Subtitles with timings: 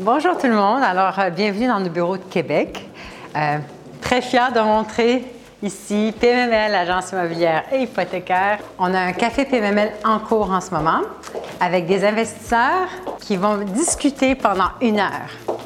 [0.00, 0.80] Bonjour tout le monde.
[0.84, 2.86] Alors, euh, bienvenue dans le bureau de Québec.
[3.36, 3.58] Euh,
[4.00, 5.24] très fier de montrer
[5.60, 8.60] ici PMML, agence immobilière et hypothécaire.
[8.78, 11.00] On a un café PMML en cours en ce moment
[11.60, 12.86] avec des investisseurs
[13.18, 15.58] qui vont discuter pendant une heure.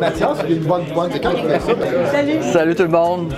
[0.00, 0.84] Mathias, une bonne?
[2.10, 2.42] Salut!
[2.42, 3.32] Salut tout le monde.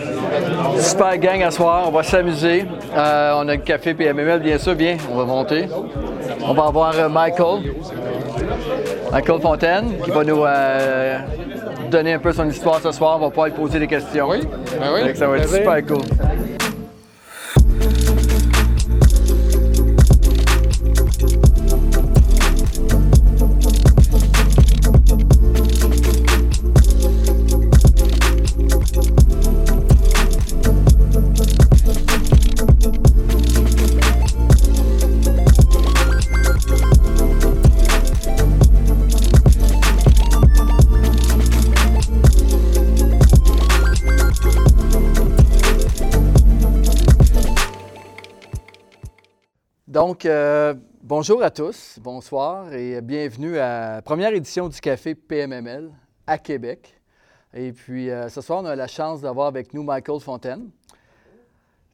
[0.79, 1.85] Super gang à soir.
[1.89, 2.65] On va s'amuser.
[2.97, 4.75] Euh, on a le café PMML, bien sûr.
[4.75, 5.69] Bien, on va monter.
[6.41, 7.75] On va avoir Michael.
[9.13, 11.19] Michael Fontaine qui va nous euh,
[11.91, 13.17] donner un peu son histoire ce soir.
[13.17, 14.29] On va pouvoir lui poser des questions.
[14.29, 14.41] Oui,
[14.79, 15.17] Ben oui.
[15.17, 16.03] ça va être super cool.
[50.09, 55.91] Donc, euh, bonjour à tous, bonsoir et bienvenue à la première édition du Café PMML
[56.27, 56.99] à Québec.
[57.53, 60.71] Et puis, euh, ce soir, on a la chance d'avoir avec nous Michael Fontaine.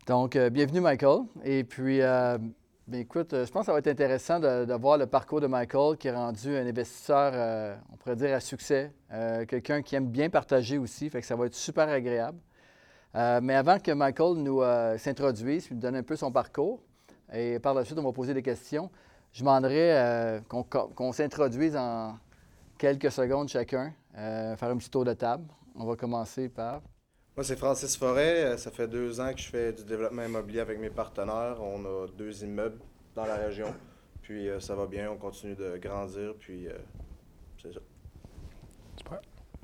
[0.06, 1.23] Donc, euh, bienvenue Michael.
[1.43, 5.41] Et puis, ben, écoute, je pense que ça va être intéressant de, voir le parcours
[5.41, 8.93] de Michael qui est rendu un investisseur, on pourrait dire, à succès.
[9.49, 12.39] Quelqu'un qui aime bien partager aussi, fait que ça va être super agréable.
[13.12, 14.62] Mais avant que Michael nous
[14.99, 16.78] s'introduise, nous donne un peu son parcours,
[17.33, 18.91] et par la suite, on va poser des questions.
[19.33, 22.19] Je demanderais euh, qu'on s'introduise en
[22.78, 25.44] quelques secondes chacun, euh, faire un petit tour de table.
[25.77, 26.83] On va commencer par.
[27.36, 28.44] Moi, c'est Francis Forêt.
[28.44, 31.56] Euh, Ça fait deux ans que je fais du développement immobilier avec mes partenaires.
[31.61, 32.78] On a deux immeubles
[33.16, 33.75] dans la région.
[34.22, 36.34] Puis euh, ça va bien, on continue de grandir.
[36.38, 36.72] Puis euh,
[37.61, 37.81] c'est ça.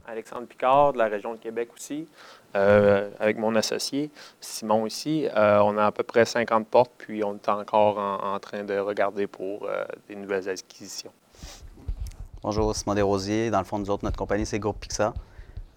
[0.07, 2.09] Alexandre Picard de la région de Québec aussi,
[2.57, 4.11] euh, avec mon associé
[4.41, 5.29] Simon ici.
[5.37, 8.65] Euh, on a à peu près 50 portes, puis on est encore en, en train
[8.65, 11.13] de regarder pour euh, des nouvelles acquisitions.
[12.43, 13.51] Bonjour, Simon Desrosiers.
[13.51, 15.13] Dans le fond, nous autres, notre compagnie, c'est Groupe Pixa.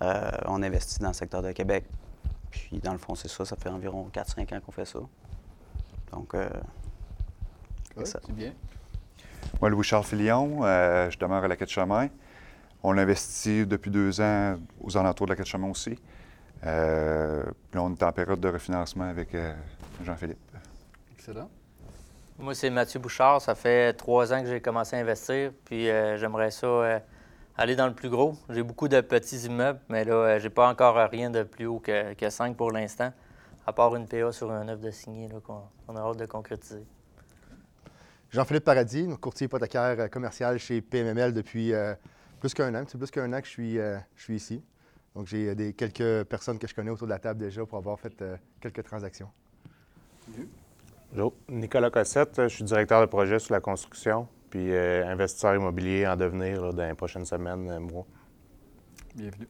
[0.01, 1.85] Euh, on investit dans le secteur de Québec.
[2.49, 3.43] Puis, dans le fond, c'est ça.
[3.45, 4.99] Ça fait environ 4-5 ans qu'on fait ça.
[6.11, 6.47] Donc, euh,
[7.97, 8.19] c'est ça.
[8.25, 8.53] C'est bien.
[9.59, 12.07] Moi, Louis-Charles Filion, euh, je demeure à la Quai-de-Chemin.
[12.81, 15.97] On investit depuis deux ans aux alentours de la Quai-de-Chemin aussi.
[16.65, 17.43] Euh,
[17.73, 19.53] là, on est en période de refinancement avec euh,
[20.03, 20.39] Jean-Philippe.
[21.13, 21.49] Excellent.
[22.39, 23.41] Moi, c'est Mathieu Bouchard.
[23.41, 25.51] Ça fait trois ans que j'ai commencé à investir.
[25.65, 26.99] Puis euh, j'aimerais ça euh,
[27.57, 28.35] aller dans le plus gros.
[28.49, 31.79] J'ai beaucoup de petits immeubles, mais là, euh, j'ai pas encore rien de plus haut
[31.79, 33.13] que, que 5 pour l'instant,
[33.65, 36.85] à part une PA sur un œuf de signé qu'on on a hâte de concrétiser.
[38.31, 41.93] Jean-Philippe Paradis, courtier hypothécaire commercial chez PMML depuis euh,
[42.39, 42.83] plus qu'un an.
[42.87, 44.63] C'est plus qu'un an que je suis, euh, je suis ici.
[45.15, 47.77] Donc, j'ai euh, des, quelques personnes que je connais autour de la table déjà pour
[47.77, 49.29] avoir fait euh, quelques transactions.
[51.11, 56.07] Bonjour, Nicolas Cossette, je suis directeur de projet sur la construction, puis euh, investisseur immobilier
[56.07, 58.05] en devenir là, dans les prochaines semaines, mois.
[59.15, 59.47] Bienvenue.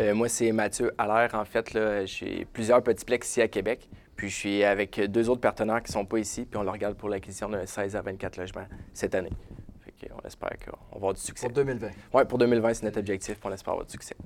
[0.00, 1.34] Euh, moi, c'est Mathieu Allaire.
[1.34, 3.88] En fait, là, j'ai plusieurs petits plex ici à Québec.
[4.16, 6.46] Puis je suis avec deux autres partenaires qui ne sont pas ici.
[6.46, 9.32] Puis on le regarde pour l'acquisition de 16 à 24 logements cette année.
[9.80, 11.46] Fait qu'on espère qu'on va avoir du succès.
[11.46, 11.88] Pour 2020.
[12.12, 13.38] Oui, pour 2020, c'est notre objectif.
[13.38, 14.16] Puis on espère avoir du succès.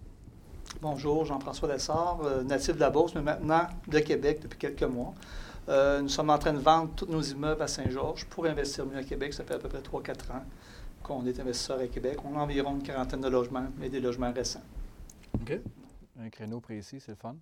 [0.80, 5.12] Bonjour, Jean-François Lessard, euh, natif de la Beauce, mais maintenant de Québec depuis quelques mois.
[5.68, 8.98] Euh, nous sommes en train de vendre tous nos immeubles à Saint-Georges pour investir mieux
[8.98, 9.34] à Québec.
[9.34, 10.44] Ça fait à peu près 3-4 ans
[11.02, 12.18] qu'on est investisseur à Québec.
[12.24, 14.62] On a environ une quarantaine de logements, mais des logements récents.
[15.40, 15.58] OK.
[16.22, 17.34] Un créneau précis, c'est le fun.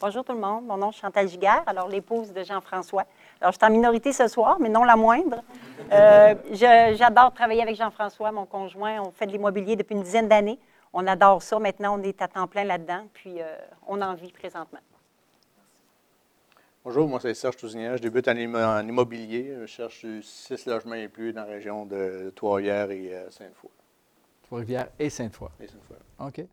[0.00, 0.64] Bonjour tout le monde.
[0.64, 3.04] Mon nom est Chantal Giguère, alors l'épouse de Jean-François.
[3.40, 5.42] Alors, je suis en minorité ce soir, mais non la moindre.
[5.90, 9.00] Euh, J'adore travailler avec Jean-François, mon conjoint.
[9.00, 10.60] On fait de l'immobilier depuis une dizaine d'années.
[10.92, 11.58] On adore ça.
[11.58, 13.56] Maintenant, on est à temps plein là-dedans, puis euh,
[13.86, 14.80] on en vit présentement.
[16.84, 17.96] Bonjour, moi c'est Serge Tousignan.
[17.96, 19.54] Je débute en, im- en immobilier.
[19.60, 23.70] Je cherche 6 logements et plus dans la région de Trois-Rivières et euh, Sainte-Foy.
[24.44, 25.48] Trois-Rivières et Sainte-Foy.
[25.60, 25.96] Et Sainte-Foy.
[26.26, 26.46] OK.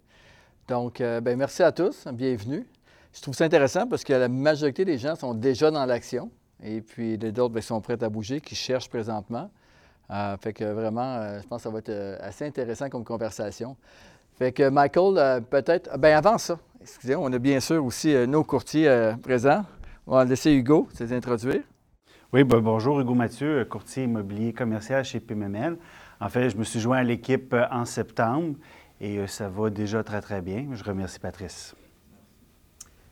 [0.67, 2.05] Donc, euh, ben, merci à tous.
[2.07, 2.67] Bienvenue.
[3.13, 6.29] Je trouve ça intéressant parce que la majorité des gens sont déjà dans l'action
[6.61, 9.49] et puis les autres ben, sont prêts à bouger, qui cherchent présentement.
[10.09, 13.05] Euh, fait que vraiment, euh, je pense que ça va être euh, assez intéressant comme
[13.05, 13.77] conversation.
[14.37, 15.97] Fait que Michael, euh, peut-être.
[15.97, 19.63] Ben avant ça, excusez, on a bien sûr aussi euh, nos courtiers euh, présents.
[20.07, 21.61] On va laisser Hugo s'introduire.
[22.33, 25.77] Oui, ben, bonjour, Hugo Mathieu, courtier immobilier commercial chez PMML.
[26.19, 28.55] En fait, je me suis joint à l'équipe en septembre
[29.01, 30.67] et euh, ça va déjà très, très bien.
[30.73, 31.75] Je remercie Patrice.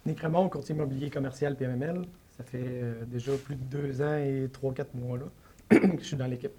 [0.06, 2.06] Nick Raymond, courtier immobilier commercial PMML.
[2.38, 5.26] Ça fait euh, déjà plus de deux ans et trois, quatre mois là,
[5.70, 6.54] que je suis dans l'équipe.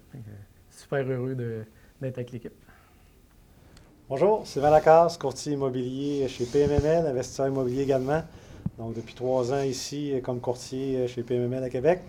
[0.69, 2.53] Super heureux d'être avec l'équipe.
[4.07, 8.21] Bonjour, Sylvain Lacasse, courtier immobilier chez PMML, investisseur immobilier également.
[8.77, 12.01] Donc, depuis trois ans ici comme courtier chez PMML à Québec.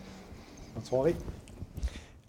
[0.75, 1.17] Bonne soirée.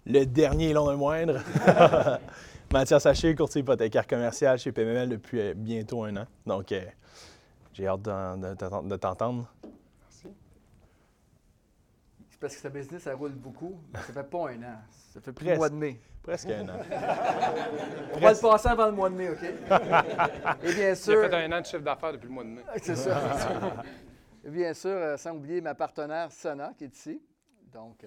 [0.06, 1.40] Le dernier long de moindre.
[2.72, 6.24] Mathias Haché, courtier hypothécaire commercial chez PMML depuis euh, bientôt un an.
[6.46, 6.80] Donc, euh,
[7.74, 9.52] j'ai hâte de, t'entendre.
[12.38, 13.80] C'est parce que sa business, ça roule beaucoup.
[13.92, 14.76] Mais ça fait pas un an.
[15.12, 15.98] Ça fait plus le mois de mai.
[16.22, 16.78] Presque un an.
[18.14, 19.42] On va le passer avant le mois de mai, OK?
[20.62, 21.20] Et bien sûr.
[21.20, 22.62] J'ai fait un an de chiffre d'affaires depuis le mois de mai.
[22.80, 23.20] C'est ça.
[24.44, 27.20] Et bien sûr, euh, sans oublier ma partenaire Sana qui est ici.
[27.72, 28.04] Donc.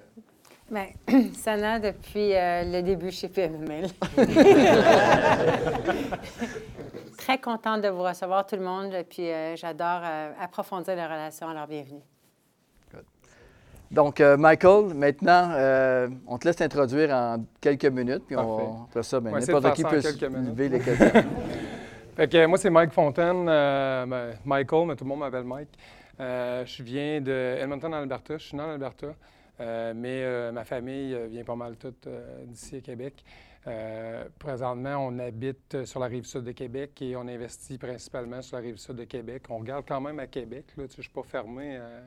[0.70, 0.88] Bien,
[1.34, 3.90] Sana, depuis euh, le début chez PMML.
[7.18, 8.96] Très contente de vous recevoir, tout le monde.
[9.10, 11.50] Puis euh, j'adore euh, approfondir les relations.
[11.50, 12.00] Alors, bienvenue.
[13.92, 15.52] Donc, Michael, maintenant,
[16.28, 19.98] on te laisse t'introduire en quelques minutes, puis on, fait ça, bien, n'importe qui peut
[19.98, 21.24] lever les questions.
[22.16, 25.78] fait que, moi, c'est Mike Fontaine, ben, Michael, mais tout le monde m'appelle Mike.
[26.18, 28.38] je viens de Edmonton, Alberta.
[28.38, 29.08] Je suis né en Alberta.
[29.62, 32.08] Euh, mais euh, ma famille euh, vient pas mal toute
[32.46, 33.24] d'ici à Québec.
[34.40, 38.64] présentement, on habite sur la rive sud de Québec et on investit principalement sur la
[38.64, 39.44] rive sud de Québec.
[39.50, 40.66] On regarde quand même à Québec.
[40.78, 42.02] Là, je ne suis pas fermé à,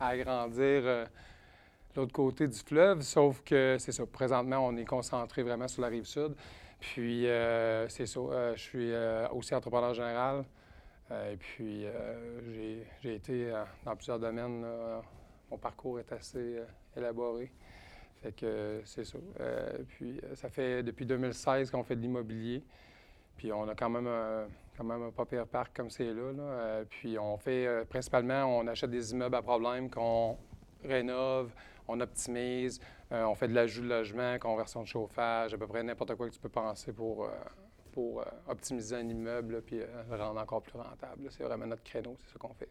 [0.00, 1.06] agrandir
[1.96, 4.04] l'autre côté du fleuve, sauf que c'est ça.
[4.06, 6.34] Présentement, on est concentré vraiment sur la rive sud.
[6.80, 7.26] Puis,
[7.88, 8.54] c'est ça.
[8.54, 8.92] je suis
[9.32, 10.44] aussi entrepreneur général.
[11.10, 11.86] et puis,
[13.02, 13.52] j'ai été
[13.84, 14.64] dans plusieurs domaines.
[15.50, 16.60] mon parcours est assez
[16.96, 17.50] élaboré.
[18.22, 19.18] Fait que c'est ça.
[19.40, 22.62] Euh, puis euh, ça fait depuis 2016 qu'on fait de l'immobilier.
[23.36, 24.08] Puis on a quand même
[24.78, 26.22] quand même un pas pire parc comme c'est là.
[26.22, 30.36] Euh, puis on fait principalement, on achète des immeubles à problème qu'on
[30.84, 31.50] rénove,
[31.88, 32.80] on optimise,
[33.10, 36.34] on fait de l'ajout de logement, conversion de chauffage, à peu près n'importe quoi que
[36.34, 37.28] tu peux penser pour,
[37.92, 41.28] pour optimiser un immeuble puis le rendre encore plus rentable.
[41.30, 42.68] C'est vraiment notre créneau, c'est ce qu'on fait.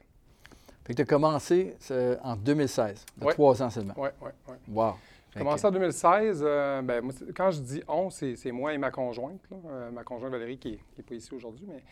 [0.86, 1.76] Fait que tu as commencé
[2.24, 3.96] en 2016, il y a trois ans seulement.
[3.98, 4.56] Oui, oui, oui.
[4.70, 4.94] Wow.
[5.36, 6.44] Commencé en 2016.
[6.46, 9.42] Euh, ben, quand je dis on, c'est moi et ma conjointe.
[9.52, 11.84] Euh, ma conjointe Valérie, qui n'est pas ici aujourd'hui, mais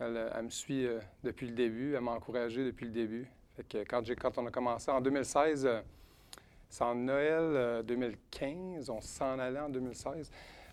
[0.00, 1.94] elle, me suit euh, depuis le début.
[1.94, 3.28] Elle m'a encouragé depuis le début.
[3.56, 5.68] Fait que quand, quand on a commencé en 2016,
[6.68, 10.30] c'est en Noël 2015, on s'en allait en 2016.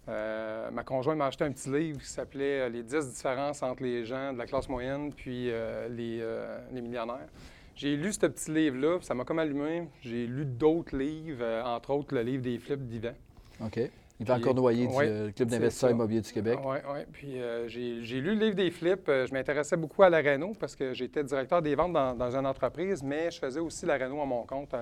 [0.08, 4.34] ma conjointe m'a acheté un petit livre qui s'appelait Les 10 différences entre les gens
[4.34, 5.46] de la classe moyenne puis
[5.90, 6.24] les,
[6.72, 7.30] les millionnaires.
[7.76, 9.90] J'ai lu ce petit livre-là, ça m'a comme allumé.
[10.00, 13.14] J'ai lu d'autres livres, euh, entre autres le livre des flips d'Yvan.
[13.62, 13.80] OK.
[14.18, 16.58] Il va encore noyer du euh, Club d'investisseurs immobiliers du Québec.
[16.64, 17.00] Oui, oui.
[17.12, 19.08] Puis euh, j'ai lu le livre des flips.
[19.08, 23.04] je m'intéressais beaucoup à la Renault parce que j'étais directeur des ventes dans, une entreprise,
[23.04, 24.74] mais je faisais aussi la Renault à mon compte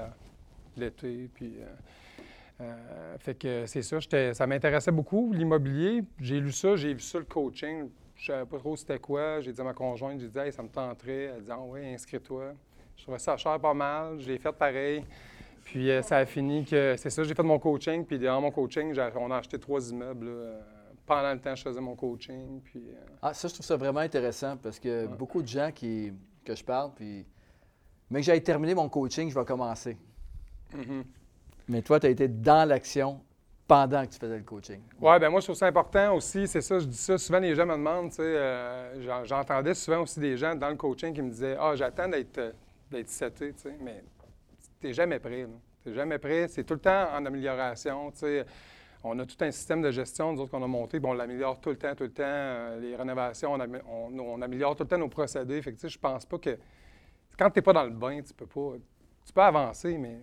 [0.78, 1.32] l'été.
[1.34, 1.56] Puis.
[3.18, 3.98] fait que c'est ça,
[4.34, 6.04] ça m'intéressait beaucoup, l'immobilier.
[6.20, 7.90] J'ai lu ça, j'ai vu ça, le coaching.
[8.16, 9.42] Je ne savais pas trop c'était quoi.
[9.42, 11.34] J'ai dit à ma conjointe, j'ai dit, hey, ça me tenterait.
[11.36, 12.54] Elle dit, ah oui, inscris-toi.
[12.98, 14.20] Je trouvais ça cher pas mal.
[14.20, 15.04] Je l'ai fait pareil.
[15.64, 18.06] Puis euh, ça a fini que c'est ça, j'ai fait mon coaching.
[18.06, 20.30] Puis dans mon coaching, on a acheté trois immeubles.
[21.06, 22.62] pendant le temps, je faisais mon coaching.
[22.62, 26.14] Puis, euh, Ah, ça, je trouve ça vraiment intéressant parce que beaucoup de gens qui,
[26.44, 27.26] que je parle, puis.
[28.10, 29.98] Mais que j'aille terminer mon coaching, je vais commencer.
[30.76, 31.04] Mm-hmm.
[31.70, 33.22] Mais toi, tu as été dans l'action
[33.68, 34.82] pendant que tu faisais le coaching.
[35.00, 36.48] Oui, bien moi, je trouve ça important aussi.
[36.48, 37.18] C'est ça, je dis ça.
[37.18, 40.76] Souvent, les gens me demandent, tu sais, euh, j'entendais souvent aussi des gens dans le
[40.76, 42.54] coaching qui me disaient Ah, j'attends d'être
[42.92, 44.04] d'être seté, tu sais, mais
[44.80, 45.48] tu n'es jamais prêt.
[45.82, 46.48] Tu n'es jamais prêt.
[46.48, 48.46] C'est tout le temps en amélioration, tu sais.
[49.06, 51.00] On a tout un système de gestion, nous autres, qu'on a monté.
[51.00, 52.24] Bon, on l'améliore tout le temps, tout le temps.
[52.26, 55.62] Euh, les rénovations, on, améliore tout le temps nos procédés.
[55.62, 56.58] Fait que, tu sais, je pense pas que...
[57.38, 58.78] Quand tu n'es pas dans le bain, tu peux pas...
[59.26, 60.22] Tu peux avancer, mais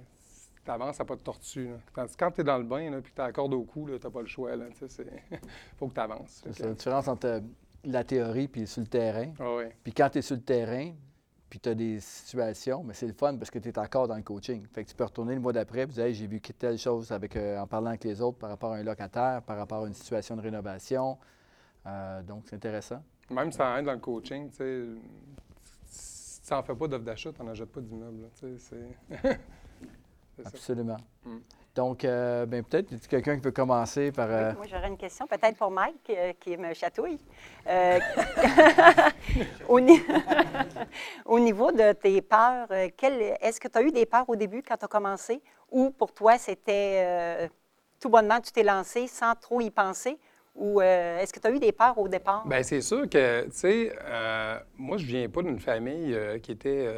[0.64, 1.69] tu avances, ça pas de tortue.
[1.95, 4.21] quand tu es dans le bain, puis que tu corde au cou, tu n'as pas
[4.21, 4.52] le choix.
[4.55, 4.64] Il
[5.79, 6.43] faut que tu avances.
[6.50, 7.43] C'est la différence entre
[7.85, 9.33] la théorie puis sur le terrain.
[9.38, 9.64] Ah oui.
[9.83, 10.93] Puis quand tu es sur le terrain,
[11.50, 14.14] puis tu as des situations, mais c'est le fun parce que tu es encore dans
[14.14, 14.64] le coaching.
[14.73, 17.11] Fait que tu peux retourner le mois d'après et dire hey, j'ai vu telle chose
[17.11, 19.88] avec, euh, en parlant avec les autres par rapport à un locataire, par rapport à
[19.88, 21.19] une situation de rénovation.
[21.87, 23.02] Euh, donc, c'est intéressant.
[23.30, 24.85] Même ça aide dans le coaching, tu sais,
[25.87, 28.28] si tu n'en fais pas d'offre d'achat, tu n'en achètes pas d'immeuble.
[30.44, 30.99] Absolument.
[31.25, 31.38] Mm.
[31.75, 34.28] Donc, euh, ben, peut-être quelqu'un qui peut commencer par.
[34.30, 37.20] Euh, moi, j'aurais une question, peut-être pour Mike, euh, qui me chatouille.
[39.68, 39.78] au,
[41.38, 44.85] niveau de tes peurs, est-ce que tu as eu des peurs au début quand tu
[44.85, 45.40] as commencé?
[45.70, 47.49] Ou pour toi, c'était
[48.00, 50.18] tout bonnement, tu t'es lancé sans trop y penser?
[50.56, 52.44] Ou est-ce que tu as eu des peurs au départ?
[52.49, 53.97] Bien, c'est sûr que, tu sais,
[54.76, 56.88] moi, je viens pas d'une famille qui était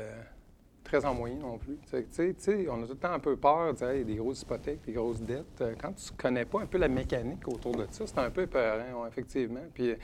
[0.92, 1.78] très en moyen non plus.
[1.92, 4.92] On a tout le temps un peu peur, il y a des grosses hypothèques, des
[4.92, 5.61] grosses dettes.
[5.62, 8.30] Euh, quand tu ne connais pas un peu la mécanique autour de ça, c'est un
[8.30, 9.64] peu peur, effectivement.
[9.72, 9.94] Puis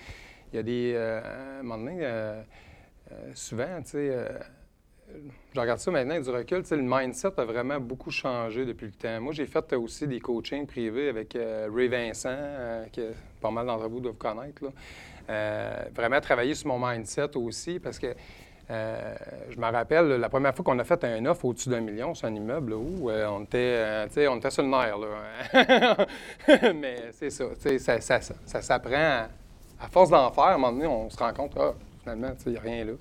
[0.52, 0.92] il y a des.
[0.94, 2.42] euh, à un moment donné, euh,
[3.12, 4.28] euh, souvent, tu sais, euh,
[5.54, 8.92] je regarde ça maintenant avec du recul, le mindset a vraiment beaucoup changé depuis le
[8.92, 9.20] temps.
[9.20, 13.50] Moi, j'ai fait euh, aussi des coachings privés avec euh, Ray Vincent, euh, que pas
[13.50, 14.64] mal d'entre vous doivent connaître.
[14.64, 14.70] là.
[15.30, 18.14] Euh, vraiment travailler sur mon mindset aussi parce que
[18.70, 19.14] euh,
[19.50, 22.28] je me rappelle, la première fois qu'on a fait un offre au-dessus d'un million sur
[22.28, 24.96] un immeuble, là, où euh, on, était, euh, on était sur le nerf.
[24.98, 25.96] Là.
[26.74, 28.92] Mais c'est ça, tu sais, ça, ça, ça, ça s'apprend.
[28.94, 29.28] À,
[29.80, 31.72] à force d'en faire, à un moment donné, on se rend compte, ah,
[32.02, 32.92] finalement, il n'y a rien là.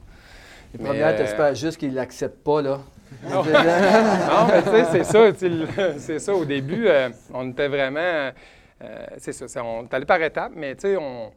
[0.73, 2.79] Les Mais, premières, euh, t'espères juste qu'ils ne l'acceptent pas, là.
[3.23, 5.97] non, Non, mais tu sais, c'est ça.
[5.97, 6.33] C'est ça.
[6.35, 7.99] Au début, euh, on était vraiment.
[8.01, 9.63] euh, c'est ça.
[9.63, 11.31] on est allé par étapes, mais tu sais, on...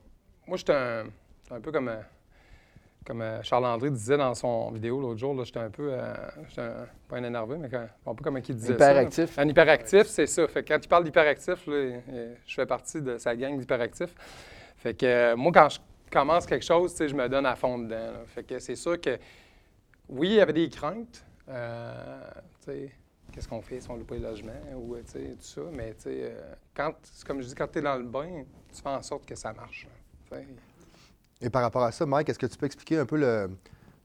[0.46, 1.04] moi, j'étais un,
[1.52, 1.88] un peu comme.
[1.88, 2.00] euh,
[3.10, 5.88] comme euh, Charles-André disait dans son vidéo l'autre jour, j'étais un peu.
[5.92, 6.14] euh,
[6.58, 8.92] un- pas un énervé, mais quand- un peu comme il disait ça.
[8.94, 9.00] là.
[9.02, 9.36] Hyperactif.
[9.38, 10.46] Un hyperactif, c'est ça.
[10.46, 14.14] Fait que quand tu parles d'hyperactif, je fais partie de sa gang d'hyperactifs.
[14.76, 15.78] Fait que euh, moi, quand je
[16.12, 17.96] commence quelque chose, je me donne à fond dedans.
[18.12, 18.22] là.
[18.26, 19.18] Fait que c'est sûr que
[20.08, 21.24] oui, il y avait des craintes.
[21.48, 22.20] Euh,
[23.32, 25.60] qu'est-ce qu'on fait si on loue pas les logements ou tout ça.
[25.72, 25.96] Mais
[26.76, 26.92] quand,
[27.26, 29.52] comme je dis, quand tu es dans le bain, tu fais en sorte que ça
[29.52, 29.88] marche.
[30.30, 30.36] là.
[31.42, 33.48] Et par rapport à ça, Mike, est-ce que tu peux expliquer un peu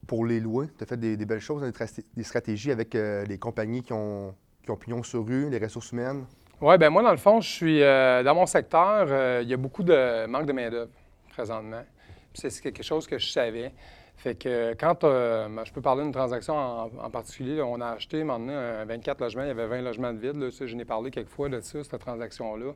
[0.06, 0.68] pour les louer?
[0.78, 3.92] Tu as fait des, belles choses, des, tra- des stratégies avec euh, les compagnies qui
[3.92, 6.24] ont, qui ont pignon sur rue, les ressources humaines?
[6.60, 9.54] Oui, ben moi, dans le fond, je suis euh, dans mon secteur, euh, il y
[9.54, 10.90] a beaucoup de manque de main-d'œuvre
[11.28, 11.84] présentement.
[12.32, 13.72] C'est quelque chose que je savais.
[14.16, 18.54] Fait que quand euh, je peux parler d'une transaction en, particulier, on a acheté maintenant
[18.54, 20.36] un 24 logements, il y avait 20 logements de vide.
[20.36, 22.72] Là, je n'ai parlé quelques fois de ça, cette transaction-là.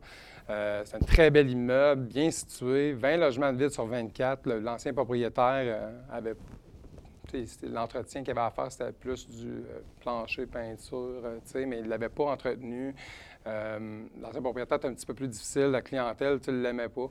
[0.50, 4.46] Euh, c'est un très bel immeuble, bien situé, 20 logements de vide sur 24.
[4.46, 6.34] Le- L'ancien propriétaire euh, avait
[7.62, 11.88] L'entretien qu'il avait à faire, c'était plus du euh, plancher, peinture, euh, mais il ne
[11.88, 12.92] l'avait pas entretenu.
[13.46, 17.08] Euh, L'ancien propriétaire était un petit peu plus difficile, la clientèle, tu ne l'aimais pas.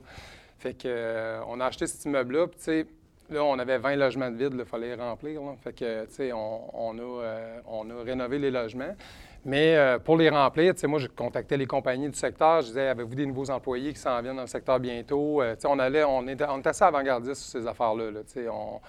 [0.58, 2.86] Fait que, euh, on a acheté cet immeuble-là, tu sais,
[3.30, 5.40] là, on avait 20 logements de vide, il fallait les remplir.
[5.62, 8.94] Fait que, tu sais, on, on a, euh, rénové les logements.
[9.44, 12.60] Mais euh, pour les remplir, moi, je contactais les compagnies du secteur.
[12.60, 15.40] Je disais, avez-vous des nouveaux employés qui s'en viennent dans le secteur bientôt?
[15.40, 18.20] Euh, on allait, on était, on était assez avant-gardiste sur ces affaires-là.
[18.52, 18.80] on,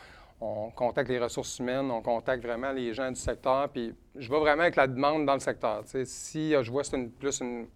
[0.41, 4.39] on contacte les ressources humaines, on contacte vraiment les gens du secteur, puis je vais
[4.39, 5.83] vraiment avec la demande dans le secteur.
[5.83, 7.67] Tu sais, si je vois c'est plus une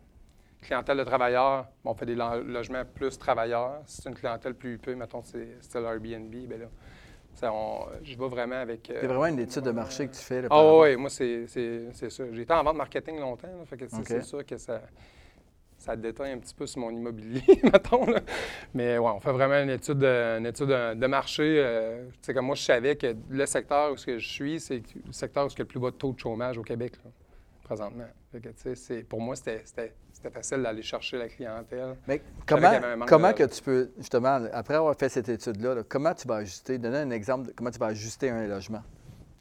[0.65, 3.81] clientèle de travailleurs, bon, on fait des lo- logements plus travailleurs.
[3.85, 6.65] Si c'est une clientèle plus peu, mettons, c'est c'est l'Airbnb, bien là,
[7.33, 8.89] ça, on- je vais vraiment avec...
[8.89, 10.41] euh, C'est vraiment une étude de marché que tu fais.
[10.41, 12.23] Là, ah rapport- oui, moi, c'est ça.
[12.31, 14.81] J'ai été en vente marketing longtemps, là, fait que c'est sûr que ça,
[15.77, 18.05] ça déteint un petit peu sur mon immobilier, mettons.
[18.05, 18.21] là.
[18.73, 21.43] Mais ouais, on fait vraiment une étude de, une étude de, de marché.
[21.63, 25.11] euh, tu sais, comme moi, je savais que le secteur où je suis, c'est le
[25.11, 27.11] secteur où il y a le plus bas taux de chômage au Québec, là,
[27.63, 28.07] présentement.
[28.31, 29.61] Fait que, tu sais, c'est- pour moi, c'était
[30.29, 31.95] c'était- facile d'aller chercher la clientèle.
[32.07, 32.71] Mais comment,
[33.07, 36.35] comment de- que tu peux, justement, après avoir fait cette étude-là, là, comment tu vas
[36.37, 38.83] ajuster, donner un exemple de comment tu vas ajuster un logement?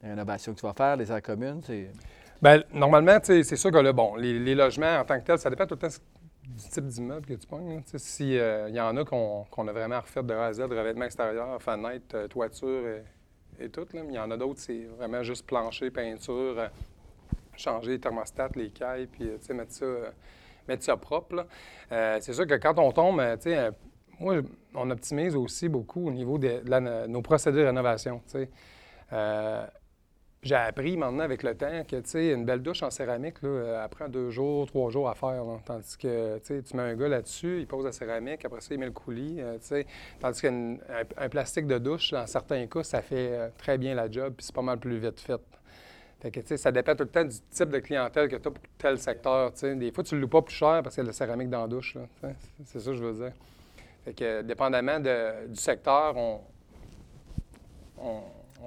[0.03, 1.91] La rénovation que tu vas faire, les aires communes, c'est...
[2.43, 5.49] Bien, normalement, c'est sûr que là, bon, les, les logements en tant que tels, ça
[5.49, 5.97] dépend tout le temps
[6.43, 7.77] du type d'immeuble que tu pognes.
[7.77, 7.81] là.
[7.91, 10.61] Tu sais, S'il y en a qu'on qu'on a vraiment refait de A à Z,
[10.63, 14.03] revêtement extérieur, fenêtre, euh, toiture et, et tout, là.
[14.03, 16.69] mais il y en a d'autres, c'est vraiment juste plancher, peinture, euh,
[17.57, 20.11] changer les thermostats, les cailles, puis euh, tu sais, mettre ça, euh,
[20.69, 21.47] mettre ça propre.
[21.93, 23.71] Euh, c'est sûr que quand on tombe, euh, tu sais, euh,
[24.21, 24.37] moi,
[24.75, 26.63] on optimise aussi beaucoup au niveau de,
[27.07, 28.23] nos procédés de rénovation.
[30.43, 33.89] j'ai appris maintenant avec le temps que, tu sais, une belle douche en céramique, là,
[33.89, 35.43] prend deux jours, trois jours à faire.
[35.65, 38.87] Tandis que, tu mets un gars là-dessus, il pose la céramique, après ça, il met
[38.87, 39.87] le coulis, tu sais.
[40.21, 44.09] Tandis qu'un un, un plastique de douche, dans certains cas, ça fait très bien la
[44.11, 45.41] job, puis c'est pas mal plus vite fait.
[46.25, 48.49] Fait que, tu sais, ça dépend tout le temps du type de clientèle que tu
[48.49, 49.75] as pour tel secteur, tu sais.
[49.77, 51.13] Des fois, tu ne le loues pas plus cher parce qu'il y a de la
[51.13, 51.99] céramique dans la douche.
[52.65, 53.33] C'est ça que je veux dire.
[54.07, 56.41] Fait que, dépendamment de- du secteur, on...
[57.99, 58.21] on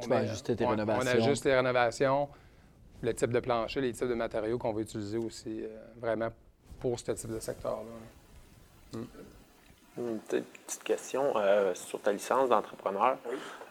[0.07, 1.11] on ajuster tes on- rénovations.
[1.11, 2.29] On ajuste les rénovations,
[3.01, 5.67] le type de plancher, les types de matériaux qu'on va utiliser aussi euh,
[5.99, 6.29] vraiment
[6.79, 8.99] pour ce type de secteur-là.
[9.97, 13.17] Une petite question euh, sur ta licence d'entrepreneur.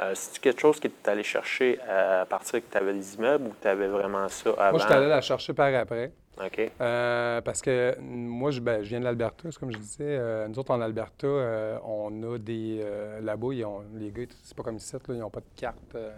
[0.00, 3.14] Euh, C'est-tu quelque chose que tu es allé chercher à partir que tu avais des
[3.14, 4.70] immeubles ou tu avais vraiment ça avant?
[4.70, 6.12] Moi, je suis allé la chercher par après.
[6.44, 6.70] OK.
[6.80, 10.04] Euh, parce que moi, je, ben, je viens de l'Alberta, comme je disais.
[10.18, 12.80] Euh, nous autres, en Alberta, euh, on a des.
[12.82, 15.46] euh, Là-bas, ils ont- les gars, c'est pas comme ici, là, ils n'ont pas de
[15.58, 16.12] carte euh,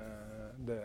[0.59, 0.77] de.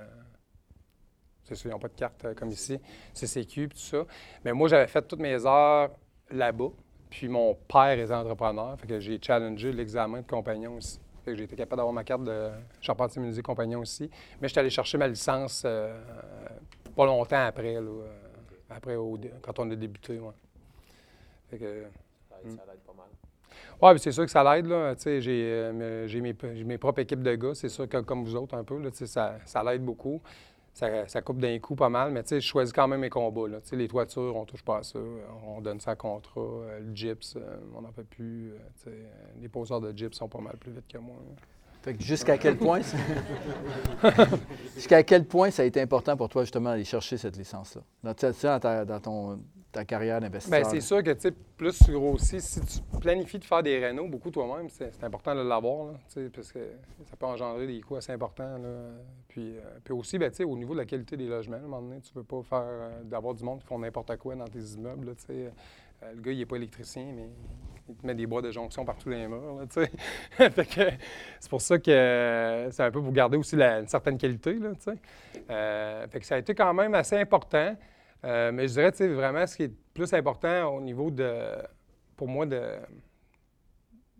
[1.45, 2.79] C'est ça, ils n'ont pas de carte euh, comme ici,
[3.13, 4.05] CCQ, puis tout ça.
[4.45, 5.89] Mais moi, j'avais fait toutes mes heures
[6.29, 6.69] là-bas.
[7.13, 10.99] Puis mon père est entrepreneur, fait que j'ai challengé l'examen de compagnon aussi.
[11.23, 12.49] Fait que j'ai été capable d'avoir ma carte de
[12.81, 14.09] charpentier menuisier compagnon aussi.
[14.41, 15.95] Mais je suis allé chercher ma licence euh,
[16.95, 18.07] pas longtemps après, là, euh,
[18.67, 20.17] après au quand on a débuté.
[20.17, 20.33] Ouais.
[21.51, 21.83] Fait que,
[22.29, 22.49] Ça hmm.
[22.49, 23.05] aide pas mal.
[23.93, 24.65] Oui, c'est sûr que ça l'aide.
[25.21, 27.53] J'ai euh, j'ai mes, mes propres équipes de gars.
[27.53, 30.19] C'est sûr que comme vous autres, un peu, là, ça l'aide beaucoup.
[30.73, 33.09] Ça, ça coupe d'un coup pas mal, mais tu sais, je choisis quand même mes
[33.09, 33.47] combats.
[33.47, 33.59] Là.
[33.73, 34.97] Les toitures, on touche pas à ça.
[35.45, 36.41] On donne ça à contrat.
[36.41, 38.53] Euh, Le gyps, euh, on n'en fait plus.
[38.87, 38.91] Euh,
[39.39, 41.15] Les poseurs de gyps sont pas mal plus vite que moi.
[41.83, 42.97] Fait que jusqu'à quel point ça-
[44.75, 47.81] jusqu'à quel point ça a été important pour toi justement d'aller chercher cette licence-là?
[48.03, 49.39] Dans, dans ton,
[49.73, 50.61] ta carrière d'investisseur?
[50.61, 53.79] Bien, c'est sûr que, tu sais, plus tu grossis, si tu planifies de faire des
[53.79, 55.95] rénaux beaucoup toi-même, c'est important de l'avoir,
[56.33, 56.59] parce que
[57.05, 58.69] ça peut engendrer des coûts assez importants, là.
[59.27, 61.81] Puis, euh, puis aussi, ben, au niveau de la qualité des logements, à un moment
[61.81, 64.59] donné, tu veux pas faire, euh, d'avoir du monde qui font n'importe quoi dans tes
[64.59, 65.13] immeubles, là.
[65.31, 65.49] Euh,
[66.15, 67.29] le gars, il n'est pas électricien, mais
[67.89, 69.59] il te met des bois de jonction partout dans les murs,
[71.39, 74.69] c'est pour ça que c'est un peu pour garder aussi la- une certaine qualité, là,
[76.07, 77.75] fait que ça a été quand même assez important.
[78.25, 81.11] Euh, mais je dirais, tu sais, vraiment, ce qui est le plus important au niveau
[81.11, 81.43] de,
[82.15, 82.61] pour moi, de,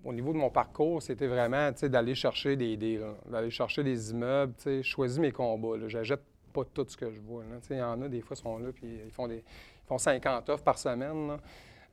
[0.03, 3.50] au niveau de mon parcours, c'était vraiment, tu sais, d'aller chercher des deals, là, d'aller
[3.50, 5.88] chercher des immeubles, tu sais, je choisis mes combats, là.
[5.88, 7.60] J'achète pas tout ce que je vois, là.
[7.62, 9.38] Tu sais, il y en a, des fois, ils sont là, puis ils font des,
[9.38, 11.38] ils font 50 offres par semaine, là.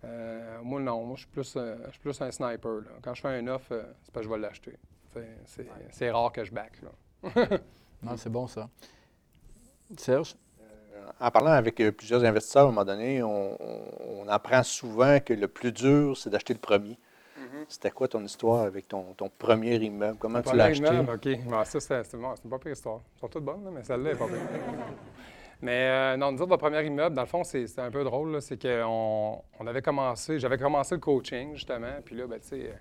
[0.02, 2.90] Euh, moi, non, moi, je suis plus, euh, je suis plus un sniper, là.
[3.02, 4.76] Quand je fais un offre, euh, c'est parce que je vais l'acheter.
[5.90, 7.58] C'est rare que je back, là.
[8.02, 8.70] Non, c'est bon ça.
[9.94, 10.34] Serge?
[11.20, 13.56] En parlant avec euh, plusieurs investisseurs, à un moment donné, on,
[14.28, 16.96] apprend souvent que le plus dur, c'est d'acheter le premier.
[17.36, 17.64] Mhm.
[17.68, 20.18] C'était quoi ton histoire avec ton, ton premier immeuble?
[20.20, 20.86] Comment tu l'as acheté?
[20.86, 21.44] immeuble, OK.
[21.48, 23.00] Bon, ça, c'est bon, une pas pire histoire.
[23.14, 24.36] Elles sont toutes bonnes, mais celle-là est pas pire.
[25.62, 28.04] mais euh, non, nous autres, le premier immeuble, dans le fond, c'est c'est un peu
[28.04, 28.32] drôle.
[28.32, 31.94] là, C'est qu'on on avait commencé, j'avais commencé le coaching, justement.
[32.04, 32.74] Puis là, ben, tu sais, euh,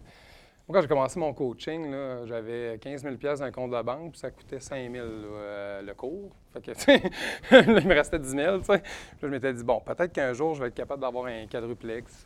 [0.73, 1.91] quand j'ai commencé mon coaching,
[2.25, 5.03] j'avais 15 000 dans un compte de la banque, puis ça coûtait 5 000 là,
[5.03, 6.29] euh, le cours.
[6.53, 6.71] Fait que,
[7.81, 8.79] il me restait 10 000, tu sais.
[8.79, 11.47] Puis là, je m'étais dit, bon, peut-être qu'un jour, je vais être capable d'avoir un
[11.47, 12.25] quadruplex.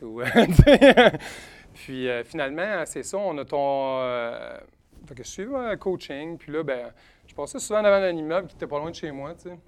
[1.74, 4.00] Puis euh, finalement, c'est ça, on a ton...
[4.02, 4.58] euh,
[5.06, 6.92] fait que je suivais un coaching, puis là, ben,
[7.26, 9.58] je passais souvent devant un immeuble qui était pas loin de chez moi, tu sais.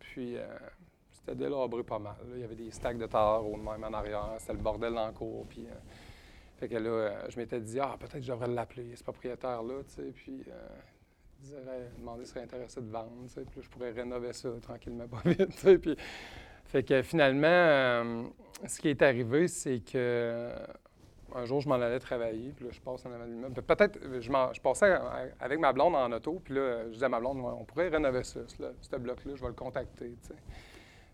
[0.00, 0.46] Puis euh,
[1.10, 2.16] c'était délabré pas mal.
[2.34, 5.06] Il y avait des stacks de terre au même en arrière, c'était le bordel dans
[5.06, 5.66] le cours, puis...
[6.62, 9.94] fait que là, euh, je m'étais dit, ah, peut-être que je l'appeler, ce propriétaire-là, tu
[9.94, 10.68] sais, puis euh,
[11.40, 14.48] il dirait, demander s'il serait intéressé de vendre, tu sais, puis je pourrais rénover ça
[14.62, 15.80] tranquillement, pas vite, tu sais.
[16.66, 18.22] Fait que finalement, euh,
[18.64, 20.52] ce qui est arrivé, c'est que
[21.34, 23.26] un jour, je m'en allais travailler, puis là, je passe en avant
[23.66, 24.94] Peut-être, je, je passais
[25.40, 28.22] avec ma blonde en auto, puis là, je disais à ma blonde, on pourrait rénover
[28.22, 30.14] ça, ce, bloc-là, je vais le contacter.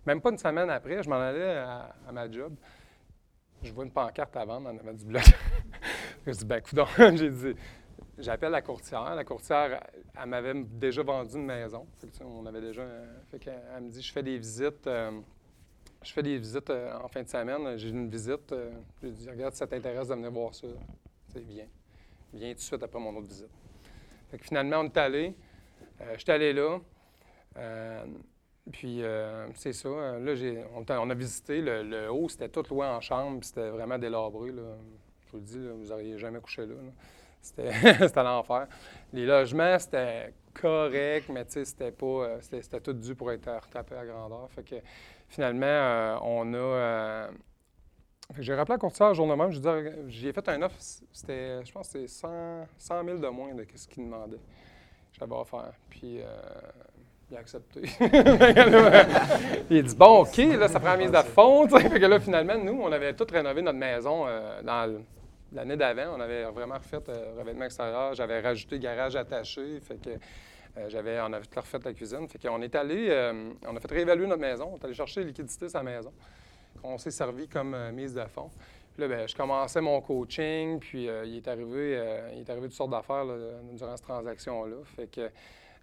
[0.04, 2.54] Même pas une semaine après, je m'en allais à ma job.
[3.62, 5.22] Je vois une pancarte à vendre en avant du bloc.
[6.26, 7.54] je dis, ben, coudonc, j'ai dit,
[8.18, 9.14] j'appelle la courtière.
[9.14, 9.80] La courtière,
[10.20, 11.86] elle m'avait déjà vendu une maison.
[12.24, 12.86] On avait déjà.
[13.30, 14.86] fait elle me dit, je fais des visites.
[14.86, 15.20] euh,
[16.02, 17.76] je fais des visites euh, en fin de semaine.
[17.76, 18.52] J'ai une visite.
[18.52, 18.70] euh,
[19.02, 20.68] j'ai dit, regarde, si ça t'intéresse de venir voir ça,
[21.26, 21.66] c'est viens.
[22.32, 23.50] Viens tout de suite après mon autre visite.
[24.30, 25.34] Fait que finalement, on est allé.
[26.00, 26.78] Euh, J'étais allé là.
[28.72, 29.88] Puis euh, c'est ça.
[29.88, 31.60] euh, Là, on, a visité.
[31.62, 33.42] Le, haut, c'était tout loué en chambre.
[33.42, 34.48] C'était vraiment délabré.
[34.50, 36.74] Je vous le dis, vous n'auriez jamais couché là.
[36.74, 36.90] là.
[37.40, 38.66] C'était, l'enfer.
[39.12, 42.06] Les logements, c'était correct, mais tu sais, c'était pas.
[42.06, 44.50] euh, C'était, tout dû pour être retapé à grandeur.
[44.50, 44.74] Fait que
[45.28, 46.56] finalement, on a.
[46.56, 47.30] euh,
[48.40, 49.50] j'ai rappelé la courtière le jour de même.
[49.52, 50.76] Je j'ai fait un offre.
[51.12, 54.40] C'était, je pense, que c'était 100, 100 000 de moins de ce qu'il demandait.
[55.12, 55.72] J'avais offert.
[55.90, 56.20] Puis.
[57.30, 57.82] il a accepté.
[59.70, 61.68] Il a dit Bon, OK, là, ça prend la mise de fond.
[61.78, 64.62] Fait que là, finalement, nous, on avait tout rénové notre maison euh,
[65.52, 66.16] l'année d'avant.
[66.16, 68.14] On avait vraiment refait euh, revêtement extérieur.
[68.14, 69.80] J'avais rajouté garage attaché.
[69.80, 70.10] Fait que
[70.78, 72.28] euh, on avait tout refait la cuisine.
[72.28, 74.70] Fait qu'on est allé, euh, on a fait réévaluer notre maison.
[74.72, 76.12] On est allé chercher liquidité de sa maison.
[76.82, 78.50] On s'est servi comme mise de fond.
[78.94, 82.00] Puis là, ben, je commençais mon coaching, puis il est arrivé,
[82.34, 83.26] il est arrivé toutes sortes d'affaires
[83.72, 84.76] durant cette transaction-là.
[84.96, 85.28] Fait que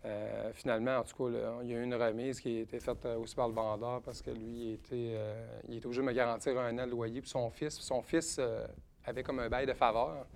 [0.06, 3.04] euh, finalement, en tout cas, il y a eu une remise qui a été faite
[3.06, 6.06] euh, aussi par le vendeur parce que lui, il était, euh, il était obligé de
[6.06, 7.22] me garantir un an de loyer.
[7.22, 8.40] Puis son fils, son fils
[9.04, 10.28] avait comme un bail de faveur.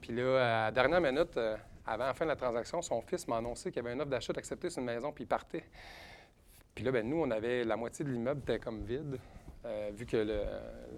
[0.00, 1.38] Puis là, à la dernière minute,
[1.86, 4.10] avant la fin de la transaction, son fils m'a annoncé qu'il y avait une offre
[4.10, 5.64] d'achat acceptée sur une maison, puis il partait.
[6.74, 9.18] Puis là, ben, nous, on avait la moitié de l'immeuble était comme vide.
[9.92, 10.44] vu que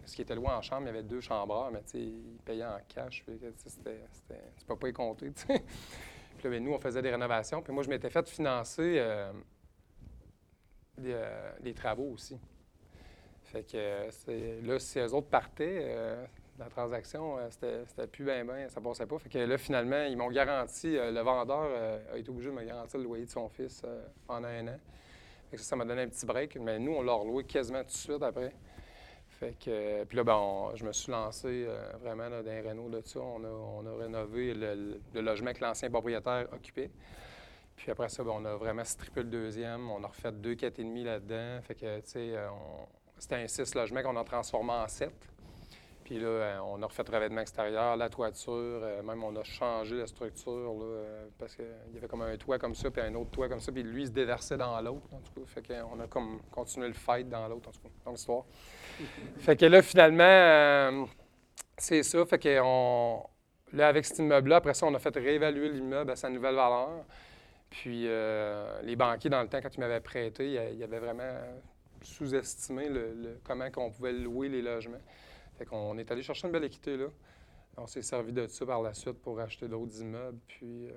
[0.05, 2.39] ce qui était loin en chambre, il y avait deux chambreurs, mais tu sais, ils
[2.45, 3.25] payaient en cash.
[3.25, 5.33] Tu peux pas y compter.
[6.49, 7.63] Ben, nous, on faisait des rénovations.
[7.63, 9.33] Puis moi, je m'étais fait financer euh,
[10.99, 12.39] des, euh, des travaux aussi.
[13.45, 16.25] Fait que euh, là, si eux autres partaient, euh,
[16.59, 19.19] la transaction, euh, c'était plus bien, bien, ça passait pas.
[19.19, 22.55] Fait que là, finalement, ils m'ont garanti, euh, le vendeur euh, a été obligé de
[22.55, 24.79] me garantir le loyer de son fils euh, pendant un an.
[25.51, 26.57] Fait que ça, ça m'a donné un petit break.
[26.57, 28.53] Mais nous, on l'a reloué quasiment tout de suite après.
[29.41, 33.01] Fait que, puis là, ben, je me suis lancé euh, vraiment dans les rénaux de
[33.05, 33.21] ça.
[33.21, 36.91] On a, on a rénové le, logement que l'ancien propriétaire occupait.
[37.75, 39.91] Puis après ça, ben, on a vraiment strippé le deuxième.
[39.91, 41.61] On a refait deux, quatre et demi là-dedans.
[41.63, 42.49] Fait que, tu sais, euh,
[43.19, 45.15] c'était un six logements qu'on a transformé en sept.
[46.05, 49.43] Puis là, euh, on a refait le revêtement extérieur, la toiture, euh, même on a
[49.43, 51.65] changé la structure, là, euh, parce qu'il
[51.95, 54.03] y avait comme un toit comme ça, puis un autre toit comme ça, puis lui,
[54.03, 55.47] il se déversait dans l'autre, en tout cas.
[55.47, 58.45] Fait qu'on a comme continué le fight dans l'autre, en tout cas, dans l'histoire.
[59.39, 61.07] fait que là, finalement, euh,
[61.79, 62.25] c'est ça.
[62.27, 63.23] Fait que on,
[63.73, 67.05] là, avec cet immeuble-là, après ça, on a fait réévaluer l'immeuble à sa nouvelle valeur.
[67.71, 71.33] Puis euh, les banquiers, dans le temps, quand ils m'avaient prêté, ils ils avaient vraiment
[72.03, 75.01] sous-estimé le, le- comment on pouvait louer les logements.
[75.59, 77.07] Fait qu'on est allé chercher une belle équité, là.
[77.77, 80.93] On s'est servi de ça par la suite pour acheter d'autres immeubles, puis euh,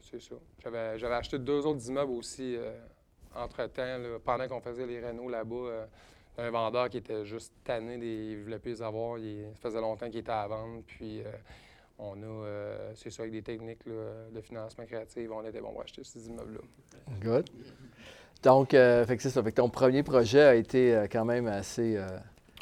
[0.00, 0.34] c'est ça.
[0.60, 2.76] J'avais, j'avais acheté deux autres immeubles aussi euh,
[3.32, 5.54] entre-temps, là, pendant qu'on faisait les rénaux là-bas.
[5.54, 5.86] euh,
[6.38, 9.80] un vendeur qui était juste tanné, des, il voulait plus les avoir, il, ça faisait
[9.80, 11.30] longtemps qu'il était à vendre, puis euh,
[11.98, 15.82] on a, c'est ça, avec des techniques là, de financement créatif, on était bon pour
[15.82, 16.60] acheter ces immeubles-là.
[17.22, 17.48] Good.
[18.42, 19.42] Donc, fait que c'est ça.
[19.42, 21.98] Fait que ton premier projet a été quand même assez,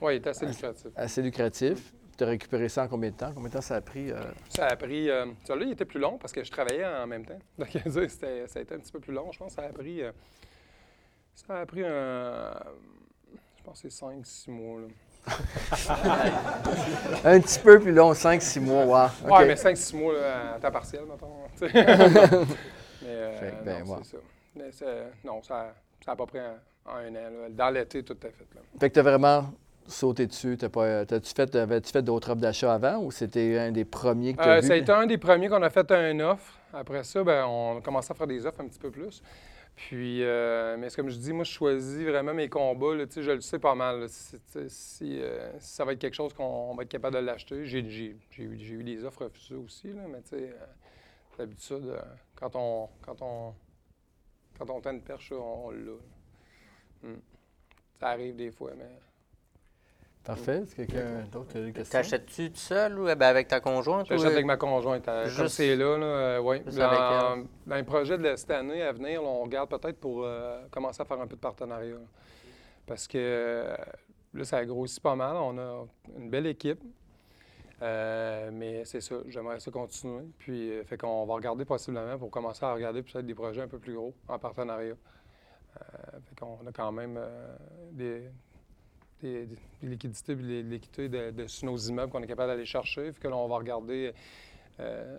[0.05, 0.87] Oui, il était assez lucratif.
[0.97, 1.93] assez lucratif.
[2.17, 3.33] Tu as récupéré ça en combien de temps?
[3.35, 4.11] Combien de temps ça a pris?
[4.13, 4.19] euh?
[4.51, 5.11] Ça a pris.
[5.11, 7.39] Euh, celui-là, il était plus long parce que je travaillais en même temps.
[7.59, 9.33] Donc, ça a été un petit peu plus long.
[9.33, 10.03] Je pense que ça a pris.
[10.03, 10.13] euh,
[11.35, 12.53] ça a pris un.
[13.57, 14.81] Je pense que c'est 5-6 mois.
[14.83, 14.87] Là.
[17.25, 19.07] un petit peu plus long, 5-6 mois, wow.
[19.25, 19.39] OK.
[19.39, 21.29] Ouais, mais 5-6 mois là, à temps partiel, mettons.
[21.63, 21.71] mais
[23.07, 24.19] euh, Fait que, ben, non, ça.
[24.55, 24.71] Mais
[25.25, 25.75] non, ça
[26.07, 27.31] n'a pas pris un, un an.
[27.43, 27.49] là.
[27.49, 28.47] Dans l'été, tout est fait.
[28.55, 28.61] Là.
[28.79, 29.47] Fait que tu as vraiment
[29.87, 30.57] sauté dessus?
[30.59, 34.35] T'as pas, t'as-tu fait, avais-tu fait d'autres offres d'achat avant ou c'était un des premiers
[34.35, 34.67] que tu as Euh, vu?
[34.69, 36.59] ça a été un des premiers qu'on a fait un offre.
[36.73, 39.23] Après ça, ben, on a commencé à faire des offres un petit peu plus.
[39.77, 42.95] Puis, euh, mais c'est comme je dis, moi, je choisis vraiment mes combats.
[42.95, 43.05] là.
[43.13, 44.01] Je le sais pas mal.
[44.01, 44.07] là.
[44.09, 47.67] Si, euh, si ça va être quelque chose qu'on on va être capable de l'acheter,
[47.67, 49.89] j'ai, j'ai- j'ai eu, j'ai eu des offres refusées aussi.
[49.93, 50.65] Là, mais tu sais, euh,
[51.39, 52.01] d'habitude, euh,
[52.37, 53.53] quand on, quand on,
[54.57, 55.93] quand on tend une perche, on l'a.
[57.03, 57.19] Hmm.
[57.99, 58.91] Ça arrive des fois, mais.
[60.25, 60.63] Parfait.
[60.63, 61.99] Est-ce que quelqu'un d'autre a des questions?
[61.99, 64.07] T'achètes-tu tout seul ou ben, avec ta conjointe?
[64.07, 65.07] J'achète ou, euh, avec ma conjointe.
[65.07, 66.61] euh, Comme juste- c'est là, là euh, oui.
[66.61, 71.03] Dans, les projets de cette année à venir, là, on regarde peut-être pour euh, commencer
[71.03, 71.95] à faire un peu de partenariat.
[71.95, 72.01] là.
[72.87, 73.77] Parce que euh,
[74.33, 75.37] là, ça grossit pas mal.
[75.37, 76.81] On a une belle équipe.
[77.83, 80.25] Euh, mais c'est ça, j'aimerais ça continuer.
[80.39, 83.69] Puis, euh, fait qu'on va regarder possiblement pour commencer à regarder peut-être des projets un
[83.69, 84.95] peu plus gros en partenariat.
[84.95, 87.57] Euh, fait qu'on a quand même euh,
[87.91, 88.23] des,
[89.23, 89.49] des,
[89.83, 93.13] liquidités puis de l'équité de, de- sur nos immeubles qu'on est capable d'aller chercher.
[93.13, 94.13] Fait que là, on va regarder.
[94.81, 95.19] euh,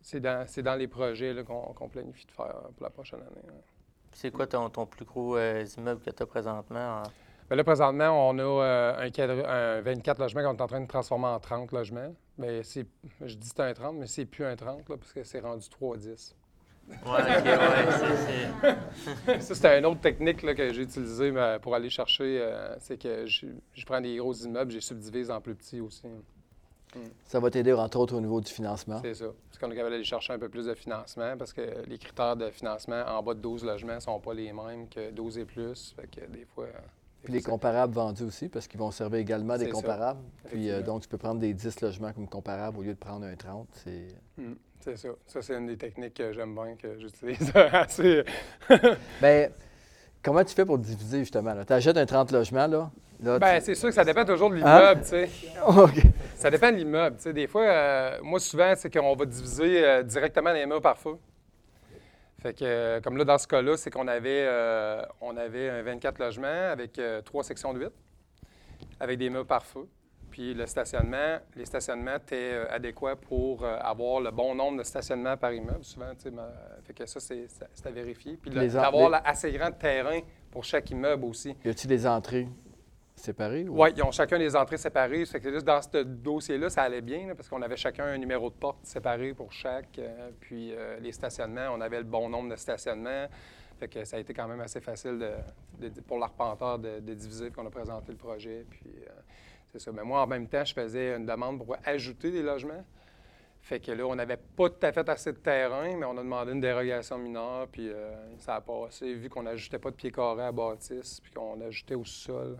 [0.00, 3.46] c'est dans, c'est dans les projets qu'on planifie de faire pour la prochaine année.
[4.12, 7.02] C'est quoi ton, ton plus gros euh, immeuble que tu as présentement?
[7.02, 7.10] en-
[7.50, 10.80] Ben là, présentement, on a euh, un, cadre- un 24 logements qu'on est en train
[10.80, 12.14] de transformer en 30 logements.
[12.38, 15.40] Mais je dis c'est un 30, mais c'est plus un 30 là, parce que c'est
[15.40, 16.34] rendu 3-10.
[16.88, 18.72] Ouais, ok, ouais,
[19.26, 22.38] c'est- Ça, c'est une autre technique là, que j'ai utilisée pour aller chercher.
[22.40, 25.80] euh, c'est que je, je prends des gros immeubles, je les subdivise en plus petits
[25.80, 26.06] aussi.
[26.06, 27.00] Mm.
[27.24, 29.00] Ça va t'aider, entre autres, au niveau du financement.
[29.02, 29.26] C'est ça.
[29.48, 32.36] Parce qu'on est capable d'aller chercher un peu plus de financement parce que les critères
[32.36, 35.44] de financement en bas de 12 logements ne sont pas les mêmes que 12 et
[35.44, 35.94] plus.
[35.96, 36.66] Fait que des fois.
[37.22, 40.20] Puis les comparables vendus aussi, parce qu'ils vont servir également des ça, comparables.
[40.48, 43.26] Puis euh, donc, tu peux prendre des 10 logements comme comparables au lieu de prendre
[43.26, 43.66] un 30.
[43.72, 44.06] C'est...
[44.38, 44.52] Mm,
[44.86, 45.08] c'est ça.
[45.26, 48.24] Ça, c'est une des techniques que j'aime bien, que j'utilise assez.
[49.20, 49.48] Bien,
[50.22, 51.54] comment tu fais pour diviser, justement?
[51.64, 52.90] Tu achètes un 30 logements, là.
[53.22, 54.58] là Ben, tu- c'est sûr que ça dépend toujours de Hein?
[54.58, 55.28] l'immeuble, tu sais.
[55.66, 56.02] OK.
[56.36, 57.32] Ça dépend de l'immeuble, tu sais.
[57.32, 61.16] Des fois, euh, moi, souvent, c'est qu'on va diviser euh, directement les murs par feu.
[62.42, 64.46] Fait que, euh, comme là, dans ce cas-là, c'est qu'on avait,
[65.20, 67.88] on avait un 24 logements avec trois sections de 8,
[69.00, 69.86] avec des murs par feu.
[70.36, 74.82] Puis le stationnement, les stationnements étaient euh, adéquats pour euh, avoir le bon nombre de
[74.82, 75.82] stationnements par immeuble.
[75.82, 76.52] Souvent, sais, ma-
[76.84, 77.46] fait que ça, c'est
[77.86, 78.36] à vérifier.
[78.36, 78.50] Puis
[78.82, 80.20] d'avoir les- assez grand terrain
[80.50, 81.56] pour chaque immeuble aussi.
[81.64, 82.46] Y a-t-il des entrées
[83.14, 83.66] séparées?
[83.66, 85.24] ou- Oui, ils ont chacun des entrées séparées.
[85.24, 88.18] Fait que là, dans ce dossier-là, ça allait bien là, parce qu'on avait chacun un
[88.18, 89.98] numéro de porte séparé pour chaque.
[89.98, 93.24] euh, puis euh, les stationnements, on avait le bon nombre de stationnements.
[93.80, 95.18] Fait que ça a été quand même assez facile
[95.80, 98.66] de- de- pour l'arpenteur de, de diviser, qu'on a présenté le projet.
[98.68, 99.10] Puis euh,
[99.72, 99.90] c'est ça.
[99.92, 102.84] Mais moi, en même temps, je faisais une demande pour ajouter des logements.
[103.60, 106.22] Fait que là, on n'avait pas tout à fait assez de terrain, mais on a
[106.22, 109.12] demandé une dérogation mineure, puis euh, ça a passé.
[109.14, 112.56] Vu qu'on n'ajoutait pas de pieds carrés à bâtisse, puis qu'on ajoutait au sol,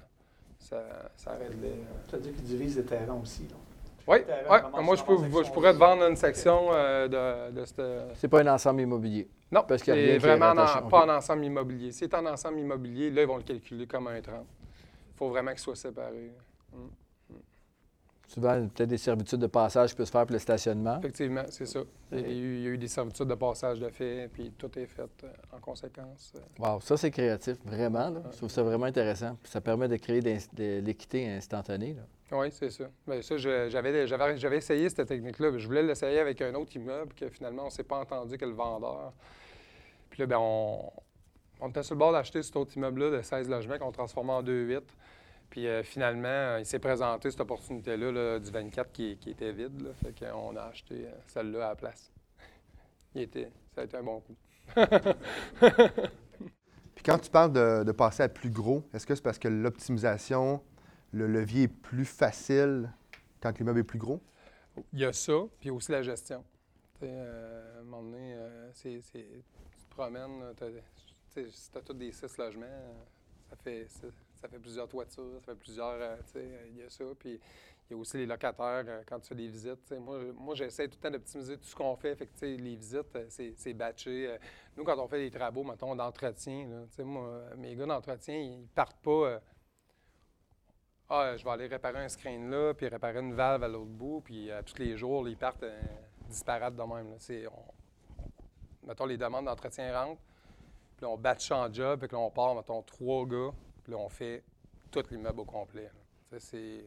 [0.58, 0.82] ça,
[1.16, 1.78] ça réglait.
[2.08, 3.42] Tu as dit qu'ils divisent les terrains aussi.
[3.48, 3.56] là.
[4.08, 4.18] Oui,
[4.82, 7.08] moi, je, peux, pourrais te vendre une section euh,
[7.50, 7.82] de, de cette.
[8.14, 9.28] C'est pas un ensemble immobilier?
[9.50, 10.88] Non, parce qu'il y a c'est rien qui est vraiment en- rattaché.
[10.88, 11.92] pas en ensemble immobilier.
[11.92, 14.44] Si c'est en ensemble immobilier, là, ils vont le calculer comme un 30.
[14.44, 16.32] Il faut vraiment qu'il soit séparé.
[18.28, 20.98] Souvent, peut-être des servitudes de passage qui peuvent se faire pour le stationnement.
[20.98, 21.80] Effectivement, c'est ça.
[22.10, 24.52] Il y, a eu, il y a eu des servitudes de passage de fait, puis
[24.58, 26.32] tout est fait euh, en conséquence.
[26.34, 26.40] euh.
[26.58, 28.10] Wow, ça, c'est créatif, vraiment.
[28.10, 28.22] là.
[28.32, 29.36] Je trouve ça vraiment intéressant.
[29.40, 31.94] Puis ça permet de créer de l'équité instantanée.
[31.94, 32.02] là.
[32.36, 32.86] Oui, c'est ça.
[33.06, 35.56] Bien, ça, j'avais, essayé cette technique-là.
[35.56, 38.44] Je voulais l'essayer avec un autre immeuble que finalement, on ne s'est pas entendu que
[38.44, 39.12] le vendeur.
[40.10, 40.90] Puis là, ben, on,
[41.60, 44.42] on était sur le bord d'acheter cet autre immeuble-là de 16 logements qu'on transformait en
[44.42, 44.80] 2-8.
[45.56, 49.52] Puis euh, finalement, euh, il s'est présenté cette opportunité-là là, du 24 qui, qui était
[49.52, 49.80] vide.
[49.80, 49.94] Là.
[49.94, 52.12] Fait qu'on a acheté euh, celle-là à la place.
[53.14, 54.36] Il était, ça a été un bon coup.
[56.94, 59.48] Puis quand tu parles de, de passer à plus gros, est-ce que c'est parce que
[59.48, 60.62] l'optimisation,
[61.12, 62.92] le levier est plus facile
[63.40, 64.20] quand l'immeuble est plus gros?
[64.92, 66.44] Il y a ça, puis aussi la gestion.
[67.02, 69.42] Euh, à un moment donné, euh, c'est, c'est-
[69.78, 70.52] tu te promènes,
[71.34, 72.66] si tu as tous des six logements,
[73.48, 73.86] ça fait,
[74.36, 76.00] ça fait plusieurs toitures, ça fait plusieurs.
[76.00, 77.04] euh, tu sais, il y a ça.
[77.18, 77.40] Puis
[77.88, 79.90] il y a aussi les locataires euh, quand tu fais des visites.
[79.92, 82.14] Moi, moi j'essaie tout le temps d'optimiser tout ce qu'on fait.
[82.16, 84.36] Fait que, les visites, euh, c'est, batché.
[84.76, 88.66] Nous, quand on fait des travaux, mettons, d'entretien, tu sais, moi, mes gars d'entretien, ils
[88.74, 89.40] partent pas.
[91.08, 94.20] ah, je vais aller réparer un screen là, puis réparer une valve à l'autre bout,
[94.20, 95.64] puis tous les jours, ils partent
[96.28, 97.16] disparates de même.
[98.82, 100.20] mettons, les demandes d'entretien rentrent,
[100.96, 103.52] puis là, on batch en job, puis là, on part, mettons, trois gars,
[103.86, 104.42] puis là, on fait
[104.90, 105.88] tout l'immeuble au complet.
[106.28, 106.84] sais, c'est...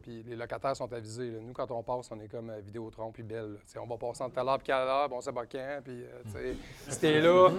[0.00, 1.32] Puis les locataires sont avisés.
[1.32, 1.40] là.
[1.40, 3.58] Nous, quand on passe, on est comme euh, Vidéotron puis Belle.
[3.76, 5.80] On va passer entre telle heure puis heure, on sait pas quand.
[5.82, 6.54] Puis, euh,
[6.88, 7.50] si t'es là,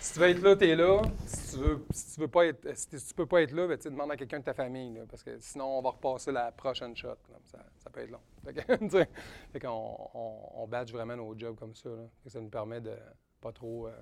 [0.00, 1.02] si tu veux être là, t'es là.
[1.26, 3.76] Si tu veux, si tu veux pas être, si, tu peux pas être là, ben,
[3.76, 4.94] demande à quelqu'un de ta famille.
[4.94, 7.08] là, parce que sinon, on va repasser la prochaine shot.
[7.08, 7.36] là.
[7.44, 8.22] Ça, ça peut être long.
[9.52, 11.90] Fait qu'on on, on badge vraiment nos jobs comme ça.
[11.90, 12.08] là.
[12.22, 12.96] Fait que ça nous permet de
[13.42, 13.92] pas trop euh,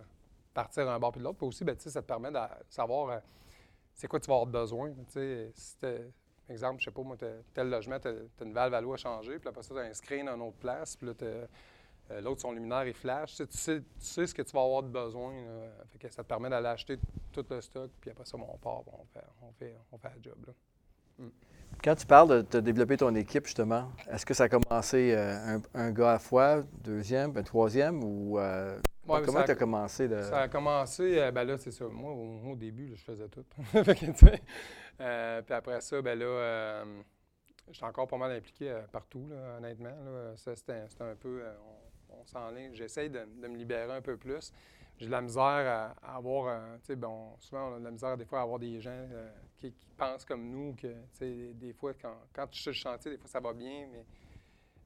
[0.55, 1.39] partir d'un bord puis de l'autre.
[1.39, 2.39] Puis aussi, ben, ça te permet de
[2.69, 3.19] savoir euh,
[4.01, 4.93] c'est quoi tu vas avoir besoin.
[4.93, 5.77] Tu sais, si
[6.49, 7.19] exemple, je sais pas, moi,
[7.53, 9.85] tel logement, tu as, une valve à l'eau à changer, puis après ça, tu as
[9.85, 13.37] un screen une autre place, puis là, euh, l'autre, son luminaire, il flash.
[13.37, 15.35] Tu sais, tu sais, ce que tu vas avoir de besoin.
[15.93, 16.99] Fait que ça te permet d'aller acheter
[17.31, 20.13] tout le stock, puis après ça, on part, bon, on, fait, on, fait, on fait
[20.17, 20.47] le job.
[20.47, 20.53] Là.
[21.19, 21.31] Mm.
[21.83, 25.57] Quand tu parles de, de développer ton équipe, justement, est-ce que ça a commencé euh,
[25.57, 28.79] un, un gars à la fois, deuxième, un troisième, ou euh,
[29.09, 30.07] Ouais, comment tu as commencé?
[30.07, 30.21] De...
[30.21, 31.87] Ça a commencé, euh, ben là, c'est ça.
[31.87, 33.45] Moi, au, au début, là, je faisais tout.
[33.73, 36.85] Puis après ça, ben là,
[37.71, 39.89] j'étais encore pas mal impliqué partout, là, honnêtement.
[39.89, 40.37] Là.
[40.37, 41.43] Ça, c'était, c'était un peu,
[42.11, 42.75] on, on s'enligne.
[42.75, 44.53] J'essaye de, de me libérer un peu plus.
[44.99, 47.91] J'ai de la misère à, à avoir, tu sais, bon, souvent, on a de la
[47.91, 49.09] misère des fois à avoir des gens
[49.61, 50.95] qui, pensent comme nous, que,
[51.53, 54.05] des fois, quand, quand tu sur le chantier, des fois, ça va bien, mais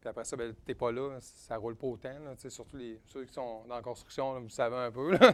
[0.05, 2.11] puis après ça, ben, tu n'es pas là, ça roule pas autant.
[2.11, 5.13] Là, surtout les, ceux qui sont dans la construction, vous savez un peu.
[5.19, 5.33] Là,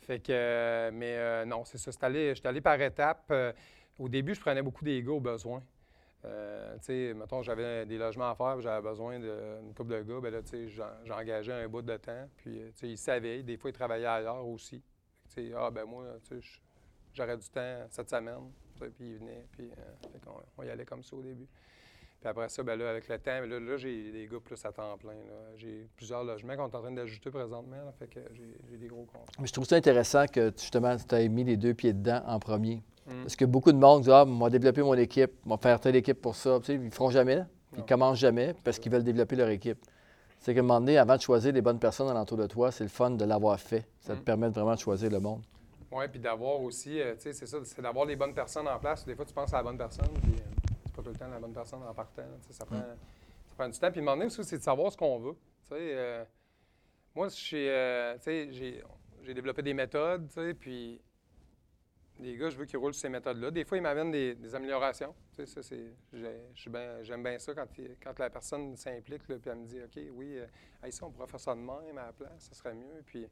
[0.00, 1.92] fait que, euh, mais euh, non, c'est ça.
[1.92, 3.26] C'est allé, allé par étapes.
[3.30, 3.52] Euh,
[3.96, 5.62] au début, je prenais beaucoup des gars au besoin.
[6.22, 6.28] Tu
[6.80, 10.20] sais, mettons, j'avais des logements à faire, j'avais besoin d'une couple de gars.
[10.20, 10.40] Ben là,
[11.04, 12.28] j'engageais un bout de temps.
[12.38, 13.44] Puis, ils savaient.
[13.44, 14.82] Des fois, ils travaillaient ailleurs aussi.
[15.54, 16.58] Ah, ben moi, je-
[17.14, 18.50] j'aurais du temps cette semaine.
[18.78, 19.44] Puis ils venaient.
[19.52, 21.46] Puis, euh, on y allait comme ça au début.
[22.20, 24.72] Puis après ça, ben là, avec le temps, là, là, j'ai des gars plus à
[24.72, 25.12] temps plein.
[25.56, 27.76] J'ai plusieurs logements qu'on est en train d'ajouter présentement.
[27.76, 28.20] là, fait que
[28.70, 29.32] j'ai des gros contrats.
[29.38, 32.38] Mais je trouve ça intéressant que justement tu aies mis les deux pieds dedans en
[32.38, 32.82] premier.
[33.06, 33.22] Mm.
[33.22, 36.20] Parce que beaucoup de monde disent Ah, moi, développer mon équipe, moi, faire telle équipe
[36.20, 36.58] pour ça.
[36.60, 39.50] Tu sais, ils ne feront jamais, puis ils commencent jamais parce qu'ils veulent développer leur
[39.50, 39.78] équipe.
[40.40, 42.84] C'est qu'à un moment donné, avant de choisir les bonnes personnes alentour de toi, c'est
[42.84, 43.86] le fun de l'avoir fait.
[44.00, 44.24] Ça te Mm.
[44.24, 45.42] permet vraiment de choisir le monde.
[45.96, 48.80] Oui, puis d'avoir aussi, euh, tu sais, c'est ça, c'est d'avoir les bonnes personnes en
[48.80, 49.04] place.
[49.06, 51.28] Des fois, tu penses à la bonne personne, puis euh, c'est pas tout le temps
[51.28, 52.24] la bonne personne en partant.
[52.50, 53.92] Ça prend, ça prend du temps.
[53.92, 55.34] Puis, demander donné aussi, c'est de savoir ce qu'on veut.
[55.34, 56.24] Tu sais, euh,
[57.14, 58.82] moi, j'ai
[59.22, 61.00] j'ai développé des méthodes, tu sais, puis
[62.18, 63.52] les gars, je veux qu'ils roulent sur ces méthodes-là.
[63.52, 65.14] Des fois, ils m'amènent des, des améliorations.
[65.36, 65.76] Tu sais, ça,
[66.70, 70.02] bien- j'aime bien ça quand, il- quand la personne s'implique, puis elle me dit, OK,
[70.12, 70.38] oui,
[70.82, 73.00] hey, ça, on pourrait faire ça de même à la place, ça serait mieux.
[73.06, 73.28] Puis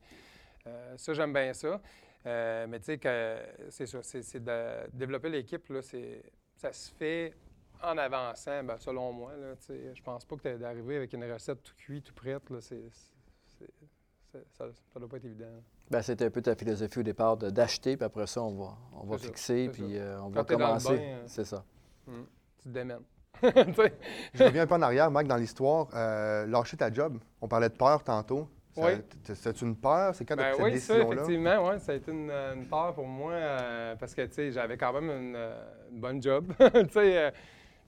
[0.97, 1.81] ça, j'aime bien ça.
[2.27, 3.37] Euh, mais tu sais, que
[3.71, 6.23] c'est ça, c'est, c'est de développer l'équipe, là, c'est,
[6.57, 7.35] ça se fait
[7.83, 9.33] en avançant, ben, selon moi.
[9.37, 9.93] Là, tu sais.
[9.95, 12.85] je pense pas que t'es- d'arriver avec une recette tout cuite, tout prête, là, c'est,
[13.59, 13.67] c'est-
[14.31, 15.47] c'est- ça ne doit pas être évident.
[15.91, 18.77] Ben, c'était un peu ta philosophie au départ de- d'acheter, puis après ça, on va,
[18.93, 20.97] on va ça, fixer, puis euh, on Quand va commencer.
[20.97, 21.65] bain, euh, C'est ça.
[22.07, 22.27] Hum,
[22.59, 23.03] Tu te démènes.
[23.43, 25.89] Je reviens un peu en arrière, Mike, dans l'histoire.
[25.95, 27.19] Euh, lâcher ta job.
[27.41, 28.49] On parlait de peur tantôt.
[28.77, 28.93] Oui.
[29.35, 30.15] C'est une peur?
[30.15, 32.95] C'est quand Ben pris oui, cette ça, effectivement, ouais, ça a été une, une peur
[32.95, 37.19] pour moi euh, parce que, j'avais quand même une, euh, une bonne job, tu sais,
[37.19, 37.31] euh,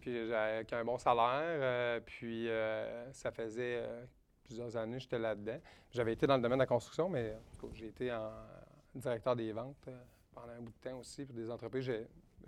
[0.00, 2.48] puis j'avais un bon salaire, euh, puis
[3.12, 3.82] ça faisait
[4.42, 5.58] plusieurs années que j'étais là-dedans.
[5.90, 7.34] J'avais été dans le domaine de la construction, mais
[7.72, 8.30] j'ai été en
[8.94, 9.88] directeur des ventes
[10.34, 11.90] pendant un bout de temps aussi pour des entreprises.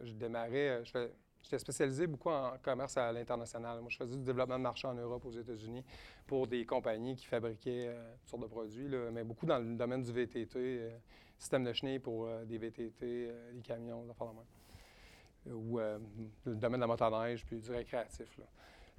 [0.02, 1.12] Je démarrais, je, fais-
[1.46, 3.80] j'étais spécialisé beaucoup en commerce à l'international.
[3.80, 5.84] Moi, je faisais du développement de marché en Europe, aux États-Unis,
[6.26, 10.02] pour des compagnies qui fabriquaient euh, toutes sortes de produits, mais beaucoup dans le domaine
[10.02, 10.90] du VTT, euh,
[11.38, 15.52] système de chenilles pour euh, des VTT, des camions, des affaires de.
[15.52, 18.26] Ou le domaine de la motoneige, puis du récréatif.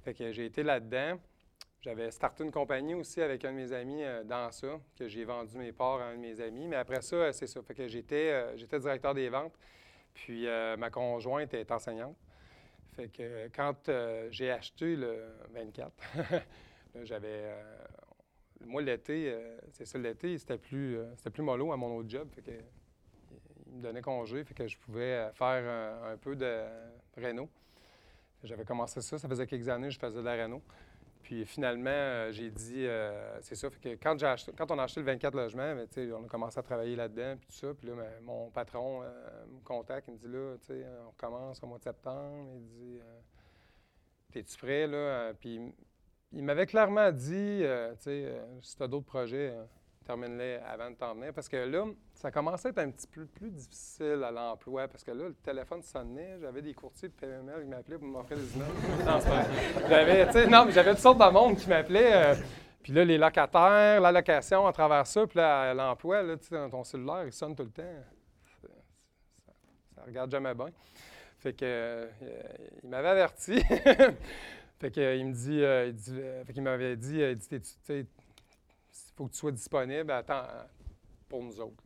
[0.02, 1.18] Fait que j'ai été là-dedans.
[1.82, 5.58] J'avais starté une compagnie aussi avec un de mes amis dans ça, que j'ai vendu
[5.58, 6.66] mes parts à un de mes amis.
[6.66, 7.60] Mais après ça, c'est ça.
[7.60, 9.52] Fait que j'étais, j'étais directeur des ventes.
[10.14, 10.46] Puis
[10.78, 12.16] ma conjointe est enseignante.
[12.98, 15.92] Fait que euh, quand euh, j'ai acheté le 24,
[16.32, 17.28] là, j'avais.
[17.28, 17.84] euh,
[18.66, 19.32] moi, l'été,
[19.70, 22.28] c'est ça, l'été, c'était plus, c'était plus mollo à mon autre job.
[22.34, 22.50] Fait que,
[23.68, 26.64] il me donnait congé, fait que je pouvais faire un, un peu de
[27.16, 27.48] réno.
[28.42, 30.60] J'avais commencé ça, ça faisait quelques années que je faisais de la réno.
[31.28, 34.84] Puis finalement, euh, j'ai dit, euh, c'est ça, fait que quand, acheté- quand on a
[34.84, 37.54] acheté le 24 logements, ben, tu sais, on a commencé à travailler là-dedans, puis tout
[37.54, 37.74] ça.
[37.74, 40.56] Puis là, ben, mon patron euh, me contacte, il me dit, là,
[41.06, 42.48] on commence au mois de septembre.
[42.54, 43.00] Il dit,
[44.32, 45.34] t'es-tu prêt, là?
[45.34, 45.60] Puis
[46.32, 49.54] il m'avait clairement dit, tu sais, si tu as d'autres projets,
[50.08, 51.32] termine-les avant de t'en venir.
[51.34, 54.88] Parce que là, ça commençait à être un petit peu plus difficile à l'emploi.
[54.88, 56.38] Parce que là, le téléphone sonnait.
[56.40, 58.72] J'avais des courtiers de PML qui m'appelaient pour m'offrir des immeubles.
[59.06, 59.88] non, c'est pas vrai.
[59.88, 62.12] J'avais, non, mais j'avais toutes sortes de monde qui m'appelaient.
[62.14, 62.34] euh,
[62.82, 66.54] puis là, les locataires, la location à travers ça, puis là, l'emploi, là, tu sais,
[66.54, 67.82] dans ton cellulaire, il sonne tout le temps.
[68.62, 68.68] Ça,
[69.94, 70.68] ça regarde jamais bien.
[71.38, 72.06] Fait que, euh,
[72.82, 73.60] il m'avait averti.
[74.80, 77.60] fait que, euh, il me dit, euh, il dit, fait qu'il m'avait dit, il dit,
[79.08, 80.46] il faut que tu sois disponible à temps
[81.28, 81.84] pour nous autres.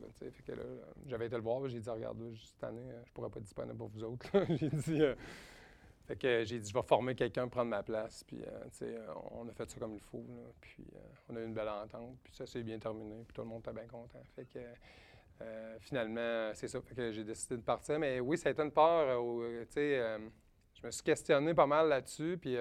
[1.05, 3.89] j'avais été le voir, j'ai dit, regarde, cette année, je pourrais pas être disponible pour
[3.89, 4.29] vous autres.
[4.55, 5.15] j'ai dit, euh,
[6.05, 8.23] fait que j'ai dit, je vais former quelqu'un prendre ma place.
[8.25, 10.25] Puis, euh, euh, on a fait ça comme il faut.
[10.59, 10.85] Puis,
[11.29, 12.17] on a eu une belle entente.
[12.23, 13.23] Puis, ça s'est bien terminé.
[13.25, 14.21] Puis, tout le monde était bien content.
[14.35, 14.59] Fait que,
[15.79, 16.81] finalement, c'est ça.
[16.81, 17.99] Fait que j'ai décidé de partir.
[17.99, 22.37] Mais oui, ça a été une euh, tu je me suis questionné pas mal là-dessus.
[22.39, 22.57] Puis,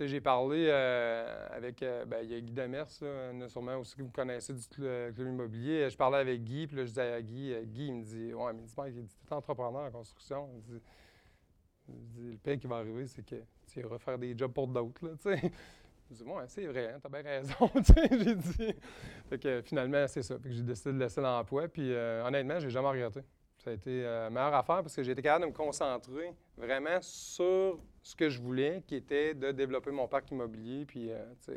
[0.00, 1.82] j'ai parlé euh, avec.
[1.82, 5.12] euh, ben, il y a Guy Demers, là, sûrement aussi que vous connaissez du euh,
[5.12, 5.90] club immobilier.
[5.90, 8.52] Je parlais avec Guy, puis là, je disais à Guy, Guy, il me dit Ouais,
[8.52, 10.48] mais Mike, il dit, t'es entrepreneur en construction.
[10.56, 10.82] Il dit,
[11.88, 15.00] dit, le pire qui va arriver, c'est que tu iras faire des jobs pour d'autres,
[15.00, 15.52] tu sais.
[16.10, 17.70] Je dis, c'est vrai, hein, t'as bien raison,
[18.20, 18.74] j'ai dit.
[19.30, 20.36] Fait que finalement, c'est ça.
[20.44, 23.22] J'ai décidé de laisser l'emploi, puis honnêtement, j'ai jamais regretté.
[23.62, 26.34] Ça a été euh, la meilleure affaire parce que j'ai été capable de me concentrer
[26.56, 31.22] vraiment sur ce que je voulais, qui était de développer mon parc immobilier, puis euh,
[31.48, 31.56] euh,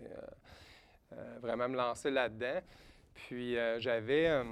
[1.14, 2.60] euh, vraiment me lancer là-dedans.
[3.16, 4.44] Puis euh, j'avais euh,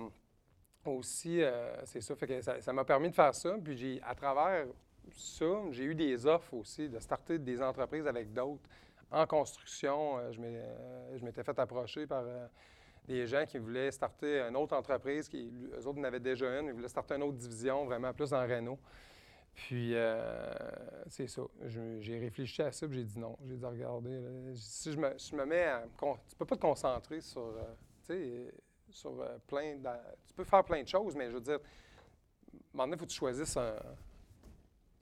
[0.85, 3.55] aussi, euh, c'est ça, fait que ça m'a permis de faire ça.
[3.63, 4.65] Puis j'ai, à travers
[5.11, 8.67] ça, j'ai eu des offres aussi de starter des entreprises avec d'autres
[9.11, 10.17] en construction.
[10.17, 12.47] Euh, je euh, m'étais fait approcher par euh,
[13.05, 16.67] des gens qui voulaient starter une autre entreprise, qui, eux autres en avaient déjà une,
[16.67, 18.79] ils voulaient starter une autre division, vraiment plus dans Renault.
[19.53, 20.51] Puis, euh,
[21.07, 21.43] c'est ça.
[21.99, 23.37] J'ai réfléchi à ça, puis j'ai dit non.
[23.47, 24.19] J'ai dit, regardez,
[24.55, 25.85] si je me, je me mets à.
[26.27, 27.55] Tu peux pas te concentrer sur,
[28.09, 28.49] euh,
[28.89, 29.77] sur euh, plein.
[30.27, 31.59] Tu peux faire plein de choses, mais je veux dire,
[32.73, 33.57] donné, il faut que tu choisisses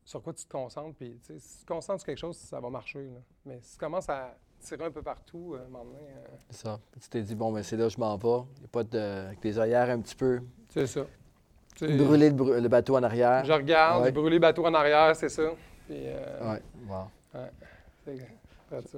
[0.04, 0.98] sur quoi tu te concentres.
[0.98, 3.10] Puis, si tu te concentres sur quelque chose, ça va marcher.
[3.46, 6.28] Mais si tu commences à tirer un peu partout, euh, à un moment donné, euh,
[6.50, 6.80] C'est ça.
[7.02, 8.45] Tu t'es dit, bon, ben c'est là que je m'en vais.
[8.58, 9.00] Il n'y a pas de.
[9.28, 10.41] Avec les œillères un petit peu.
[10.69, 11.02] C'est ça.
[11.82, 13.43] Brûler le, br- le bateau en arrière.
[13.45, 14.12] Je regarde, Ouais.
[14.12, 15.43] brûlé le bateau en arrière, c'est ça.
[15.88, 17.39] Puis, euh, Ouais, wow.
[17.39, 17.52] ouais,
[18.06, 18.97] c'est ça.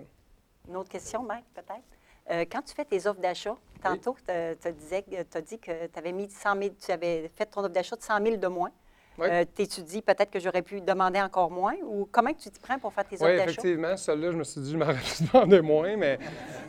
[0.68, 1.84] Une autre question, Mike, peut-être?
[2.32, 6.30] Euh, quand tu fais tes offres d'achat, tantôt, tu as dit que tu avais mis
[6.30, 8.72] 100 000, tu avais fait ton offre d'achat de 100 000 de moins.
[9.18, 9.28] Oui.
[9.56, 12.92] tu étudies peut-être que j'aurais pu demander encore moins ou comment tu t'y prends pour
[12.94, 13.52] faire tes Oui, offres d'achat?
[13.52, 16.18] effectivement, celle-là, je me suis dit, je m'aurais pu demander moins, mais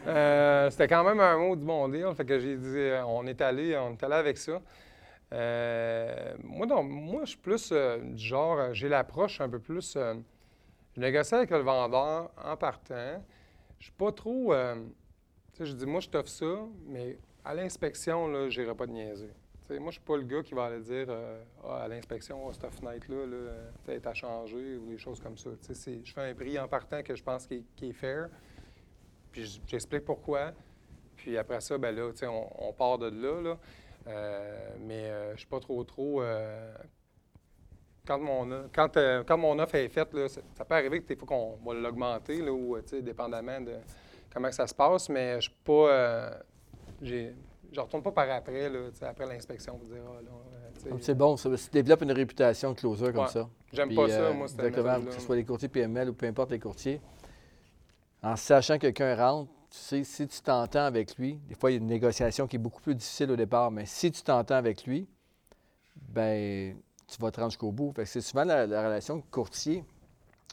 [0.06, 2.06] euh, c'était quand même un mot du bon deal.
[2.14, 4.60] Fait que j'ai dit, euh, on est allé, on est allé avec ça.
[5.32, 9.58] Euh, moi, non, moi, je suis plus euh, du genre, euh, j'ai l'approche un peu
[9.58, 9.94] plus.
[9.96, 10.14] euh,
[10.94, 13.22] je négocie avec le vendeur en partant.
[13.78, 14.52] Je suis pas trop.
[14.52, 14.76] euh,
[15.54, 16.46] tu sais, je dis, moi, je t'offre ça,
[16.86, 19.30] mais à l'inspection, là, je n'irai pas de niaiser.
[19.70, 22.52] Moi, je suis pas le gars qui va aller dire euh, Ah, à l'inspection, ah,
[22.52, 23.52] cette fenêtre-là, là,
[23.84, 25.50] peut-être à changer ou des choses comme ça.
[25.68, 28.28] Je fais un prix en partant que je pense qui est, fair,
[29.32, 30.52] puis j'explique pourquoi.
[31.16, 33.40] Puis après ça, ben là, on, on part de là.
[33.40, 33.58] là.
[34.06, 36.22] Euh, mais euh, je suis pas trop trop.
[36.22, 36.74] euh,
[38.06, 41.56] quand, mon, quand, quand mon offre est faite, là, ça, peut arriver des fois qu'on
[41.64, 43.76] va l'augmenter, ou, dépendamment de
[44.32, 46.32] comment ça se passe, mais je suis pas.
[47.74, 51.14] Je retourne pas par après, là, après l'inspection, pour dire, ah, là, euh, Comme C'est
[51.14, 51.50] bon, ça.
[51.50, 53.28] Tu développes une réputation de closer comme Ouais.
[53.28, 53.48] ça.
[53.72, 56.50] J'aime pas ça, euh, moi, Exactement, que ce soit les courtiers PML ou peu importe
[56.50, 57.00] les courtiers.
[58.22, 61.74] En sachant que quelqu'un rentre, tu sais, si tu t'entends avec lui, des fois, il
[61.74, 64.54] y a une négociation qui est beaucoup plus difficile au départ, mais si tu t'entends
[64.54, 65.06] avec lui,
[65.96, 67.92] ben tu vas te rendre jusqu'au bout.
[68.04, 69.84] C'est souvent la, la relation courtier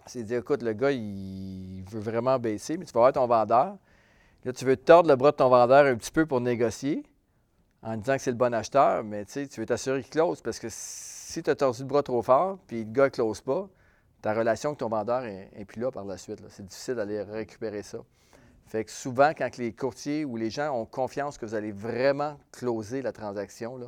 [0.05, 3.77] c'est dire, écoute, le gars, il veut vraiment baisser, mais tu vas voir ton vendeur.
[4.43, 7.03] Là, tu veux tordre le bras de ton vendeur un petit peu pour négocier
[7.83, 10.67] en disant que c'est le bon acheteur, mais tu veux t'assurer qu'il close parce que
[10.69, 13.67] si tu as tordu le bras trop fort puis le gars ne close pas,
[14.21, 16.43] ta relation avec ton vendeur n'est plus là par la suite.
[16.49, 17.99] C'est difficile d'aller récupérer ça.
[18.65, 22.37] Fait que souvent, quand les courtiers ou les gens ont confiance que vous allez vraiment
[22.51, 23.79] closer la transaction,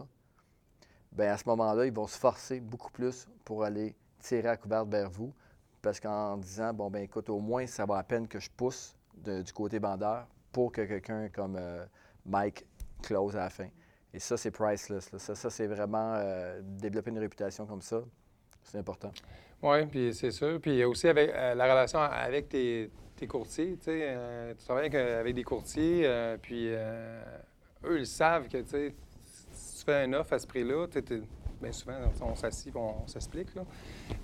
[1.12, 4.90] bien à ce moment-là, ils vont se forcer beaucoup plus pour aller tirer à couverte
[4.90, 5.34] vers vous.
[5.82, 8.96] Parce qu'en disant, bon, ben écoute, au moins, ça va à peine que je pousse
[9.16, 11.86] du côté vendeur pour que quelqu'un comme euh,
[12.26, 12.66] Mike
[13.02, 13.68] close à la fin.
[14.14, 15.10] Et ça, c'est priceless.
[15.18, 18.02] Ça, ça c'est vraiment euh, développer une réputation comme ça.
[18.64, 19.12] C'est important.
[19.62, 20.60] Oui, puis c'est sûr.
[20.62, 22.92] Puis aussi avec euh, la relation avec tes,
[23.28, 23.78] courtiers.
[23.78, 28.94] Tu sais, tu travailles avec, des courtiers, puis eux, ils savent que tu
[29.54, 30.88] si tu fais un offre à ce prix-là,
[31.72, 33.48] souvent, on s'assied on s'explique.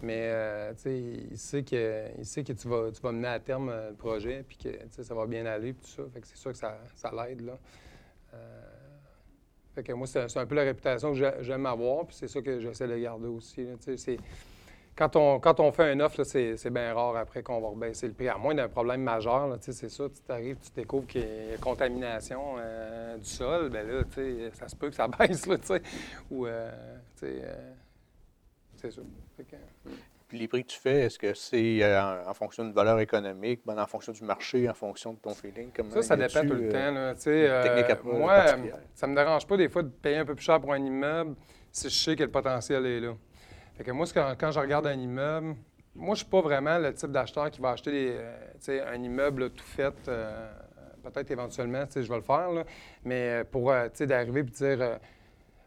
[0.04, 1.00] Mais tu sais,
[1.32, 4.44] il sait que, il sait que tu, vas, tu vas mener à terme le projet,
[4.46, 4.70] puis que
[5.02, 6.10] ça va bien aller, puis tout ça.
[6.14, 7.40] Fait que c'est sûr que ça, ça l'aide.
[7.40, 7.58] là
[9.84, 12.88] que moi, c'est un peu la réputation que j'aime avoir, puis c'est ça que j'essaie
[12.88, 13.68] de garder aussi.
[14.96, 18.14] quand, on, quand on fait un offre, c'est bien rare après qu'on va rebaisser le
[18.14, 19.58] prix, à moins d'un problème majeur.
[19.62, 24.04] C'est ça, tu arrives, tu découvres qu'il y a contamination euh, du sol, bien là,
[24.54, 25.58] ça se peut que ça baisse, là,
[26.30, 26.72] ou, euh,
[27.24, 27.74] euh,
[28.76, 29.02] c'est ça.
[30.30, 33.62] Puis les prix que tu fais, est-ce que c'est euh, en, fonction d'une valeur économique,
[33.66, 35.72] ben, en fonction du marché, en fonction de ton feeling?
[35.90, 36.92] ça, ça dépend tout le euh, temps.
[36.92, 38.46] Là, euh, moi,
[38.94, 40.86] ça ne me dérange pas des fois de payer un peu plus cher pour un
[40.86, 41.36] immeuble
[41.72, 43.16] si je sais que le potentiel est là.
[43.76, 45.56] Fait que moi, quand, je regarde un immeuble,
[45.96, 48.16] moi, je ne suis pas vraiment le type d'acheteur qui va acheter
[48.88, 49.96] un immeuble tout fait.
[51.02, 52.66] Peut-être éventuellement, je vais le faire, là,
[53.04, 55.00] mais pour d'arriver et dire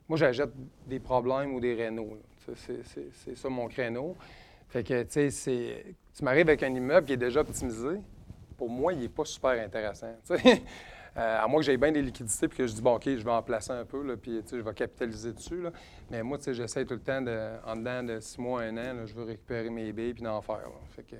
[0.08, 0.50] moi, j'achète
[0.86, 2.16] des problèmes ou des rénaux.
[2.54, 4.16] C'est ça mon créneau.
[4.72, 8.00] Fait que, tu sais, tu m'arrives avec un immeuble qui est déjà optimisé.
[8.56, 10.14] Pour moi, il n'est pas super intéressant.
[11.14, 13.22] Euh, à moins que j'aie bien des liquidités puis que je dis, bon, OK, je
[13.22, 15.62] vais en placer un peu, là, puis je vais capitaliser dessus.
[16.10, 19.12] Mais moi, j'essaie tout le temps, de, en dedans de six mois, un an, je
[19.12, 20.70] veux récupérer mes billes puis d'en faire.
[20.96, 21.16] Fait que,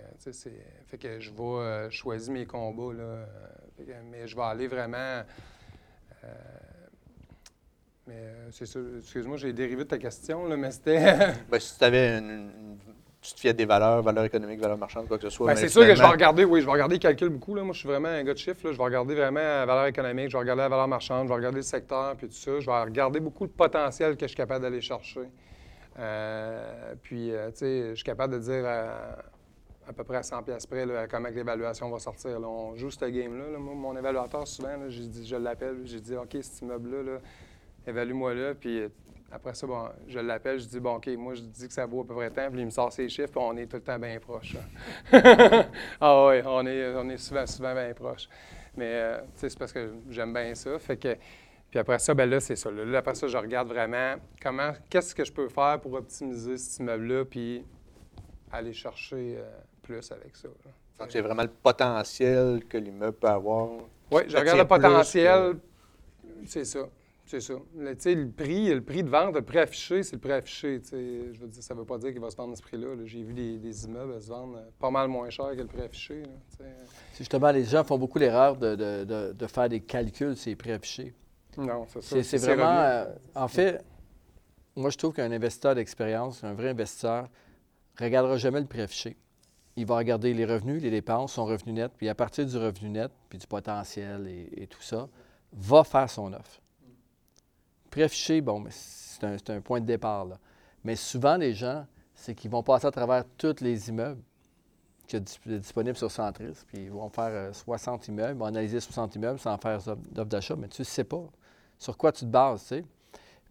[0.87, 2.95] fait que je vais euh, choisir mes combats.
[2.95, 3.27] Là, euh,
[4.11, 5.25] mais je vais aller vraiment.
[8.07, 8.65] mais c'est
[8.97, 11.35] excuse-moi, j'ai dérivé de ta question, là, mais c'était.
[11.51, 12.79] ben, si tu avais une
[13.23, 15.47] tu te fies à des valeurs, valeurs économiques, valeurs marchandes, quoi que ce soit.
[15.47, 17.55] Ben, c'est sûr que je vais regarder, oui, je vais regarder le calcul beaucoup.
[17.55, 17.63] Là.
[17.63, 18.73] Moi, je suis vraiment un gars de chiffres.
[18.73, 21.37] Je vais regarder vraiment la valeur économique, je vais regarder la valeur marchande, je vais
[21.37, 22.59] regarder le secteur, puis tout ça.
[22.59, 25.31] Je vais regarder beaucoup le potentiel que je suis capable d'aller chercher.
[26.01, 30.43] Euh, puis, euh, tu sais, je suis capable de dire à, peu près à 100
[30.43, 32.41] pièces près là, comment l'évaluation va sortir.
[32.41, 33.57] On joue ce game-là.
[33.57, 37.19] mon évaluateur, souvent, je l'appelle, j'ai dit, OK, cet immeuble-là, là,
[37.87, 38.83] évalue-moi là, puis
[39.33, 42.03] après ça, bon, je l'appelle, je dis, bon, OK, moi, je dis que ça vaut
[42.03, 43.83] à peu près tant, puis il me sort ses chiffres, puis on est tout le
[43.83, 44.57] temps bien proche.
[45.13, 48.29] ah oui, on est, on est souvent, souvent bien proche.
[48.77, 50.79] Mais, euh, tu sais, c'est parce que j'aime bien ça.
[50.79, 51.17] Fait que,
[51.71, 52.71] puis après ça, ben là, c'est ça.
[52.71, 56.81] Là, après ça, je regarde vraiment comment, qu'est-ce que je peux faire pour optimiser cet
[56.81, 57.65] immeuble-là, puis
[58.53, 59.51] aller chercher euh,
[59.83, 60.49] plus avec ça.
[60.99, 63.71] Donc, c'est vraiment le potentiel que l'immeuble peut avoir.
[64.11, 65.57] Oui, je regarde le potentiel,
[66.45, 66.87] c'est ça.
[67.25, 67.55] C'est ça.
[67.77, 70.81] Le, le, prix, le prix de vente, le prix affiché, c'est le prix affiché.
[70.91, 72.97] Je veux dire, ça ne veut pas dire qu'il va se vendre à ce prix-là.
[73.05, 76.23] J'ai vu des, immeubles se vendre pas mal moins cher que le prix affiché.
[77.17, 81.15] justement, les gens font beaucoup l'erreur de, faire des calculs sur les prix affichés.
[81.57, 82.23] Non, c'est ça.
[82.23, 82.81] C'est vraiment.
[82.81, 83.85] Euh, en fait,
[84.75, 87.29] moi, je trouve qu'un investisseur d'expérience, un vrai investisseur,
[88.01, 89.17] ne regardera jamais le prix affiché.
[89.77, 92.91] Il va regarder les revenus, les dépenses, son revenu net, puis à partir du revenu
[92.91, 95.09] net, puis du potentiel et tout ça,
[95.53, 96.62] va faire son offre
[98.01, 100.25] affiché, bon, c'est un, point de départ.
[100.25, 100.39] Là.
[100.85, 104.23] Mais souvent, les gens, c'est qu'ils vont passer à travers tous les immeubles
[105.07, 108.81] qui sont disponibles sur Centris, puis ils vont faire 60 euh, immeubles, ils vont analyser
[108.81, 111.25] 60 immeubles sans faire d'offre d'achat, mais tu ne sais pas
[111.79, 112.85] sur quoi tu te bases, tu sais.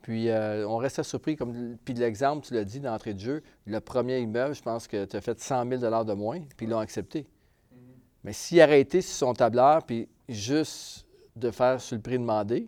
[0.01, 3.79] Puis euh, on reste surpris, comme puis l'exemple, tu l'as dit d'entrée de jeu, le
[3.79, 6.79] premier immeuble, je pense que tu as fait 100 000 de moins, puis ils l'ont
[6.79, 7.21] accepté.
[7.21, 7.77] Mm-hmm.
[8.23, 12.67] Mais s'il été sur son tableur, puis juste de faire sur le prix demandé,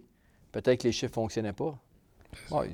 [0.54, 1.78] peut-être que les chiffres ne fonctionnaient pas.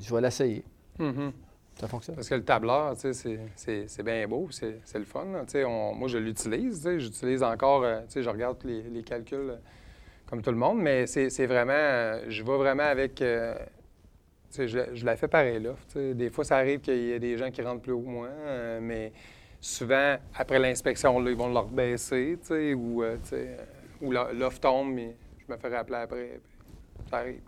[0.00, 0.62] Je vais l'essayer.
[1.00, 1.32] Mm-hmm.
[1.80, 2.14] Ça fonctionne.
[2.14, 5.24] Parce que le tableur, c'est bien beau, c'est le fun.
[5.24, 6.86] moi, je l'utilise.
[6.98, 9.56] J'utilise encore, euh, je regarde les, les, calculs euh,
[10.26, 13.18] comme tout le monde, mais c'est vraiment, euh, je vais vraiment avec.
[13.20, 13.56] je,
[14.66, 15.74] je la fais pareil là.
[16.12, 18.28] Des fois, ça arrive qu'il y ait des gens qui rentrent plus haut que moi,
[18.82, 19.12] mais
[19.58, 22.38] souvent, après l'inspection, ils vont leur baisser,
[22.74, 23.02] ou,
[24.02, 26.40] ou l'offre tombe, mais je me fais rappeler après.
[27.08, 27.40] Ça arrive.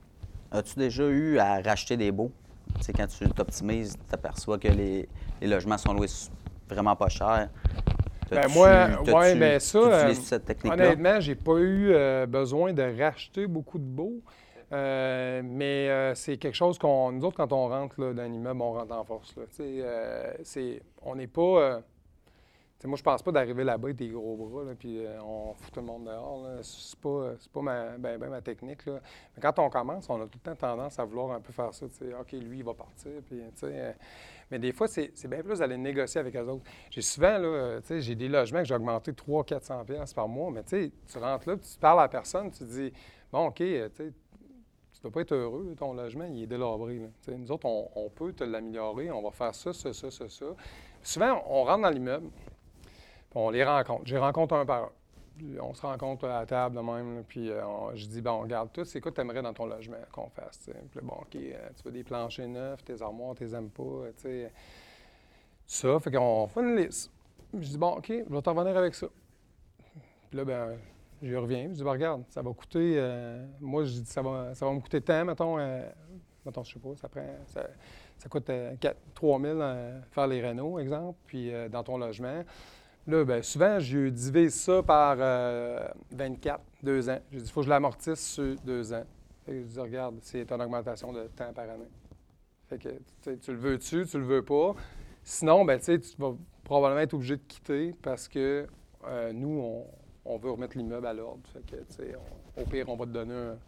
[0.52, 2.30] As-tu déjà eu à racheter des baux?
[2.80, 5.08] sais, quand tu t'optimises, tu aperçois que les,
[5.40, 6.08] logements sont loués
[6.68, 7.48] vraiment pas cher.
[8.30, 13.46] Ben moi, ouais, ben ça, euh, cette honnêtement, j'ai pas eu euh, besoin de racheter
[13.46, 14.22] beaucoup de baux.
[14.72, 17.12] Euh, mais c'est quelque chose qu'on.
[17.12, 19.34] Nous autres, quand on rentre là, dans un immeuble, on rentre en force.
[19.36, 19.42] Là.
[21.02, 21.82] On n'est pas.
[22.84, 25.72] Euh, moi, je pense pas d'arriver là-bas avec des gros bras, puis euh, on fout
[25.72, 26.46] tout le monde dehors.
[26.62, 28.86] C'est pas, c'est pas ma, ben, ben technique.
[28.86, 31.72] Mais quand on commence, on a tout le temps tendance à vouloir un peu faire
[31.72, 31.86] ça.
[32.20, 33.12] OK, lui, il va partir.
[33.26, 33.92] Puis, euh,
[34.50, 36.64] mais des fois, c'est, bien plus d'aller négocier avec eux autres.
[36.90, 40.50] J'ai souvent, euh, j'ai des logements que j'ai augmenté 300-400$ piastres par mois.
[40.50, 42.92] Mais tu rentres là, tu parles à la personne, tu dis,
[43.32, 44.12] bon, OK, euh, tu
[44.94, 47.00] tu dois pas être heureux, ton logement, il est délabré.
[47.26, 50.46] Nous autres, on, on peut te l'améliorer, on va faire ça, ça, ça, ça, ça.
[51.02, 52.28] Souvent, on rentre dans l'immeuble,
[53.34, 54.02] on les rencontre.
[54.06, 54.90] Je les rencontre un par un.
[55.60, 58.70] On se rencontre à la table de même, puis euh, on- je dis, bon, regarde,
[58.72, 60.58] toi, c'est quoi que tu aimerais dans ton logement qu'on fasse?
[60.58, 60.78] tu sais?
[60.90, 63.82] Puis bon, OK, euh, tu veux des planchers neufs, tes armoires, tu les aimes pas,
[64.16, 64.52] tu sais?
[65.66, 67.10] Ça, fait qu'on fait une liste.
[67.54, 69.06] Je dis, bon, OK, je vais t'en revenir avec ça.
[70.28, 70.78] Puis là, ben,
[71.22, 71.64] j'y reviens.
[71.70, 72.94] Je dis, ben, regarde, ça va coûter.
[72.98, 75.58] euh, moi, je dis, ça va, ça va me coûter tant, mettons.
[75.58, 75.88] euh,
[76.44, 77.26] mettons, je sais pas, ça prend.
[77.46, 82.42] Ça, coûte euh, 4 3 000 euh, faire les rénaux, exemple, puis dans ton logement.
[83.06, 87.18] Là, ben, souvent, je divise ça par euh, 24, deux ans.
[87.32, 89.04] Je dis, il faut que je l'amortisse sur deux ans.
[89.48, 91.88] Je dis, regarde, c'est une augmentation de temps par année.
[92.68, 94.74] Fait que, tu le veux-tu, tu le veux pas?
[95.24, 98.66] Sinon, ben, tu vas probablement être obligé de quitter parce que
[99.04, 99.84] euh, nous,
[100.24, 101.42] on, veut remettre l'immeuble à l'ordre.
[101.52, 102.04] Fait que,
[102.56, 103.58] on- au pire, on va te donner un,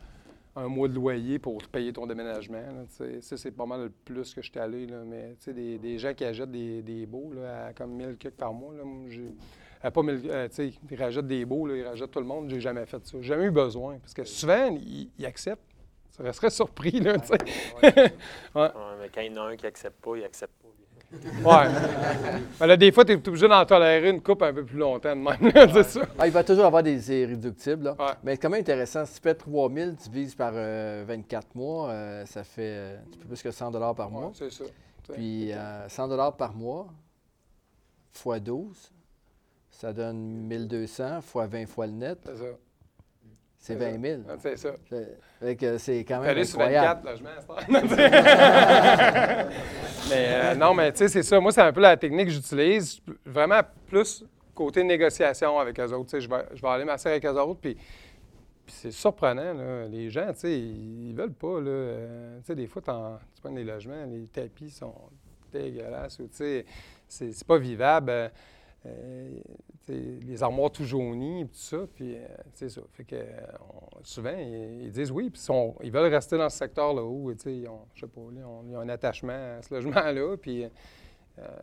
[0.57, 2.59] un mois de loyer pour te payer ton déménagement.
[2.59, 2.84] là,
[3.20, 4.86] ça, c'est pas mal le plus que je suis allé.
[4.86, 7.92] Là, mais tu sais, des, des gens qui achètent des, des baux là, à comme
[7.92, 9.09] 1000 quelques par mois, là, moi,
[9.90, 10.48] pas 1000, euh,
[10.90, 12.48] ils rachètent des baux, là, ils rachètent tout le monde.
[12.48, 13.18] J'ai jamais fait ça.
[13.20, 13.98] J'ai jamais eu besoin.
[13.98, 15.62] Parce que souvent, ils, ils acceptent.
[16.11, 17.16] Ça resterait surpris, là.
[17.82, 18.11] Ouais.
[18.55, 20.52] Ouais, mais quand il y en a un qui n'accepte pas, il accepte.
[21.45, 21.69] Ouais.
[22.59, 25.15] Ben là, des fois, tu es obligé d'en tolérer une coupe un peu plus longtemps
[25.15, 25.53] de même.
[25.55, 26.01] là, c'est ça.
[26.19, 27.85] Ah, il va toujours avoir des irréductibles.
[27.85, 27.97] Là.
[28.23, 29.05] Mais c'est quand même intéressant.
[29.05, 32.99] Si tu fais 3 000, tu divises par euh, 24 mois, euh, ça fait euh,
[32.99, 34.33] un petit peu plus que 100 par mois.
[34.35, 34.65] C'est ça.
[35.12, 36.89] Puis euh, 100 par mois
[38.12, 38.93] fois 12,
[39.71, 42.19] ça donne 1200 fois 20 fois le net.
[42.25, 42.45] C'est ça.
[43.67, 44.21] C'est C'est 20 000.
[44.27, 44.37] ça.
[44.43, 44.73] C'est ça.
[44.91, 47.01] Fait- fait que c'est quand même Aller sur incroyable.
[47.03, 47.41] 24 logements, à
[50.11, 51.41] mais euh, non, mais tu sais, c'est ça.
[51.41, 53.01] Moi, c'est un peu la technique que j'utilise.
[53.25, 54.23] Vraiment plus
[54.55, 56.19] côté négociation avec eux autres.
[56.19, 59.55] Je vais, je vais aller m'asseoir avec eux autres, puis, puis c'est surprenant.
[59.55, 59.87] Là.
[59.89, 61.59] Les gens, tu sais, ils, ils veulent pas.
[61.61, 61.71] Là.
[61.71, 64.95] Euh, tu sais, des fois, tu prends des logements, les tapis sont
[65.51, 66.19] dégueulasses.
[66.19, 66.67] ou, Tu sais,
[67.09, 68.31] c'est c'est pas vivable.
[68.87, 69.41] Euh,
[69.89, 72.80] les armoires tout jaunies, puis tout ça, puis euh, c'est ça.
[72.93, 73.41] Fait que, euh,
[74.03, 75.43] souvent, ils, disent oui, puis
[75.82, 78.45] ils veulent rester dans ce secteur-là où, tu sais, ils ont, je sais pas, ils
[78.45, 80.68] ont un attachement à ce logement-là, puis euh,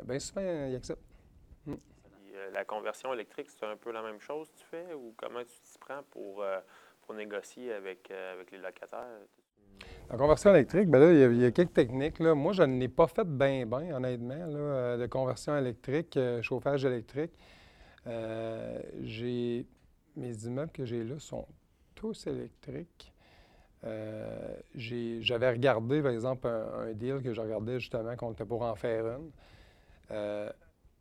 [0.04, 1.02] bien souvent, ils acceptent.
[1.66, 1.76] Mm.
[2.54, 5.60] La conversion électrique, c'est un peu la même chose que tu fais ou comment tu
[5.62, 6.44] t'y prends pour,
[7.02, 9.20] pour négocier avec, avec les locataires?
[10.10, 12.20] La conversion électrique, bien là, il y, a, quelques techniques.
[12.20, 12.36] Là.
[12.36, 16.84] Moi, je n'ai pas fait bien, bien, honnêtement, là, euh, de conversion électrique, euh, chauffage
[16.84, 17.32] électrique.
[18.08, 19.66] Euh, j'ai
[20.18, 21.46] Mes immeubles que j'ai là sont
[21.96, 23.14] tous électriques.
[24.76, 29.06] J'avais regardé, par exemple, un, deal que je regardais justement qu'on était pour en faire
[29.06, 29.32] une.
[30.12, 30.50] Euh,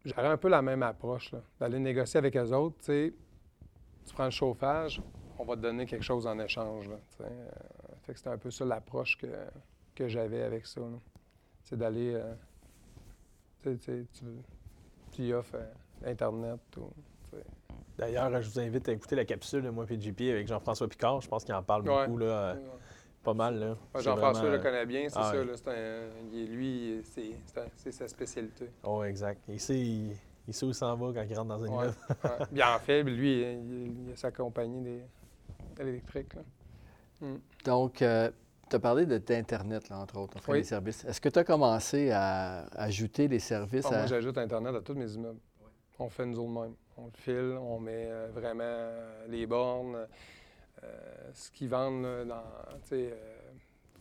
[0.04, 2.78] J'aurais un peu la même approche, d'aller négocier avec eux autres.
[2.86, 3.12] Tu
[4.14, 5.02] prends le chauffage,
[5.38, 6.88] on va te donner quelque chose en échange.
[8.10, 9.26] Fait que c'était un peu ça l'approche que,
[9.94, 10.80] que j'avais avec ça.
[11.62, 12.14] C'est d'aller.
[12.14, 12.34] euh,
[13.62, 16.58] tu sais, y offres euh, Internet.
[16.78, 16.90] Ou.
[17.98, 21.20] D'ailleurs, je vous invite à écouter la capsule de moi et JP avec Jean-François Picard.
[21.20, 22.06] Je pense qu'il en parle Ouais.
[22.06, 22.54] beaucoup, là, euh,
[23.22, 23.58] pas mal.
[23.60, 23.76] Là.
[23.94, 25.44] Ouais, Jean-François vraiment, le connaît bien, c'est ah ça.
[25.44, 28.70] là, un- lui, c'est sa spécialité.
[28.82, 29.42] Oh, exact.
[29.48, 30.16] Il sait, il,
[30.48, 31.94] il sait où s'en va quand il rentre dans un immeuble.
[32.50, 35.04] Bien en fait, lui, il, il a sa compagnie des-
[35.78, 36.34] électrique.
[36.34, 36.42] là.
[37.20, 37.36] Mm.
[37.64, 40.58] Donc, tu as parlé de- d'Internet, entre autres, on fait Oui.
[40.58, 41.04] des services.
[41.04, 43.98] Est-ce que tu as commencé à ajouter des services Ah, à...
[43.98, 45.40] Moi, j'ajoute Internet à tous mes immeubles.
[45.98, 46.74] On fait nous autres même.
[46.96, 50.06] On le file, on met euh, vraiment euh, les bornes,
[50.82, 52.42] euh, ce qu'ils vendent là, dans,
[52.92, 53.10] euh,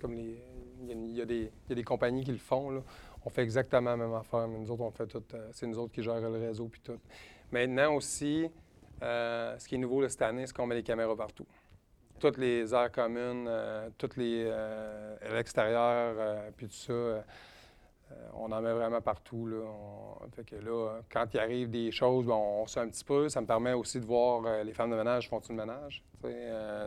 [0.01, 0.41] comme les,
[0.81, 2.69] il y, y a des, il y a des compagnies qui le font.
[2.71, 2.81] là.
[3.25, 5.23] On fait exactement la même affaire, mais nous autres, on fait tout.
[5.33, 6.97] euh, c'est nous autres qui gèrent le réseau puis tout.
[7.51, 8.47] Maintenant aussi,
[9.01, 11.45] euh, ce qui est nouveau là, cette année, c'est qu'on met les caméras partout.
[12.19, 17.23] Toutes les aires communes, euh, toutes les euh, l'extérieur, euh, puis tout ça.
[18.33, 19.47] on en met vraiment partout.
[19.47, 19.63] Là.
[20.35, 23.29] Fait que là, quand il arrive des choses, on sait un petit peu.
[23.29, 26.03] Ça me permet aussi de voir les femmes de ménage font-ils le ménage.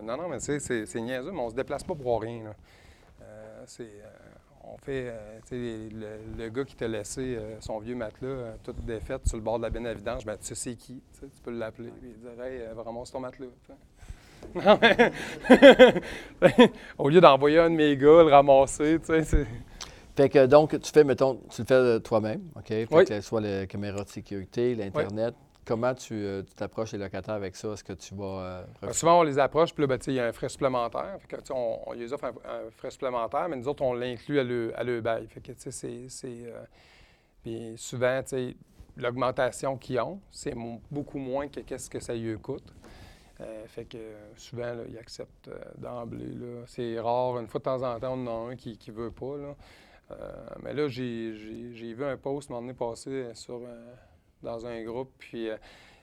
[0.03, 2.55] Non, non, mais c'est c'est niaiseux, mais on se déplace pas pour rien.
[3.67, 3.89] c'est,
[4.65, 5.13] on fait,
[5.51, 9.63] le, gars qui t'a laissé son vieux matelas euh, tout défait sur le bord de
[9.63, 12.63] la benne à vidange, ben, tu sais c'est qui, tu peux l'appeler, il dire Hey,
[12.77, 13.47] ramasser ton matelas.
[14.55, 15.13] Non, mais-
[16.99, 19.47] Au lieu d'envoyer un de mes gars le ramasser, tu sais.
[20.17, 22.67] Fait que donc, tu fais, mettons, tu le fais euh, toi-même, OK?
[22.69, 23.05] Fait Oui.
[23.05, 25.35] que soit la caméra de sécurité, l'Internet.
[25.65, 27.73] Comment tu euh, t'approches les locataires avec ça?
[27.73, 28.25] Est-ce que tu vas.
[28.25, 31.17] euh, Ben, souvent, on les approche, puis là, ben, il y a un frais supplémentaire.
[31.21, 34.41] Fait que, on, on les offre un, un frais supplémentaire, mais nous autres, on l'inclut
[34.41, 35.29] à le, à le bail.
[35.29, 36.61] Fait que, c'est- euh,
[37.45, 38.21] puis souvent,
[38.97, 40.55] l'augmentation qu'ils ont, c'est
[40.91, 42.65] beaucoup moins que qu'est-ce que ça lui coûte.
[43.43, 46.31] Euh, fait que euh, souvent, ils acceptent euh, d'emblée.
[46.67, 47.39] C'est rare.
[47.39, 49.37] Une fois de temps en temps, on en a un qui ne veut pas.
[49.37, 49.55] Là.
[50.63, 53.63] Mais là, j'ai- vu un post donné passé sur,
[54.43, 55.49] dans un groupe, puis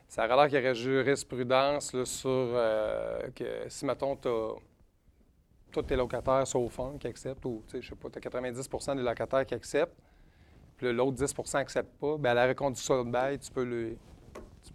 [0.08, 2.48] ça a l'air qu'il y aurait jurisprudence là, sur
[3.36, 4.28] que si, mettons, tu
[5.70, 8.20] tous tes locataires sauf un qui acceptent, ou tu sais, je sais pas, tu as
[8.20, 9.94] 90% des locataires qui acceptent,
[10.76, 13.96] puis l'autre 10 n'accepte pas, bien, à la reconduction de bail, tu peux, tu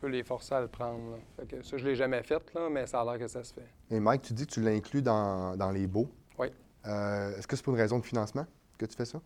[0.05, 1.11] peux les forcer à le prendre.
[1.11, 1.17] là.
[1.37, 3.43] Fait que ça, je ne l'ai jamais fait, là, mais ça a l'air que ça
[3.43, 3.67] se fait.
[3.89, 6.09] Et Mike, tu dis que tu l'inclus dans, dans les baux.
[6.37, 6.47] Oui.
[6.87, 8.45] Euh, Est-ce que c'est pour une raison de financement
[8.77, 9.19] que tu fais ça?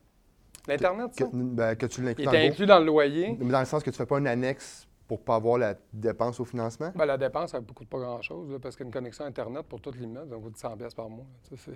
[0.68, 1.30] L'Internet, Que, ça?
[1.34, 3.36] ben, que tu l'inclus dans inclus dans le loyer.
[3.40, 5.74] Mais dans le sens que tu ne fais pas une annexe pour pas avoir la
[5.92, 6.92] dépense au financement?
[6.96, 10.30] Ben, la dépense, ça ne coûte pas grand-chose, parce qu'une connexion Internet pour tout l'immeuble,
[10.30, 11.26] ça coûte 100 pièces par mois.
[11.50, 11.72] Tu sais,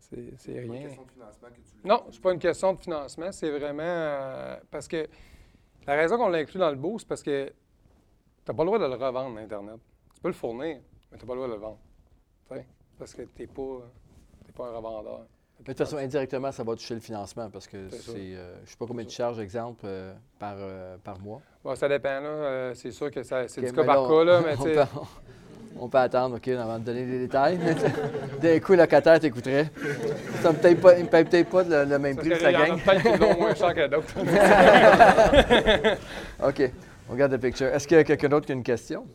[0.00, 0.88] C'est c'est- c'est rien.
[1.84, 5.06] Non, c'est pas une question de financement, c'est vraiment euh, parce que
[5.86, 7.52] la raison qu'on l'a inclus dans le beau, c'est parce que
[8.44, 9.76] tu n'as pas le droit de le revendre, Internet.
[10.14, 10.76] Tu peux le fournir,
[11.10, 11.78] mais tu n'as pas le droit de le vendre.
[12.98, 13.82] Parce que tu n'es pas,
[14.46, 15.20] t'es pas un revendeur.
[15.60, 18.66] De toute façon, indirectement, ça va toucher le financement parce que C'est euh, je ne
[18.66, 21.40] sais pas combien tu charges, exemple, euh, par, euh, par mois.
[21.64, 22.72] Bon, ça dépend, là.
[22.74, 24.80] C'est sûr que ça- c'est du cas par là, cas, là, on- mais on peut,
[25.80, 27.58] on peut attendre, OK, avant de donner des détails.
[28.42, 29.70] D'un coup, le locataire t'écouterait.
[30.42, 32.30] Ça me paye pas- Il ne me paye peut-être pas le, le même Ça prix
[32.30, 32.78] que serait- ça il y en a gagne.
[32.80, 34.14] peut-être qui l'ont moins cher que d'autres.
[36.48, 36.70] OK,
[37.08, 37.66] on regarde le picture.
[37.66, 39.06] Est-ce qu'il y a quelqu'un d'autre qui a une question?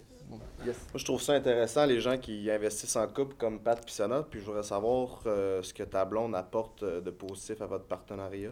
[0.66, 0.76] Yes.
[0.94, 4.42] Moi, je trouve ça intéressant, les gens qui investissent en couple comme Pat Pissana, puis
[4.42, 8.50] je voudrais savoir euh, ce que ta blonde apporte euh, de positif à votre partenariat.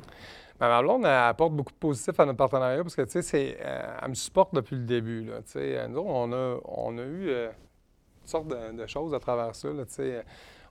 [0.57, 3.21] Ben, ma blonde, elle apporte beaucoup de positif à notre partenariat parce que, tu sais,
[3.21, 5.41] c'est, euh, elle me supporte depuis le début, là.
[5.41, 7.49] Tu sais, nous autres, on a, on a eu euh,
[8.21, 10.23] toutes sortes de, de choses à travers ça, là, tu sais.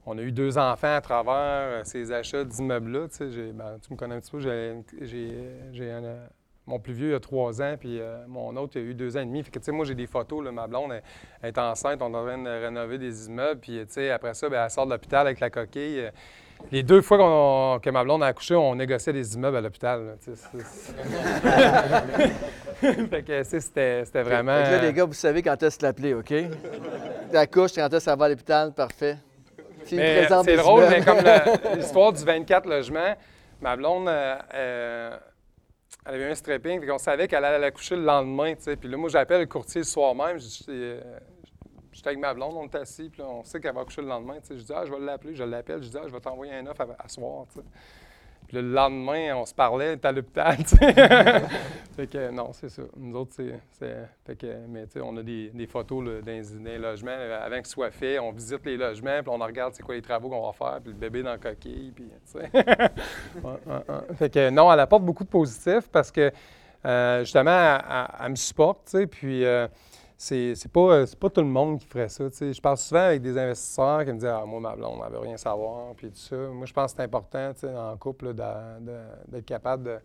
[0.06, 3.30] On a eu deux enfants à travers ces achats d'immeubles-là, tu sais.
[3.30, 5.32] J'ai- ben, tu me connais un petit peu, j'ai, j'ai,
[5.72, 6.02] j'ai un,
[6.66, 9.16] mon plus vieux, il a trois ans, puis euh, mon autre, il a eu deux
[9.16, 9.42] ans et demi.
[9.42, 11.02] Fait que, tu sais, moi, j'ai des photos, là, ma blonde elle,
[11.42, 14.34] elle est enceinte, on est en train de rénover des immeubles, puis, tu sais, après
[14.34, 16.00] ça, ben, elle sort de l'hôpital avec la coquille.
[16.00, 16.10] euh,
[16.72, 20.06] les deux fois qu'on- que ma blonde a accouché, on négociait des immeubles à l'hôpital.
[20.06, 20.12] là,
[23.10, 24.52] fait que, c'était c'était vraiment...
[24.52, 26.32] Là, les gars, vous savez quand est-ce l'appeler, OK?
[27.32, 29.16] La couche, quand est-ce ça va à l'hôpital, parfait.
[29.84, 31.18] S'il Mais présente c'est drôle, mais comme
[31.76, 33.14] l'histoire du 24 logements,
[33.60, 35.16] ma blonde, euh, euh,
[36.04, 38.76] elle avait un stripping, fait qu'on savait qu'elle allait accoucher le lendemain, tu.
[38.76, 41.00] Puis là, moi, j'appelle le courtier le soir même, je dis, euh,
[41.92, 44.08] j'étais avec ma blonde, on est assis, puis là, on sait qu'elle va accoucher le
[44.08, 44.58] lendemain, tu sais.
[44.58, 46.66] Je dis, ah, je vais l'appeler, je l'appelle, je dis, ah, je vais t'envoyer un
[46.66, 47.46] offre à, à soir.
[48.46, 50.94] Puis le lendemain, on se parlait, était à l'hôpital, tu sais.
[51.96, 52.82] fait que non, c'est ça.
[52.96, 53.32] Nous autres,
[53.72, 54.08] c'est...
[54.24, 57.16] Fait que, mais tu sais, on a des, photos là, dans, logements.
[57.42, 60.02] Avant que ce soit fait, on visite les logements, puis on regarde c'est quoi les
[60.02, 62.50] travaux qu'on va faire, puis le bébé dans la coquille, puis tu sais.
[64.16, 66.30] Fait que non, elle apporte beaucoup de positifs parce que,
[66.84, 69.44] euh, justement, elle, elle- elle me supporte, tu sais, puis...
[69.44, 69.66] euh,
[70.16, 72.24] c'est c'est pas, euh, pas tout le monde qui ferait ça.
[72.28, 75.18] Je parle souvent avec des investisseurs qui me disent Ah, moi, ma blonde, elle veut
[75.20, 76.36] rien savoir, puis tout ça.
[76.36, 79.98] Moi, je pense que c'est important, en couple, d'être capable de.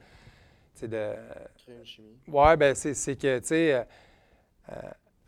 [1.57, 2.17] Créer une chimie.
[2.27, 3.83] Oui, bien, c'est que, tu sais, euh,
[4.71, 4.75] euh,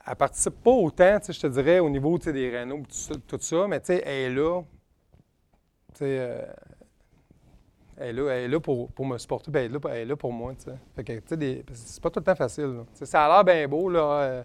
[0.08, 3.68] elle participe pas autant, je te dirais, au niveau des rénaux, tout ça, tout ça,
[3.68, 4.62] mais tu sais, elle est là.
[5.94, 6.46] Tu sais, euh,
[7.98, 9.98] elle est là, elle est là pour, pour me supporter, puis elle est là, elle
[10.02, 10.54] est là pour moi.
[10.96, 12.86] Fait que, tu sais, des- c'est pas tout le temps facile, là.
[13.06, 14.44] Ça a l'air bien beau, là.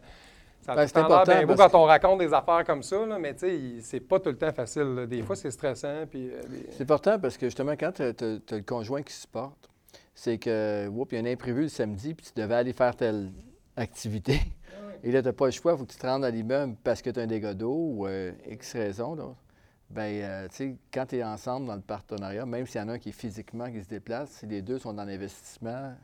[0.75, 3.19] Ça Ben, c'est important bien beau parce quand on raconte des affaires comme ça, là,
[3.19, 4.95] mais tu sais, il- c'est pas tout le temps facile.
[4.95, 5.07] là.
[5.07, 6.31] Des fois, c'est stressant, puis...
[6.31, 6.41] euh,
[6.71, 9.69] C'est important parce que justement, quand tu as, le conjoint qui supporte,
[10.15, 12.95] c'est que, oups, il y a un imprévu le samedi, puis tu devais aller faire
[12.97, 13.31] telle
[13.77, 14.41] activité.
[15.05, 16.75] Et là, tu n'as pas le choix, il faut que tu te rendes à l'immeuble
[16.83, 19.15] parce que tu as un dégât d'eau ou euh, X raison.
[19.15, 19.27] là.
[19.91, 22.89] Ben, euh, tu sais, quand tu es ensemble dans le partenariat, même s'il y en
[22.89, 25.95] a un qui est physiquement qui se déplace, si les deux sont dans l'investissement,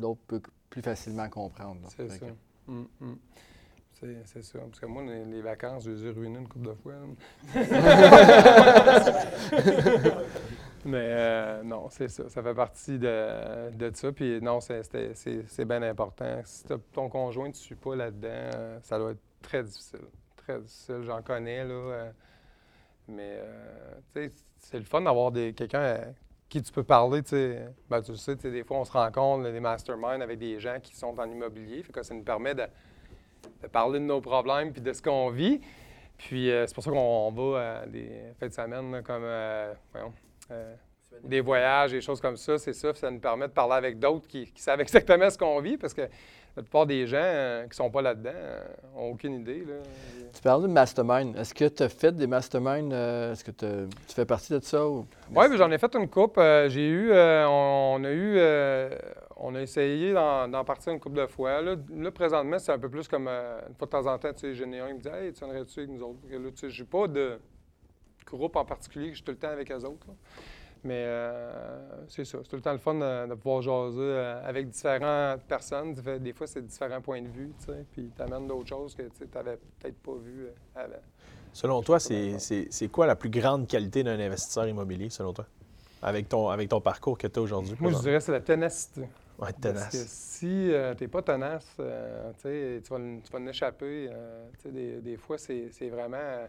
[0.00, 1.80] l'autre peut plus facilement comprendre.
[1.96, 2.18] C'est ça.
[2.18, 2.24] que-
[2.72, 3.14] Mm, mm.
[4.24, 4.58] C'est ça.
[4.58, 6.94] Parce que moi, les, vacances, je les ai ruinées une couple de fois.
[10.86, 12.28] Mais euh, non, c'est ça.
[12.28, 14.12] Ça fait partie de, de ça.
[14.12, 16.40] Puis non, c'est- bien important.
[16.44, 20.00] Si ton conjoint ne suit pas là-dedans, euh, ça doit être très difficile.
[20.36, 21.00] Très difficile.
[21.04, 21.72] J'en connais, là.
[21.72, 22.10] euh,
[23.08, 23.40] mais,
[24.14, 26.04] tu c'est le fun d'avoir quelqu'un euh,
[26.48, 27.20] qui tu peux parler.
[27.90, 30.58] Ben, tu le sais, tu sais, des fois, on se rencontre, des masterminds avec des
[30.58, 31.82] gens qui sont en immobilier.
[31.82, 32.62] Fait que ça nous permet de,
[33.62, 35.60] de parler de nos problèmes puis de ce qu'on vit.
[36.18, 39.74] Puis euh, c'est pour ça qu'on va à des fêtes de semaine, comme euh,
[40.50, 40.74] euh,
[41.22, 42.58] des voyages, des choses comme ça.
[42.58, 45.60] C'est ça, ça nous permet de parler avec d'autres qui, qui savent exactement ce qu'on
[45.60, 46.08] vit parce que
[46.56, 48.30] la plupart des gens euh, qui ne sont pas là-dedans
[48.94, 49.64] n'ont aucune idée.
[49.64, 49.74] Là.
[50.32, 51.36] Tu parles de mastermind.
[51.36, 52.92] Est-ce que tu as fait des masterminds?
[52.92, 53.66] euh, Est-ce que tu
[54.14, 54.86] fais partie de ça?
[54.86, 55.06] Ou...
[55.34, 56.38] Oui, j'en ai fait une coupe.
[56.38, 58.90] Euh, j'ai eu, euh, on, on a eu, euh,
[59.36, 61.60] on a essayé d'en partir une couple de fois.
[61.60, 64.32] Là, là, présentement, c'est un peu plus comme euh, une fois de temps en temps,
[64.32, 66.18] tu sais, j'en ai un qui me dit Hey, tu viendrais-tu avec nous autres?
[66.56, 67.38] Sais, j'ai pas de
[68.26, 70.06] groupe en particulier que je suis tout le temps avec eux autres.
[70.06, 70.14] là.
[70.84, 74.46] Mais euh, c'est ça, c'est tout le temps le fun de, de pouvoir jaser euh,
[74.46, 75.94] avec différentes personnes.
[75.94, 79.02] Des fois, c'est différents points de vue, tu sais, puis tu amènes d'autres choses que
[79.02, 81.02] tu n'avais peut-être pas vues euh, avant.
[81.54, 85.46] Selon toi, c'est quoi la plus grande qualité d'un investisseur immobilier, selon toi?
[86.02, 87.74] Avec ton, avec ton parcours que tu as aujourd'hui?
[87.80, 89.00] Moi, je dirais que c'est la ténacité.
[89.38, 89.90] Ouais, Parce tenace.
[89.90, 92.48] que si tu n'es pas tenace, euh, tu
[92.90, 94.08] vas, l- tu vas en échapper.
[94.12, 96.46] euh, tu sais, des, des fois, c'est vraiment.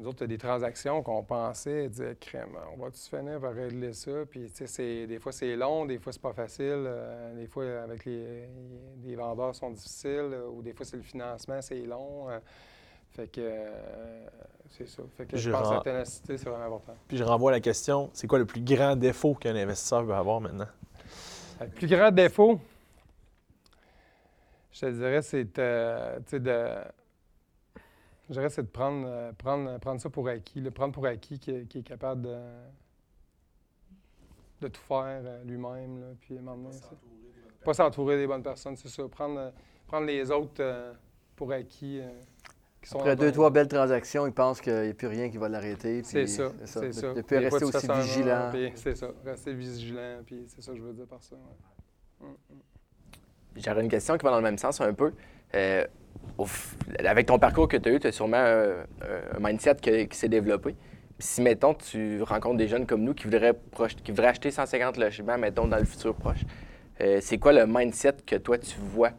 [0.00, 3.52] Nous autres, il y a des transactions qu'on pensait, dire, crème, on va-tu finir par
[3.52, 4.10] régler ça?
[4.28, 6.64] Puis, tu sais, des fois, c'est long, des fois, c'est pas facile.
[6.86, 8.48] euh, des fois, avec les,
[9.04, 12.30] les vendeurs sont difficiles, euh, ou des fois, c'est le financement, c'est long.
[12.30, 12.38] euh,
[13.10, 14.26] fait que, euh,
[14.70, 15.02] c'est ça.
[15.16, 16.94] Fait que je, Je pense que la ténacité, c'est vraiment important.
[17.06, 20.40] Puis je renvoie la question, c'est quoi le plus grand défaut qu'un investisseur peut avoir
[20.40, 20.68] maintenant?
[21.60, 22.58] Le plus grand défaut,
[24.72, 25.44] je te dirais, c'est
[26.40, 26.99] de.
[28.30, 30.60] Je dirais, c'est de prendre, euh, prendre, prendre ça pour acquis.
[30.60, 32.38] Le prendre pour acquis qui, est- qui est capable de,
[34.60, 36.00] de tout faire euh, lui-même.
[36.00, 36.38] là, Puis,
[37.64, 39.02] Pas s'entourer des bonnes personnes, c'est ça.
[39.08, 39.50] Prendre, euh,
[39.88, 40.92] prendre les autres euh,
[41.34, 41.98] pour acquis.
[42.00, 42.08] euh,
[42.80, 45.36] qui sont Après deux, trois belles transactions, ils pensent qu'il n'y a plus rien qui
[45.36, 46.02] va l'arrêter.
[46.02, 47.12] C'est ça, c'est ça.
[47.12, 48.48] De, plus rester aussi vigilant.
[48.52, 51.36] puis C'est ça, rester vigilant, puis c'est ça que je veux dire par ça.
[51.36, 52.28] ouais.
[52.28, 52.60] Mm, mm.
[53.56, 55.12] J'aurais une question qui va dans le même sens un peu.
[55.54, 55.86] Euh,
[57.04, 58.84] avec ton parcours que tu as eu, tu as sûrement un,
[59.36, 60.74] un mindset qui s'est développé.
[61.18, 63.54] Si, mettons, tu rencontres des jeunes comme nous qui voudraient,
[64.02, 66.40] qui acheter 150 logements, mettons, dans le futur proche,
[67.00, 69.10] euh, c'est quoi le mindset que toi, tu vois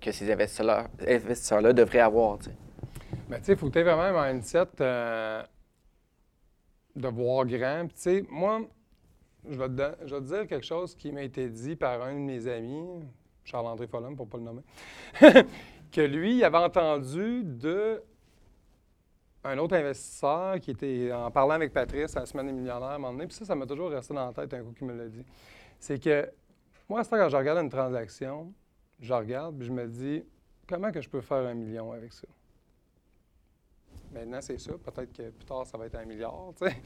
[0.00, 2.38] que ces investisseurs- investisseurs-là devraient avoir?
[2.38, 2.56] tu sais?
[3.28, 5.42] Ben, il faut vraiment un mindset euh,
[6.96, 7.86] de voir grand.
[7.88, 8.62] Tu sais, moi,
[9.48, 12.14] je vais, te, je vais te dire quelque chose qui m'a été dit par un
[12.14, 13.02] de mes amis,
[13.44, 14.62] Charles-André Follum, pour ne pas le nommer,
[15.90, 18.02] que lui, avait entendu de
[19.42, 22.94] un autre investisseur qui était en parlant avec Patrice à la semaine des millionnaires à
[22.96, 24.86] un moment donné, puis ça, ça m'a toujours resté dans la tête un coup qu'il
[24.86, 25.24] me l'a dit.
[25.78, 26.30] C'est que
[26.88, 28.52] moi, à ce temps, quand je regarde une transaction,
[29.00, 30.24] je regarde, puis je me dis,
[30.68, 32.28] comment que je peux faire un million avec ça?
[34.12, 34.72] Maintenant, c'est ça.
[34.72, 36.76] Peut-être que plus tard, ça va être un milliard, tu sais.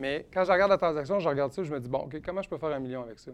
[0.00, 2.42] Mais quand je regarde la transaction, je regarde ça, je me dis, bon, OK, comment
[2.42, 3.30] je peux faire un million avec ça?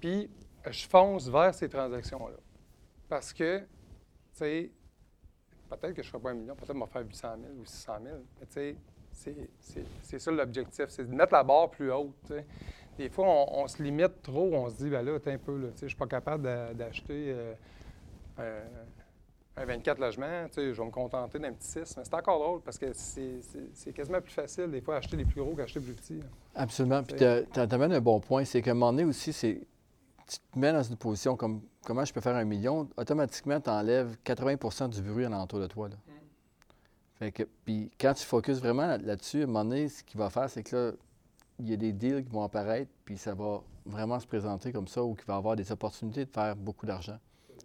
[0.00, 0.30] Puis,
[0.70, 2.36] je fonce vers ces transactions-là.
[3.08, 3.62] Parce que,
[4.36, 4.70] tu sais,
[5.70, 7.52] peut-être que je ne ferai pas un million, peut-être que je vais faire 800 000
[7.60, 8.16] ou 600 000.
[8.40, 9.48] Mais tu sais,
[10.02, 12.32] c'est- ça l'objectif, c'est de mettre la barre plus haute.
[12.98, 15.60] Des fois, on, on se limite trop, on se dit, ben là, attends un peu,
[15.76, 17.54] je ne suis pas capable d'a- d'acheter euh,
[18.38, 21.96] un, un 24 logements, je vais me contenter d'un petit 6.
[21.96, 25.40] Mais c'est encore drôle parce que c'est quasiment plus facile, des fois, acheter les plus
[25.40, 26.18] gros qu'acheter les plus petits.
[26.20, 26.26] là.
[26.56, 27.02] Absolument.
[27.02, 27.24] Puis tu
[27.60, 28.44] amènes un bon point.
[28.44, 29.60] C'est qu'à un moment donné aussi, c'est
[30.26, 33.70] tu te mets dans une position comme comment je peux faire un million, automatiquement, tu
[33.70, 35.88] enlèves 80% du bruit alentour de toi.
[35.88, 35.96] Là.
[37.16, 40.18] Fait que, puis quand tu focuses vraiment là- là-dessus, à un moment donné, ce qu'il
[40.18, 40.92] va faire, c'est que là,
[41.60, 44.88] il y a des deals qui vont apparaître, puis ça va vraiment se présenter comme
[44.88, 47.18] ça, ou qu'il va y avoir des opportunités de faire beaucoup d'argent.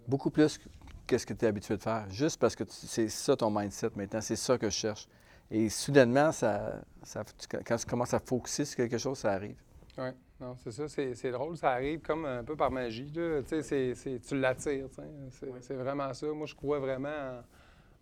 [0.07, 0.65] Beaucoup plus que
[1.07, 2.05] que ce que tu es habitué de faire.
[2.11, 5.07] Juste parce que c'est ça ton mindset maintenant, c'est ça que je cherche.
[5.49, 7.23] Et soudainement, ça, ça-
[7.65, 9.55] quand tu commences à focuser sur quelque chose, ça arrive.
[9.97, 10.09] Oui,
[10.41, 13.11] non, c'est ça, c'est c'est drôle, ça arrive comme un peu par magie.
[13.13, 13.41] là.
[13.41, 14.87] Tu sais, c'est- c'est- tu l'attires,
[15.31, 16.27] c'est c'est vraiment ça.
[16.27, 17.41] Moi, je crois vraiment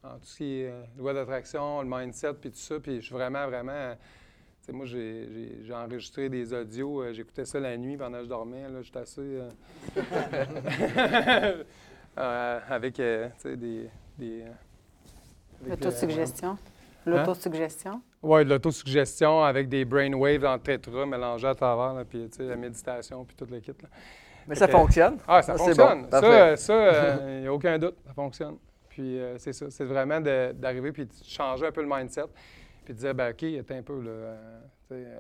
[0.03, 2.97] en, en tout ce qui est euh, loi d'attraction, le mindset, puis tout ça, puis
[3.01, 3.95] je suis vraiment, vraiment...
[4.61, 8.17] Tu sais, moi, j'ai- j'ai j'ai enregistré des audios, euh, j'écoutais ça la nuit pendant
[8.19, 9.21] que je dormais, là, j'étais assez...
[9.21, 9.49] euh,
[12.17, 13.89] euh, avec, euh, tu sais, des...
[14.17, 14.45] des euh,
[15.61, 15.91] avec, euh,
[17.11, 17.91] L'autosuggestion.
[17.91, 18.01] Hein?
[18.01, 18.01] L'autosuggestion?
[18.23, 22.37] Oui, de l'autosuggestion avec des brainwaves dans le tétra mélangés à travers, là, puis tu
[22.37, 23.71] sais, la méditation, puis tout le kit.
[23.81, 23.89] là.
[24.47, 25.17] Mais Fait ça que- fonctionne.
[25.27, 26.03] Ah, ça c'est fonctionne.
[26.03, 26.09] bon.
[26.09, 28.57] ça, euh, ça, il n'y a aucun doute, ça fonctionne.
[28.89, 32.23] Puis euh, c'est ça, c'est vraiment d'arriver puis de changer un peu le mindset,
[32.85, 34.09] puis de dire, ben OK, attends un peu, là.
[34.09, 34.59] euh,
[34.93, 35.17] euh,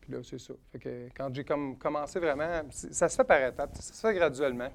[0.00, 0.52] puis là, c'est ça.
[0.70, 4.14] Fait que quand j'ai comme commencé vraiment, ça se fait par étapes, ça se fait
[4.14, 4.68] graduellement.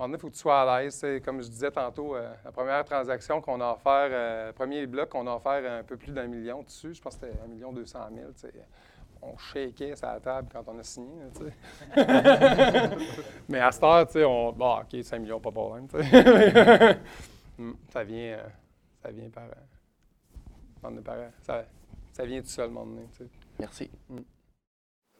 [0.00, 0.94] À un moment donné, il faut que tu sois à l'aise.
[0.94, 4.86] C'est Comme je disais tantôt, euh, la première transaction qu'on a offert, euh, le premier
[4.86, 7.46] bloc qu'on a offert un peu plus d'un million dessus, je pense que c'était un
[7.46, 8.32] million deux cent mille.
[8.34, 8.52] tu sais.
[9.20, 11.22] on shakeait la table quand on a signé.
[11.22, 12.96] là, tu sais.
[13.50, 14.52] Mais à cette heure, tu sais, on.
[14.52, 15.86] Bon, OK, 5 millions, pas de problème.
[15.88, 16.98] tu sais.
[17.58, 18.38] Mm, ça vient.
[18.38, 18.48] euh,
[19.02, 19.44] ça vient par.
[19.44, 21.66] euh, par- ça,
[22.10, 23.06] ça vient tout seul, à un moment donné.
[23.58, 23.90] Merci.
[24.08, 24.20] Mm.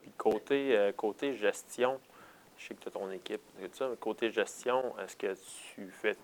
[0.00, 2.00] Puis côté, euh, côté gestion,
[2.60, 3.40] je sais que tu as ton équipe,
[3.98, 5.34] côté gestion, est-ce que
[5.74, 6.16] tu fais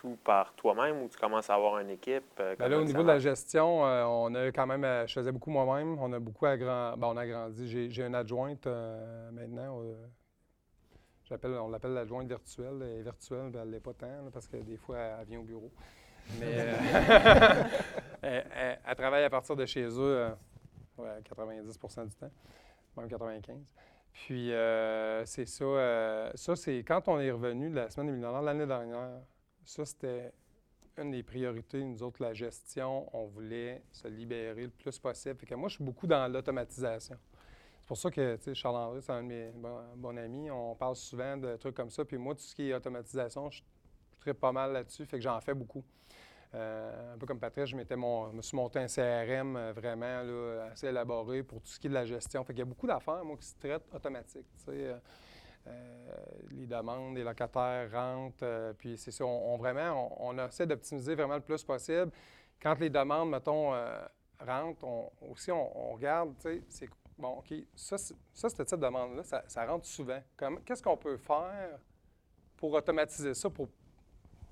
[0.00, 2.24] tout par toi-même ou tu commences à avoir une équipe?
[2.40, 5.14] euh, Ben là, au niveau de la gestion, euh, on a quand même, euh, je
[5.14, 5.96] faisais beaucoup moi-même.
[6.00, 7.00] On a beaucoup agrandi.
[7.00, 7.68] Ben, on a agrandi.
[7.68, 9.82] J'ai, j'ai une adjointe euh, maintenant.
[9.82, 9.94] euh,
[11.24, 12.80] j'appelle, on l'appelle l'adjointe virtuelle.
[12.82, 15.16] Elle est virtuelle, ben, elle ne l'est pas tant, là, parce que des fois, elle,
[15.20, 15.70] elle vient au bureau.
[16.40, 16.74] Mais euh,
[18.22, 20.30] elle, elle- elle travaille à partir de chez eux euh,
[20.98, 22.30] ouais, 90% du temps,
[22.96, 23.56] même 95
[24.14, 25.64] Puis euh, c'est ça.
[25.64, 29.20] euh, ça, c'est quand on est revenu de la semaine des millionnaires l'année dernière.
[29.64, 30.32] Ça, c'était
[30.96, 35.36] une des priorités, nous autres, la gestion, on voulait se libérer le plus possible.
[35.40, 37.16] Fait que moi, je suis beaucoup dans l'automatisation.
[37.80, 39.52] C'est pour ça que, tu sais, Charles-André, c'est un de mes
[39.96, 40.50] bons, amis.
[40.50, 42.04] On parle souvent de trucs comme ça.
[42.04, 43.62] Puis moi, tout ce qui est automatisation, je,
[44.14, 45.04] je tripe pas mal là-dessus.
[45.04, 45.84] Fait que j'en fais beaucoup.
[46.54, 49.72] Euh, un peu comme Patrice, je, m'étais mon- je me suis monté un CRM euh,
[49.72, 50.22] vraiment
[50.70, 52.44] assez élaboré pour tout ce qui est de la gestion.
[52.44, 53.82] Fait qu'il y a beaucoup d'affaires, moi, qui se traitent
[54.72, 54.94] sais.
[55.66, 55.98] Euh,
[56.50, 61.40] les demandes, les locataires rentrent, puis c'est ça, on, vraiment, on, essaie d'optimiser vraiment le
[61.40, 62.10] plus possible.
[62.60, 63.72] Quand les demandes, mettons,
[64.38, 66.88] rentrent, on, aussi, on, regarde, tu sais, c'est
[67.18, 70.20] bon, OK, ça, c'est- ça, ce type de demande-là, ça, rentre souvent.
[70.66, 71.78] Qu'est-ce qu'on peut faire
[72.56, 73.68] pour automatiser ça, pour,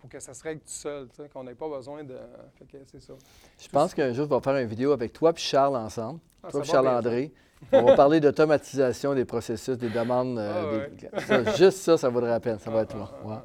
[0.03, 2.18] pour que ça se règle tout seul, qu'on n'ait pas besoin de.
[2.59, 3.14] Fait que c'est ça.
[3.59, 6.20] Je pense qu'un jour, on va faire une vidéo avec toi et Charles ensemble.
[6.42, 7.32] Ah, toi et Charles-André.
[7.72, 10.36] On va parler d'automatisation des processus, des demandes.
[10.38, 11.20] euh, Ah, des- ouais.
[11.44, 12.59] ça, juste ça, ça vaudrait la peine.
[12.59, 13.09] Ça va être long.
[13.24, 13.36] Ouais.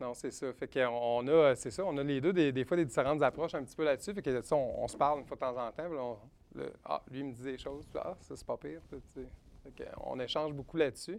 [0.00, 0.52] Non, c'est ça.
[0.52, 3.54] Fait qu'on a, c'est ça, on a les deux des, des fois des différentes approches
[3.54, 4.12] un petit peu là-dessus.
[4.14, 5.84] Fait que ça, on, on se parle une fois de temps en temps.
[5.88, 6.16] puis là, on-
[6.54, 8.80] le- ah, lui il me dit des choses, puis ah, ça c'est pas pire.
[8.90, 9.26] tu sais.
[9.62, 11.18] Fait qu'on échange beaucoup là-dessus.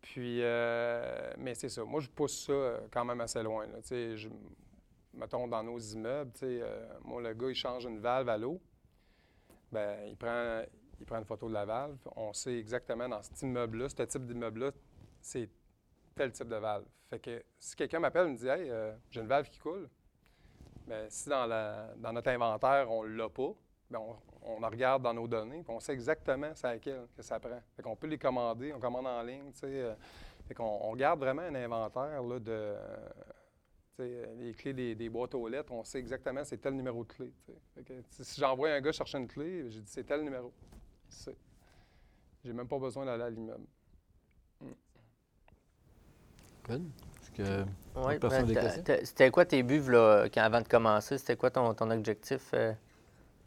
[0.00, 1.84] Puis, euh, mais c'est ça.
[1.84, 3.66] Moi, je pousse ça euh, quand même assez loin.
[3.66, 3.78] Là.
[3.90, 4.28] Je-
[5.12, 8.60] mettons, dans nos immeubles, euh, moi, le gars, il change une valve à l'eau.
[9.72, 10.62] Ben, il prend,
[11.00, 11.98] il prend une photo de la valve.
[12.16, 14.70] On sait exactement dans cet immeuble-là, ce type d'immeuble-là,
[15.20, 15.50] c'est
[16.14, 16.86] tel type de valve.
[17.10, 19.88] Fait que si quelqu'un m'appelle et me dit Hey, euh, j'ai une valve qui coule,
[20.86, 21.48] bien, si dans,
[21.96, 23.52] dans notre inventaire, on ne l'a pas,
[23.90, 24.16] bien, on,
[24.48, 27.60] on en regarde dans nos données, puis on sait exactement c'est laquelle que ça prend.
[27.76, 29.66] Fait qu'on peut les commander, on commande en ligne, tu sais.
[29.66, 29.94] euh,
[30.46, 32.76] fait qu'on on garde vraiment un inventaire là, de.
[34.00, 37.08] euh, les clés des, des boîtes aux lettres, on sait exactement c'est tel numéro de
[37.12, 37.32] clé.
[37.84, 40.52] que, si j'envoie un gars chercher une clé, j'ai dit c'est tel numéro.
[41.08, 41.36] C'est.
[42.44, 43.66] J'ai même pas besoin d'aller à l'immeuble.
[46.68, 46.84] Good.
[47.20, 51.18] Est-ce que ben, c'était quoi tes buts là, quand, avant de commencer?
[51.18, 52.50] C'était quoi ton, ton objectif?
[52.54, 52.72] euh,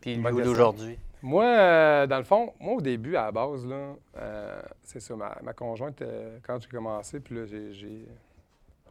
[0.01, 0.97] puis lui d'aujourd'hui?
[1.21, 5.15] Moi, euh, dans le fond, moi, au début, à la base, là, euh, c'est ça,
[5.15, 8.07] ma, ma conjointe, euh, quand j'ai commencé, puis là, j'ai-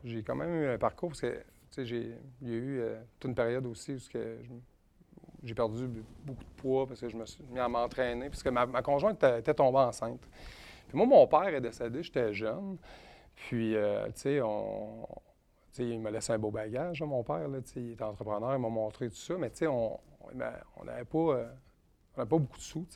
[0.04, 2.82] j'ai quand même eu un parcours, parce que, tu sais, j'ai- il y a eu
[3.18, 3.98] toute une période aussi où
[5.42, 5.88] j'ai perdu
[6.24, 8.82] beaucoup de poids, parce que je me suis mis à m'entraîner, parce que ma, ma
[8.82, 10.20] conjointe était, tombée enceinte.
[10.88, 12.76] Puis moi, mon père est décédé, j'étais jeune,
[13.34, 15.06] puis, euh, tu sais, on...
[15.78, 17.48] il m'a laissé un beau bagage, mon père.
[17.48, 19.34] Là, il était entrepreneur, il m'a montré tout ça.
[19.38, 19.98] Mais tu sais, on
[20.76, 21.52] on n'avait pas, euh,
[22.16, 22.86] on pas beaucoup de sous.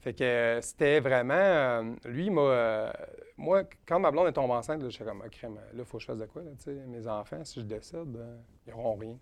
[0.00, 1.34] Fait que euh, c'était vraiment.
[1.34, 2.92] euh, lui, euh,
[3.36, 5.98] moi, quand ma blonde est tombée enceinte, là, j'étais comme, ah, crème, là, il faut
[5.98, 6.42] que je fasse de quoi.
[6.66, 8.36] Mes enfants, si je décède, euh,
[8.66, 9.16] ils n'auront rien,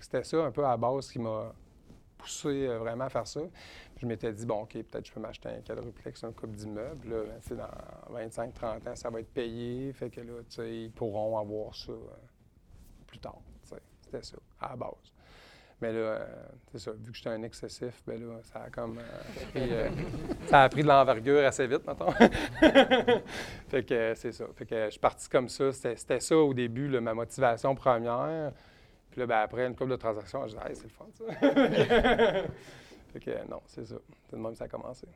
[0.00, 1.52] c'était ça un peu à la base qui m'a
[2.18, 3.40] poussé vraiment à faire ça.
[3.96, 7.08] Je m'étais dit, bon, OK, peut-être je peux m'acheter un quadruplex, un couple d'immeubles.
[7.08, 9.92] Là, ben, dans 25-30 ans, ça va être payé.
[9.92, 11.92] Fait que là, ils pourront avoir ça
[13.06, 13.40] plus tard.
[14.04, 15.12] C'était ça, à la base.
[15.82, 16.26] Mais là, euh,
[16.70, 19.88] c'est ça, vu que j'étais un excessif, ben là, ça a comme euh, pris, euh,
[20.46, 22.12] ça a pris de l'envergure assez vite, mettons.
[23.68, 24.44] fait que c'est ça.
[24.54, 25.72] Fait que je suis parti comme ça.
[25.72, 28.52] C'était ça au début, là, ma motivation première.
[29.10, 31.24] Puis là, ben, après une couple de transactions, je dis hey, c'est le fun, ça.
[33.12, 33.96] fait que non, c'est ça.
[34.30, 35.08] C'est de même que ça a commencé.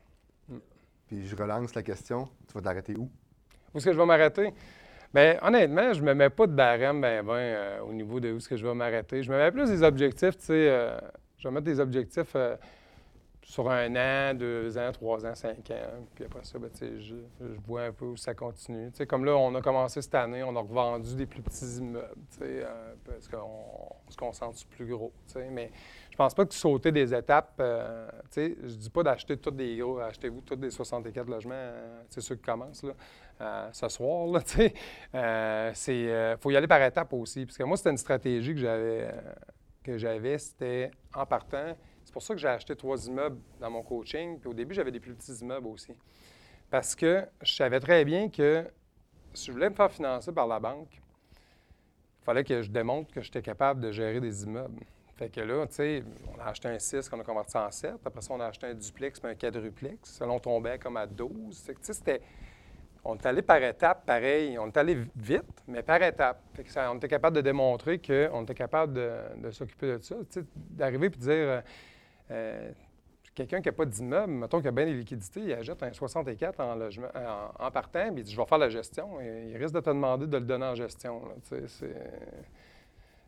[0.48, 0.58] Mm.
[1.06, 2.28] Puis je relance la question.
[2.48, 3.08] Tu vas t'arrêter où?
[3.72, 4.52] Où est-ce que je vais m'arrêter?
[5.14, 8.32] Bien, honnêtement, je ne me mets pas de barème ben, ben, euh, au niveau de
[8.32, 9.22] où est-ce que je vais m'arrêter.
[9.22, 10.68] Je me mets plus des objectifs, tu sais.
[10.68, 10.98] euh,
[11.38, 12.56] je vais mettre des objectifs euh,
[13.42, 16.04] sur un an, deux ans, trois ans, cinq ans.
[16.14, 18.90] Puis après ça, ben, je, je vois un peu où ça continue.
[18.90, 21.76] Tu sais, comme là, on a commencé cette année, on a revendu des plus petits
[21.78, 22.66] immeubles, tu sais,
[23.04, 23.48] parce qu'on
[24.06, 25.48] on se concentre sur plus gros, tu sais.
[25.50, 25.70] Mais
[26.10, 27.62] je pense pas que sauter des étapes, tu
[28.30, 31.70] sais, je dis pas d'acheter tous des gros, achetez-vous tous des 64 logements,
[32.08, 32.94] c'est ceux qui commencent, là,
[33.40, 34.72] euh, ce soir, sais.
[35.14, 38.60] Euh, euh, faut y aller par étapes aussi, parce que moi, c'était une stratégie que
[38.60, 39.10] j'avais,
[39.82, 43.82] que j'avais, c'était en partant, c'est pour ça que j'ai acheté trois immeubles dans mon
[43.82, 44.38] coaching.
[44.38, 45.92] Puis au début, j'avais des plus petits immeubles aussi.
[46.70, 48.64] Parce que je savais très bien que
[49.34, 53.20] si je voulais me faire financer par la banque, il fallait que je démontre que
[53.20, 54.84] j'étais capable de gérer des immeubles.
[55.16, 57.94] Fait que là, tu sais, on a acheté un 6 qu'on a converti en 7.
[58.04, 60.10] Après ça, on a acheté un duplex puis un quadruplex.
[60.10, 61.58] Selon on tombait comme à 12.
[61.60, 62.20] Fait que, tu sais, c'était...
[63.08, 64.58] On est allé par étapes, pareil.
[64.58, 66.42] On est allé vite, mais par étapes.
[66.90, 70.16] On était capable de démontrer qu'on était capable de, s'occuper de ça.
[70.54, 71.30] D'arriver et de dire...
[71.30, 71.60] euh,
[72.32, 72.70] euh,
[73.36, 76.58] quelqu'un qui n'a pas d'immeuble, mettons qu'il a bien des liquidités, il achète un 64
[76.58, 77.08] en, logement,
[77.58, 79.20] en, partant, puis il dit Je vais faire la gestion.
[79.20, 81.22] Il risque de te demander de le donner en gestion.
[81.26, 81.58] là,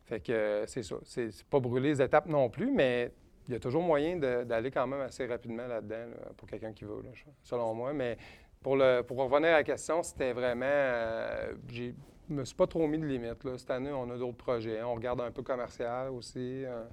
[0.07, 0.97] Fait que c'est ça.
[1.05, 3.13] C'est pas brûler les étapes non plus, mais
[3.47, 6.85] il y a toujours moyen d'aller quand même assez rapidement là-dedans là, pour quelqu'un qui
[6.85, 7.03] veut,
[7.43, 7.93] selon moi.
[7.93, 8.17] Mais
[8.63, 10.65] pour, le, pour revenir à la question, c'était vraiment.
[10.67, 11.93] euh, je
[12.29, 13.45] me suis pas trop mis de limites.
[13.45, 13.57] là.
[13.57, 14.83] Cette année, on a d'autres projets.
[14.83, 16.65] On regarde un peu commercial aussi.
[16.65, 16.85] euh,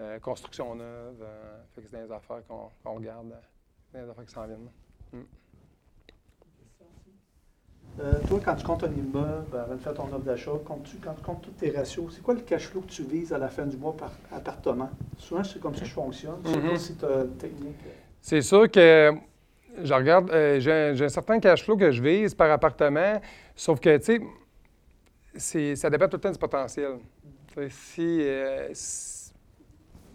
[0.00, 1.20] euh, construction neuve.
[1.22, 3.34] euh, fait que c'est des affaires qu'on regarde.
[3.92, 4.70] des affaires qui s'en viennent.
[7.98, 11.12] Euh, toi, quand tu comptes un immeuble, avant de faire ton offre d'achat, comptes-tu- quand
[11.12, 13.48] tu comptes tous tes ratios, c'est quoi le cash flow que tu vises à la
[13.48, 14.88] fin du mois par appartement?
[15.18, 16.36] Souvent, c'est comme ça que je fonctionne.
[16.78, 17.76] Si tu as une technique.
[18.22, 19.12] C'est sûr que
[19.84, 23.20] je regarde, euh, j'ai un- certain cash flow que je vise par appartement,
[23.54, 24.20] sauf que, tu
[25.36, 26.98] sais, ça dépend tout le temps du potentiel.
[27.68, 29.32] Si, euh, si,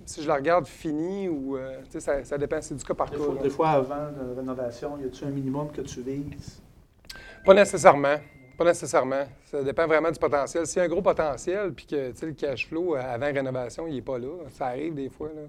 [0.05, 2.93] si je la regarde finie ou, euh, tu sais, ça, ça dépend, c'est du cas
[2.93, 3.24] par Des cas.
[3.24, 3.41] là.
[3.41, 6.61] des fois, avant la rénovation, y a-tu un minimum que tu vises?
[7.43, 8.16] Pas nécessairement.
[8.57, 9.26] Pas nécessairement.
[9.43, 10.66] Ça dépend vraiment du potentiel.
[10.66, 14.01] S'il y a un gros potentiel, puis que le cash flow avant rénovation, il n'est
[14.01, 15.28] pas là, ça arrive des fois.
[15.36, 15.41] Là,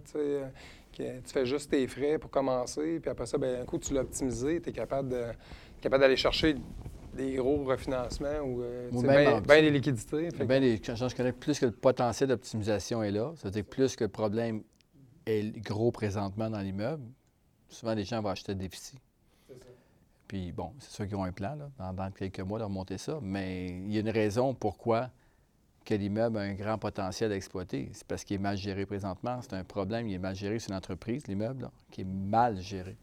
[1.05, 3.92] tu que fais juste tes frais pour commencer, puis après ça, ben, un coup, tu
[3.94, 5.26] l'as optimisé, tu es capable de-
[5.80, 6.57] capable d'aller chercher
[7.14, 9.61] des gros refinancements ou euh, Ou bien en bien dessous.
[9.62, 10.30] des liquidités.
[10.30, 13.44] Fait que- Ben, les- quand je connais plus que le potentiel d'optimisation est là, ça
[13.49, 14.62] veut dire que plus que le problème
[15.26, 17.05] est gros présentement dans l'immeuble,
[17.68, 18.99] souvent les gens vont acheter des déficit.
[20.28, 22.99] Puis bon, c'est sûr qu'ils ont un plan là, dans, dans quelques mois de remonter
[22.99, 25.11] ça, mais il y a une raison pourquoi
[25.87, 27.89] que l'immeuble a un grand potentiel à exploiter.
[27.93, 29.39] C'est parce qu'il est mal géré présentement.
[29.41, 30.59] C'est un problème, il est mal géré.
[30.59, 32.97] C'est une entreprise, l'immeuble, qui est mal géré.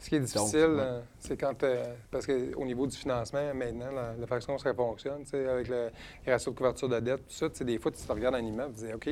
[0.00, 0.80] Ce qui est difficile, ouais.
[0.80, 1.62] euh, c'est quand.
[1.62, 5.48] euh, parce qu'au niveau du financement, maintenant, la, la façon dont ça fonctionne, tu sais,
[5.48, 5.90] avec le,
[6.26, 8.74] les ratios de couverture de dette, tout ça, des fois, tu te regardes un immeuble,
[8.74, 9.08] tu dis, OK,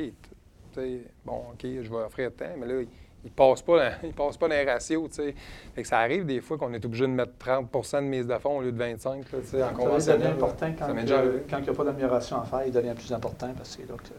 [1.25, 2.83] bon, OK, je vais offrir tant, mais là,
[3.23, 5.35] il ne passe pas, dans- il passe pas dans les ratios, tu sais.
[5.75, 8.37] Fait que ça arrive des fois qu'on est obligé de mettre 30% de mise de
[8.37, 10.27] fonds au lieu de 25, là, tu sais, en Ça va donner conventionnel.
[10.27, 13.11] important quand, Ça déjà quand il n'y a pas d'amélioration à faire, il devient plus
[13.13, 14.09] important parce que c'est là que.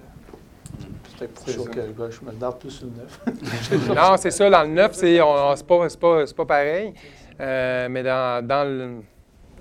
[1.17, 1.71] C'est peut-être pour ça.
[1.71, 3.21] que gars, je me garde plus sur le neuf.
[3.95, 6.95] non, c'est ça, dans le neuf, c'est on- c'est pas, c'est pas, c'est pas pareil.
[7.41, 8.97] Euh, mais dans, dans le.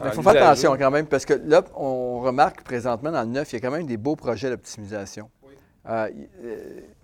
[0.04, 3.54] Il faut faire attention quand même, parce que là, on remarque présentement dans le neuf,
[3.54, 5.30] il y a quand même des beaux projets d'optimisation.
[5.88, 7.03] Euh, y- euh, qu'on-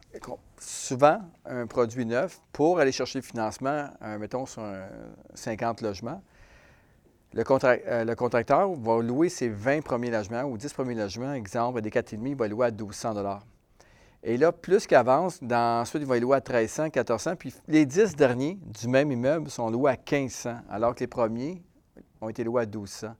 [0.60, 4.88] souvent, un produit neuf, pour aller chercher le financement, euh, mettons sur un
[5.36, 6.22] 50 logements,
[7.36, 11.92] euh, le contracteur va louer ses 20 premiers logements ou 10 premiers logements, exemple, des
[11.92, 13.40] 4,5, il va louer à 1200
[14.24, 18.16] Et là, plus qu'avance, dans, ensuite, il va louer à 1300, 1400, puis les 10
[18.16, 21.62] derniers du même immeuble sont loués à 1500, alors que les premiers
[22.20, 23.14] ont été loués à 1200.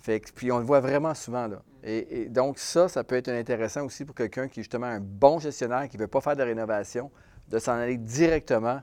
[0.00, 1.62] Fait que- puis on le voit vraiment souvent, là.
[1.84, 5.38] Et, donc ça, ça peut être intéressant aussi pour quelqu'un qui est justement un bon
[5.38, 7.10] gestionnaire, qui ne veut pas faire de rénovation,
[7.48, 8.80] de s'en aller directement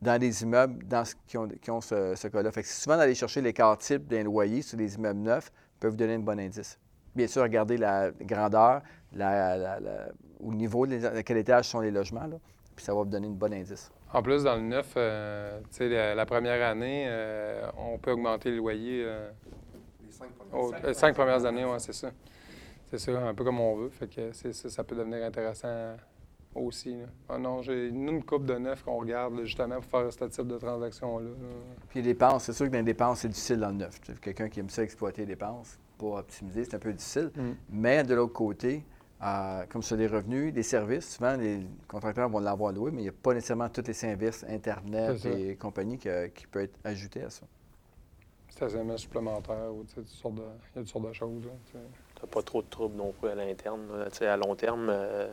[0.00, 2.50] dans des immeubles dans ce- qui ont, ce, cas-là.
[2.52, 5.96] Fait que souvent d'aller chercher l'écart type d'un loyer sur des immeubles neufs peut vous
[5.96, 6.78] donner un bon indice.
[7.14, 8.80] Bien sûr, regardez la grandeur,
[9.12, 12.28] la, la- au niveau de, quel étage sont les logements,
[12.76, 13.90] puis ça va vous donner une bonne indice.
[14.12, 15.60] En plus, dans le neuf, euh,
[16.14, 19.02] la première année, euh, on peut augmenter le loyer.
[19.04, 19.30] euh,
[20.52, 22.10] aux- euh, cinq premières années, oui, c'est ça.
[22.90, 23.88] C'est ça, un peu comme on veut.
[23.90, 25.96] Fait que c'est ça, ça peut devenir intéressant
[26.54, 26.96] aussi.
[26.96, 27.06] là.
[27.28, 30.24] Ah non, j'ai nous, une coupe de neuf qu'on regarde là, justement pour faire ce
[30.24, 31.28] type de transaction-là.
[31.28, 31.34] là.
[31.88, 34.00] Puis les dépenses, c'est sûr que dans les dépenses, c'est difficile dans le neuf.
[34.20, 37.30] Quelqu'un qui aime ça exploiter les dépenses pour optimiser, c'est un peu difficile.
[37.36, 37.50] Mm.
[37.70, 38.84] Mais de l'autre côté,
[39.22, 43.04] euh, comme sur les revenus, les services, souvent les contracteurs vont l'avoir loué, mais il
[43.04, 47.22] n'y a pas nécessairement tous les services, Internet et compagnie que- qui peut être ajouté
[47.22, 47.46] à ça.
[48.68, 51.12] C'est SMS supplémentaire ou tu sais, toutes sortes de- il y a toutes sortes de
[51.12, 51.44] choses.
[51.44, 51.76] là, tu.
[52.20, 53.80] Tu pas trop de troubles non plus à l'interne.
[54.12, 55.28] sais, À long terme, euh,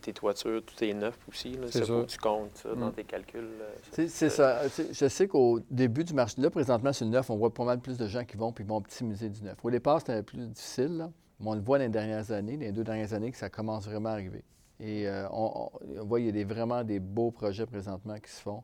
[0.00, 1.58] tes toitures, tout est neuf aussi.
[1.68, 2.92] C'est Ça, tu comptes ça dans Mm.
[2.94, 3.48] tes calculs.
[3.92, 4.60] sais, C'est ça.
[4.64, 7.52] Tu sais, Je sais qu'au début du marché, là, présentement, sur le neuf, on voit
[7.52, 9.58] pas mal plus de gens qui vont puis vont optimiser du neuf.
[9.62, 11.10] Au départ, c'était plus difficile, là,
[11.40, 13.50] mais on le voit dans les dernières années, dans les deux dernières années, que ça
[13.50, 14.42] commence vraiment à arriver.
[14.80, 18.18] Et euh, on, on- on voit qu'il y a des- vraiment des beaux projets présentement
[18.18, 18.62] qui se font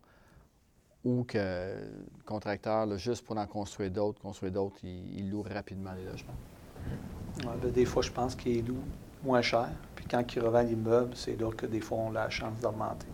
[1.04, 5.42] ou que le contracteur, là, juste pour en construire d'autres, construire d'autres, il, il loue
[5.42, 6.34] rapidement les logements.
[7.44, 8.84] Ouais, ben, des fois, je pense qu'ils louent
[9.22, 9.68] moins cher.
[9.94, 13.06] Puis quand ils revendent l'immeuble, c'est là que des fois, on a la chance d'augmenter.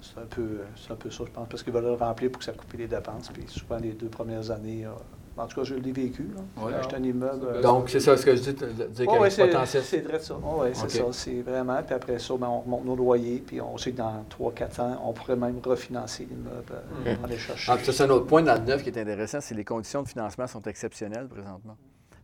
[0.00, 2.38] C'est un, peu, c'est un peu ça, je pense, parce qu'ils veulent le remplir pour
[2.38, 3.28] que ça coupe les dépenses.
[3.28, 4.90] Puis souvent, les deux premières années, euh,
[5.36, 6.28] en tout cas, je l'ai vécu.
[6.34, 6.62] là.
[6.64, 6.72] Ouais.
[6.72, 7.46] J'ai acheté un immeuble.
[7.46, 9.82] euh, Donc, c'est ça ce que je dis, dire Oh, ouais, c'est, potentiel.
[9.82, 10.36] c'est vrai ça.
[10.44, 11.04] Oh, ouais, c'est ça.
[11.12, 11.82] C'est vraiment.
[11.82, 13.42] Puis après ça, ben, on remonte nos loyers.
[13.46, 16.64] Puis on sait que dans 3-4 ans, on pourrait même refinancer l'immeuble.
[17.06, 17.24] euh, Mm.
[17.24, 17.72] aller chercher.
[17.72, 20.08] Ah, c'est un autre point dans le neuf qui est intéressant, c'est les conditions de
[20.08, 21.76] financement sont exceptionnelles présentement.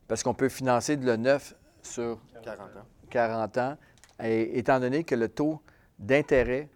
[0.06, 2.84] Parce qu'on peut financer de le neuf sur 40 ans.
[3.10, 3.76] 40 ans,
[4.22, 5.60] et, étant donné que le taux
[5.98, 6.68] d'intérêt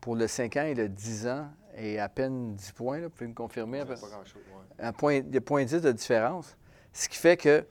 [0.00, 1.46] pour le 5 ans et le 10 ans
[1.78, 3.80] est à peine 10 points, là, vous pouvez me confirmer?
[3.80, 4.84] C'est pas grand-chose, ouais.
[4.84, 6.56] un point, il y a 0.10 de différence.
[6.92, 7.66] Ce qui fait que,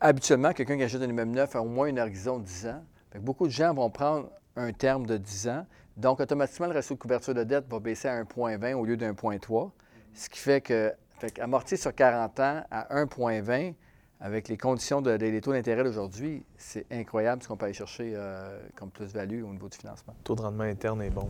[0.00, 2.84] habituellement, quelqu'un qui achète un immeuble neuf a au moins un horizon de 10 ans.
[3.10, 5.66] Fait que beaucoup de gens vont prendre un terme de 10 ans.
[5.96, 9.12] Donc, automatiquement, le ratio de couverture de dette va baisser à 1,20 au lieu d'un
[9.12, 9.70] 1,3.
[10.14, 13.74] Ce qui fait que, fait qu'amorti sur 40 ans à 1,20,
[14.20, 18.12] avec les conditions de, des taux d'intérêt d'aujourd'hui, c'est incroyable ce qu'on peut aller chercher
[18.14, 20.14] euh, comme plus-value au niveau du financement.
[20.18, 21.28] Le taux de rendement interne est bon.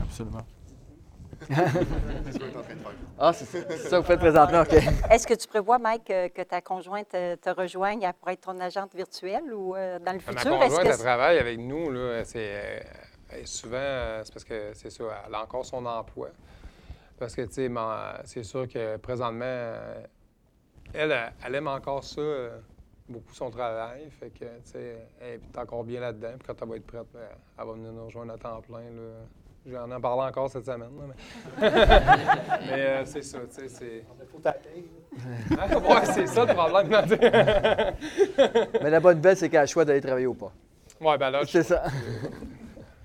[0.00, 0.46] Absolument.
[1.42, 2.92] C'est ce qu'on est en train de faire.
[3.18, 4.72] Ah, c'est ça, c'est ça que vous faites présentement, OK.
[5.10, 8.58] Est-ce que tu prévois, Mike, euh, que ta conjointe euh, te rejoigne pour être ton
[8.60, 10.52] agente virtuelle ou euh, dans le Ma futur?
[10.54, 11.90] Est-ce conjointe, que elle travaille avec nous.
[11.90, 12.82] Là, c'est,
[13.32, 16.28] euh, souvent, c'est parce que c'est ça, elle a encore son emploi.
[17.18, 19.72] Parce que, tu sais, ma- c'est sûr que présentement,
[20.92, 22.20] elle, elle, aime encore ça,
[23.08, 24.10] beaucoup son travail.
[24.10, 26.32] Fait que, tu sais, elle est encore bien là-dedans.
[26.38, 27.20] Puis quand elle va être prête, ben,
[27.58, 28.80] elle va venir nous rejoindre à temps plein.
[28.80, 29.24] Là.
[29.68, 30.80] J'en ai parlé encore cette semaine.
[30.80, 31.06] là,
[31.60, 31.70] mais
[32.70, 34.04] mais, euh, c'est ça, tu sais, c'est...
[34.30, 34.40] faut.
[34.44, 36.88] Ah, ouais, c'est ça le problème.
[38.82, 40.52] Mais la bonne nouvelle, c'est qu'elle a le choix d'aller travailler ou pas.
[41.00, 41.82] Ouais, ben là, C'est ça.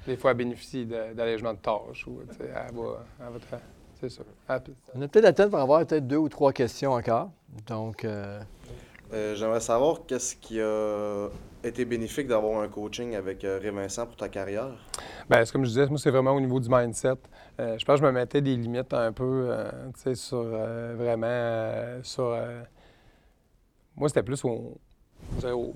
[0.05, 3.39] Des fois, elle bénéficie de- d'allègement de tâches ou, tu sais, elle va, elle va
[3.39, 3.62] tra-
[3.99, 4.24] C'est ça.
[4.49, 4.62] Elle-
[4.95, 7.30] On a peut-être la tête pour avoir peut-être deux ou trois questions encore.
[7.68, 8.39] Donc, euh,
[9.14, 11.28] Euh, J'aimerais savoir qu'est-ce qui a
[11.64, 14.72] été bénéfique d'avoir un coaching avec euh, Ray Vincent pour ta carrière.
[15.30, 17.16] C'est comme je disais, moi, c'est vraiment au niveau du mindset.
[17.59, 19.53] Euh, je pense que je me mettais des limites un peu,
[19.95, 22.38] tu sais, sur vraiment, sur...
[23.95, 24.80] moi, c'était plus au,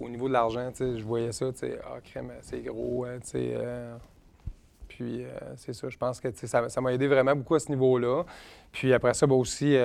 [0.10, 3.20] niveau de l'argent, tu sais, je voyais ça, tu sais, ah, crème, c'est gros, euh,
[3.20, 3.58] tu sais...
[4.88, 5.26] puis,
[5.58, 8.24] c'est ça, je pense que ça m'a aidé vraiment beaucoup à ce niveau-là.
[8.72, 9.78] Puis après ça, ben, aussi,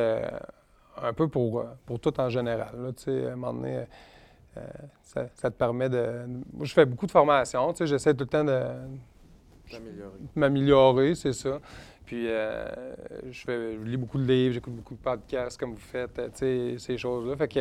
[1.02, 3.76] un peu pour, euh, pour tout en général, là, tu sais, à un moment donné...
[3.78, 3.84] euh,
[4.56, 4.60] euh,
[5.02, 6.26] ça, ça te permet de...
[6.62, 8.62] Je fais beaucoup de formations, tu sais, j'essaie tout le temps de,
[10.34, 11.60] m'améliorer, c'est ça.
[12.04, 12.66] Puis euh,
[13.30, 16.38] je, fais, je lis beaucoup de livres, j'écoute beaucoup de podcasts comme vous faites, tu
[16.38, 17.36] sais, ces choses-là.
[17.36, 17.60] Fait que,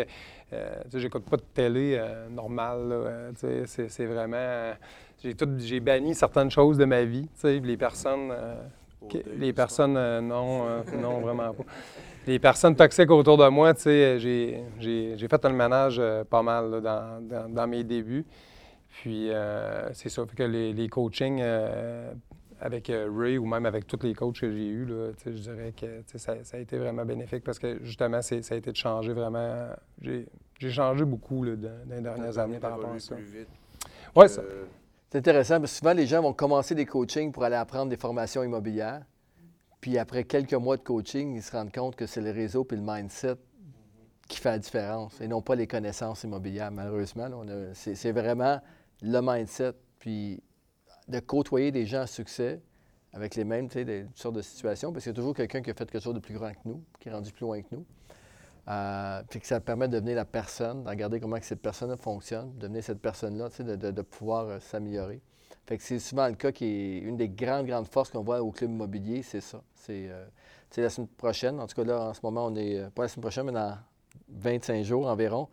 [0.53, 4.73] euh, tu sais, j'écoute pas de télé normale, tu sais, c'est, c'est vraiment...
[5.21, 8.33] j'ai, tout, j'ai banni certaines choses de ma vie, tu sais, les personnes...
[9.37, 11.63] les personnes, non, non, vraiment pas.
[12.27, 16.23] Les personnes toxiques autour de moi, tu sais, j'ai, j'ai, j'ai fait un ménage euh,
[16.23, 18.25] pas mal là, dans, dans- dans mes débuts.
[19.01, 22.11] Puis euh, c'est ça, fait que les, les coachings euh,
[22.59, 25.41] avec Ray ou même avec tous les coachs que j'ai eus, là, tu sais, je
[25.41, 28.55] dirais que tu sais, ça, ça a été vraiment bénéfique parce que justement, ça a
[28.55, 29.67] été de changer vraiment.
[30.01, 30.27] J'ai,
[30.59, 33.15] j'ai changé beaucoup là, dans, dans les dernières années par rapport à ça.
[33.15, 33.47] plus vite
[34.15, 34.41] Ouais, ça.
[35.09, 37.97] c'est intéressant parce que souvent, les gens vont commencer des coachings pour aller apprendre des
[37.97, 39.01] formations immobilières.
[39.81, 42.77] Puis après quelques mois de coaching, ils se rendent compte que c'est le réseau puis
[42.77, 43.35] le mindset
[44.27, 47.27] qui fait la différence et non pas les connaissances immobilières, malheureusement.
[47.73, 48.59] c'est, vraiment
[49.01, 50.41] le mindset, puis
[51.07, 52.61] de côtoyer des gens à succès
[53.13, 55.73] avec les mêmes, des sortes de situations, parce qu'il y a toujours quelqu'un qui a
[55.73, 57.85] fait quelque chose de plus grand que nous, qui est rendu plus loin que nous.
[58.67, 61.95] Euh, puis que ça permet de devenir la personne, de regarder comment que cette personne
[61.97, 65.21] fonctionne, de devenir cette personne-là, de, de- de pouvoir euh, s'améliorer.
[65.69, 68.41] Fait que c'est souvent le cas qui est une des grandes, grandes forces qu'on voit
[68.41, 69.61] au club immobilier, c'est ça.
[69.75, 70.25] C'est euh,
[70.75, 73.07] la semaine prochaine, en tout cas là, en ce moment, on est, euh, pas la
[73.07, 73.77] semaine prochaine, mais dans
[74.29, 75.47] 25 jours environ,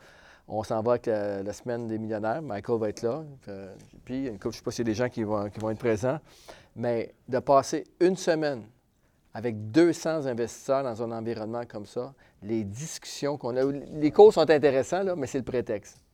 [0.49, 2.41] on s'en va avec la, semaine des millionnaires.
[2.41, 3.25] Michael va être là.
[4.07, 5.69] Puis, une je ne sais pas s'il y a des gens qui vont, qui vont
[5.69, 6.19] être présents,
[6.75, 8.63] mais de passer une semaine
[9.35, 14.49] avec 200 investisseurs dans un environnement comme ça, les discussions qu'on a, les cours sont
[14.49, 16.06] intéressants, là, mais c'est le prétexte.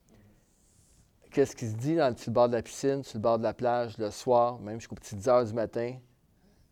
[1.32, 3.42] Qu'est-ce qui se dit dans, sur le bord de la piscine, sur le bord de
[3.42, 5.96] la plage, le soir, même jusqu'aux petites heures du matin,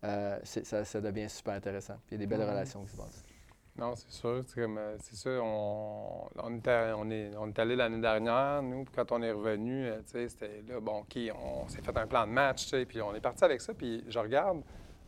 [0.03, 1.95] euh, ça, ça devient super intéressant.
[2.05, 3.23] Puis il y a des belles relations qui se passent.
[3.77, 4.43] Non, c'est sûr.
[4.45, 5.41] C'est euh.
[5.41, 10.61] On, est, on est allé l'année dernière, nous, puis quand on est revenu, euh, c'était
[10.67, 13.61] là, bon, OK, on s'est fait un plan de match, puis on est parti avec
[13.61, 14.61] ça, puis je regarde,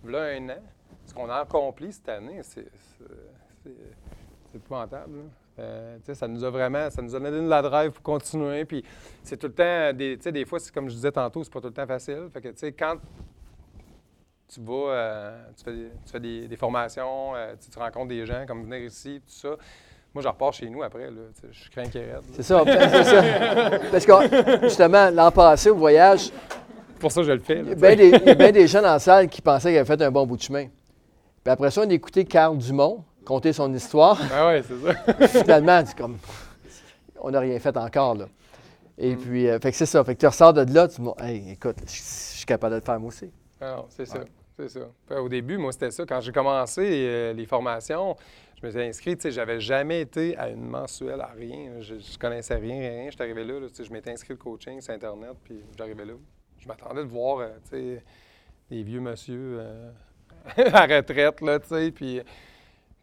[0.06, 0.62] là, un an,
[1.06, 2.72] ce qu'on a accompli cette année, c'est,
[4.56, 5.24] épouvantable, là.
[5.60, 8.84] Euh, ça nous a vraiment, ça nous a donné de la drive pour continuer, puis
[9.24, 11.54] c'est tout le temps, des, tu sais, des fois, c'est comme je disais tantôt, c'est
[11.54, 12.96] pas tout le temps facile, fait que, tu sais, quand
[14.48, 18.26] tu vas, euh, tu fais, des, tu fais des- des formations, euh, tu, rencontres des
[18.26, 19.50] gens, comme venir ici, tout ça.
[20.14, 21.22] Moi, je repars chez nous après, là.
[21.52, 22.22] Je crains qu'il raide.
[22.34, 23.80] C'est ça, c'est ça.
[23.92, 26.32] Parce que justement, l'an passé, au voyage,
[27.00, 27.60] pour ça je le fais.
[27.62, 29.42] Il y a bien des, il y a bien des gens dans la salle qui
[29.42, 30.66] pensaient qu'il avait fait un bon bout de chemin.
[31.44, 34.20] Puis après ça, on a écouté Carl Dumont conter son histoire.
[34.32, 35.28] Ah ouais, c'est ça.
[35.44, 36.18] Finalement, c'est comme,
[37.20, 38.28] on n'a rien fait encore, là.
[38.98, 40.04] Et puis, euh, fait que c'est ça.
[40.04, 42.80] Fait que tu ressors de là, tu dis, bon, hey, écoute, je suis capable de
[42.80, 43.32] le faire moi aussi.
[43.60, 44.20] Ah non, c'est ça.
[44.56, 44.82] C'est ça.
[45.08, 46.06] Puis, au début, moi, c'était ça.
[46.06, 48.16] Quand j'ai commencé euh, les formations,
[48.62, 51.72] je me suis inscrit, tu sais, j'avais jamais été à une mensuelle, à rien.
[51.80, 53.10] Je, je connaissais rien, rien.
[53.10, 56.06] J'étais arrivé là, là, tu sais, je m'étais inscrit au coaching sur Internet, puis j'arrivais
[56.06, 56.14] là.
[56.60, 58.04] Je m'attendais de voir, euh, tu sais,
[58.70, 59.60] des vieux monsieur
[60.56, 62.22] à retraite, là, tu sais, puis...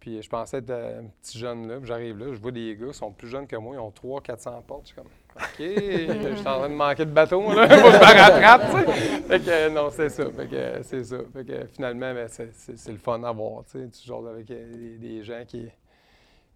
[0.00, 2.86] Puis je pensais être un petit jeune là, puis j'arrive là, je vois des gars,
[2.88, 4.82] ils sont plus jeunes que moi, ils ont 300-400 portes.
[4.84, 7.92] Je suis comme, OK, je suis en train de manquer de bateau, là, faut que
[7.92, 9.22] je me rattrape, tu sais.
[9.22, 10.24] Fait que non, c'est ça.
[10.30, 11.18] Fait que c'est ça.
[11.32, 14.96] Fait que finalement, ben, c'est, le fun à voir, tu sais, toujours avec euh, des,
[14.96, 15.68] des gens qui.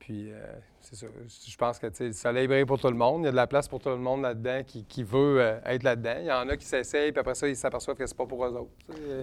[0.06, 0.36] Puis euh,
[0.82, 1.06] c'est ça.
[1.48, 3.22] Je pense que le soleil brille pour tout le monde.
[3.22, 5.58] Il y a de la place pour tout le monde là-dedans qui, qui veut euh,
[5.64, 6.16] être là-dedans.
[6.20, 8.44] Il y en a qui s'essayent, puis après ça, ils s'aperçoivent que c'est pas pour
[8.44, 8.70] eux autres.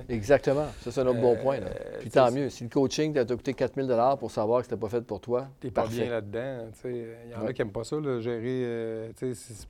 [0.10, 0.66] Exactement.
[0.80, 1.60] Ça, c'est un autre bon Euh, point.
[1.60, 1.68] là.
[2.00, 2.50] Puis tant mieux.
[2.50, 5.70] Si le coaching t'a coûté 4000 pour savoir que c'était pas fait pour toi, T'es
[5.70, 6.72] pas bien là-dedans.
[6.86, 8.64] Il y en a qui n'aiment pas ça, là, gérer.
[8.66, 9.68] euh, c'est- ça.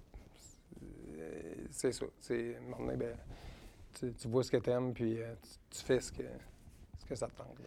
[2.21, 2.55] C'est,
[2.97, 3.15] ben,
[3.99, 6.23] tu, tu vois ce que tu aimes, puis euh, tu, tu fais ce que,
[6.99, 7.57] ce que ça te tente.
[7.59, 7.65] là.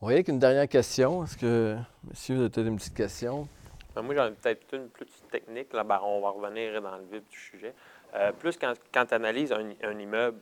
[0.00, 1.24] On va y aller avec une dernière question.
[1.24, 1.76] Est-ce que,
[2.08, 3.48] monsieur, vous avez peut-être une petite question?
[3.94, 5.72] Ben, moi, j'en ai peut-être une plus petite technique.
[5.72, 7.74] Là, Ben, on va revenir dans le vif du sujet.
[8.14, 10.38] Euh, plus quand, quand tu analyses un, un immeuble,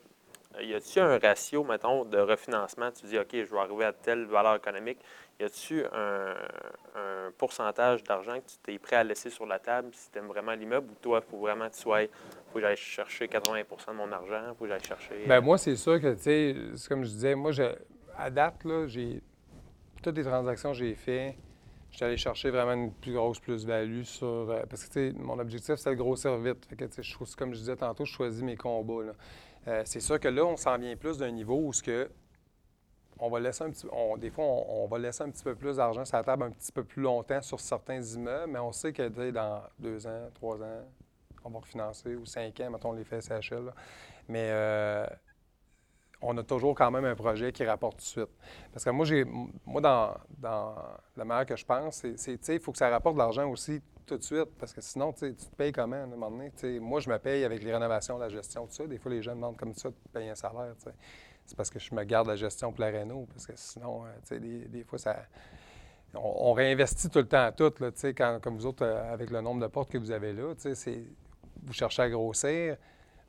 [0.58, 2.90] euh, y a-tu un ratio, mettons, de refinancement?
[2.90, 4.98] Tu dis, OK, je vais arriver à telle valeur économique.
[5.38, 6.34] Y a-tu un,
[6.96, 10.26] un pourcentage d'argent que tu t'es prêt à laisser sur la table si tu aimes
[10.26, 12.02] vraiment l'immeuble ou toi, il faut vraiment que tu sois.
[12.48, 15.24] faut que j'aille chercher 80% de mon argent, faut que j'aille chercher?
[15.26, 17.62] Ben, moi, c'est sûr que, tu sais, c'est comme je disais, moi, je,
[18.16, 19.22] à date, là, j'ai.
[20.02, 21.36] Toutes les transactions que j'ai faites,
[21.90, 24.26] j'étais allé chercher vraiment une plus grosse plus-value sur.
[24.26, 26.66] euh, parce que, mon objectif, c'était de grossir vite.
[26.66, 29.12] Fait que, comme je disais tantôt, je choisis mes combats.
[29.68, 32.10] Euh, c'est sûr que là, on s'en vient plus d'un niveau où ce que.
[33.18, 35.76] On va laisser un petit, on- des fois, on, va laisser un petit peu plus
[35.76, 38.92] d'argent sur la table un petit peu plus longtemps sur certains immeubles, mais on sait
[38.92, 40.82] que dans deux ans, trois ans,
[41.44, 43.72] on va refinancer, ou cinq ans, mettons, les faits SHL.
[44.28, 45.06] Mais euh,
[46.22, 48.30] on a toujours quand même un projet qui rapporte tout de suite.
[48.72, 49.24] Parce que moi, j'ai,
[49.66, 50.14] moi dans,
[51.16, 54.16] la manière que je pense, c'est, il faut que ça rapporte de l'argent aussi tout
[54.16, 56.50] de suite, parce que sinon, tu te payes comment, à un moment donné?
[56.80, 58.86] Moi, je me paye avec les rénovations, la gestion, tout ça.
[58.86, 60.74] Des fois, les gens demandent comme ça de payer un salaire.
[61.44, 64.38] C'est parce que je me garde la gestion pour la réno, parce que sinon, euh,
[64.38, 65.16] des, des fois, ça...
[66.14, 69.40] On, réinvestit tout le temps à tout, là, quand, comme vous autres, euh, avec le
[69.40, 70.52] nombre de portes que vous avez là.
[71.64, 72.76] Vous cherchez à grossir,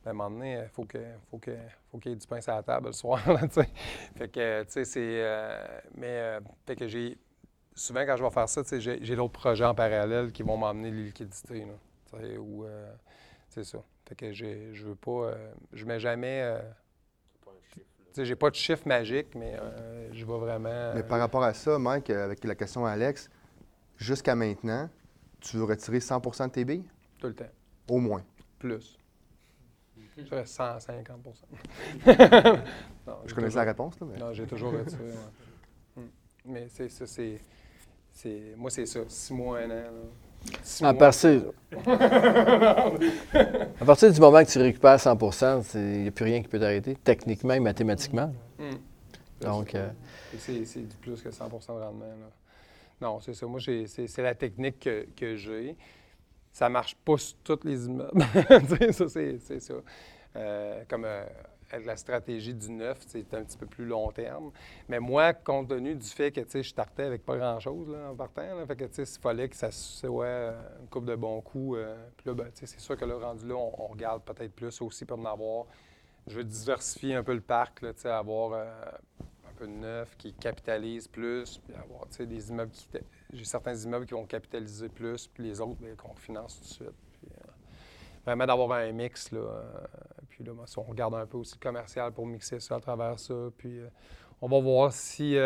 [0.06, 0.98] à un moment donné, il faut que,
[1.30, 1.52] faut que,
[1.92, 3.22] faut qu'il y ait du pain sur la table le soir.
[3.32, 5.00] là, fait que, tu sais, c'est.
[5.24, 5.66] euh,
[5.96, 7.18] mais, euh, fait que j'ai.
[7.76, 10.92] Souvent, quand je vais faire ça, j'ai, j'ai d'autres projets en parallèle qui vont m'emmener
[10.92, 11.66] les liquidités.
[11.66, 12.66] Là, ou.
[12.66, 12.92] euh,
[13.50, 13.80] c'est ça.
[14.08, 15.12] Fait que j'ai, je veux pas.
[15.12, 16.42] euh, je mets jamais.
[16.44, 16.60] euh,
[18.14, 20.94] sais, j'ai pas de chiffre magique, mais euh, je vais vraiment.
[20.96, 23.30] Mais par rapport à ça, Mike, euh, avec la question à Alex,
[23.98, 24.90] jusqu'à maintenant,
[25.40, 26.86] tu veux retirer 100% de tes billes?
[27.20, 27.50] Tout le temps.
[27.90, 28.24] Au moins.
[28.60, 28.98] Plus.
[30.18, 31.26] Je fais 150
[33.08, 35.04] Non, Je connaissais la réponse, là, mais- Non, j'ai toujours retiré.
[35.04, 35.10] ouais.
[35.96, 36.08] Hmm.
[36.46, 37.40] Mais c'est ça, c'est.
[38.12, 39.02] c'est- Moi, c'est ça.
[39.08, 39.74] Six mois, un an.
[39.76, 39.92] là.
[40.64, 41.44] Six À mois, partir,
[43.80, 46.60] à partir du moment que tu récupères 100% il n'y a plus rien qui peut
[46.60, 48.34] t'arrêter, techniquement et mathématiquement.
[48.60, 48.72] Hmm.
[49.42, 49.90] Donc, euh,
[50.38, 52.06] C'est du plus que 100 de rendement.
[52.06, 52.30] là.
[53.02, 53.46] Non, c'est ça.
[53.46, 55.76] Moi, c'est c'est la technique que, que j'ai.
[56.54, 58.22] Ça marche pas sur tous les immeubles.
[58.92, 59.74] Ça, c'est ça.
[60.36, 61.26] Euh, comme euh,
[61.84, 64.52] la stratégie du neuf, c'est un petit peu plus long terme.
[64.88, 68.76] Mais moi, compte tenu du fait que je startais avec pas grand-chose en partant, fait
[68.76, 72.52] que s'il fallait que ça soit une coupe de bons coups, euh, puis là, ben,
[72.54, 75.66] c'est sûr que là, rendu là, on, regarde peut-être plus aussi pour en avoir.
[76.28, 81.58] Je veux diversifier un peu le parc, avoir un peu de neuf qui capitalise plus,
[81.58, 82.88] puis avoir des immeubles qui.
[83.34, 86.88] J'ai certains immeubles qui vont capitaliser plus, puis les autres qu'on finance tout de suite.
[87.26, 87.52] Euh,
[88.26, 89.32] vraiment d'avoir un mix.
[89.32, 89.86] Là, euh,
[90.30, 92.80] puis là, ben, si on regarde un peu aussi le commercial pour mixer ça à
[92.80, 93.34] travers ça.
[93.58, 93.90] Puis euh,
[94.42, 95.38] on va voir si,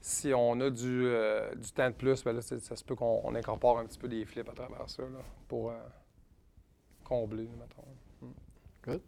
[0.00, 1.10] si on a du,
[1.56, 4.08] du temps de plus, ben là, ça se peut qu'on on incorpore un petit peu
[4.08, 5.02] des flips à travers ça
[5.48, 5.72] pour
[7.04, 7.88] combler, mettons.
[8.20, 8.32] Mm.
[8.82, 9.02] Good.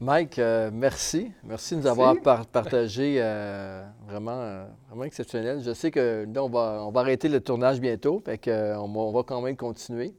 [0.00, 1.30] Mike, euh, merci.
[1.44, 5.60] Merci de nous avoir par- partagé euh, vraiment, euh, vraiment exceptionnel.
[5.62, 8.78] Je sais que là, on va, on va arrêter le tournage bientôt, fait que, euh,
[8.80, 10.14] on, va, on va quand même continuer.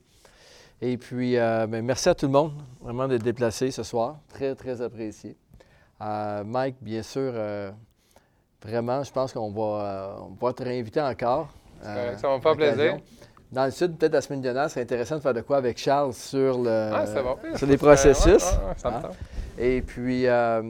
[0.83, 4.17] Et puis, ben, merci à tout le monde vraiment d'être déplacé ce soir.
[4.29, 5.35] Très, très apprécié.
[5.99, 7.33] Mike, bien sûr,
[8.63, 11.49] vraiment, je pense qu'on va, on va te réinviter encore.
[11.83, 12.97] correct, ça va me faire plaisir.
[13.51, 16.13] Dans le sud, peut-être la semaine dernière, c'est intéressant de faire de quoi avec Charles
[16.13, 17.05] sur, le, Ah,
[17.55, 18.27] sur les ouais, processus.
[18.27, 19.09] ouais, ouais, ça me Hein?
[19.63, 20.63] Et puis, euh,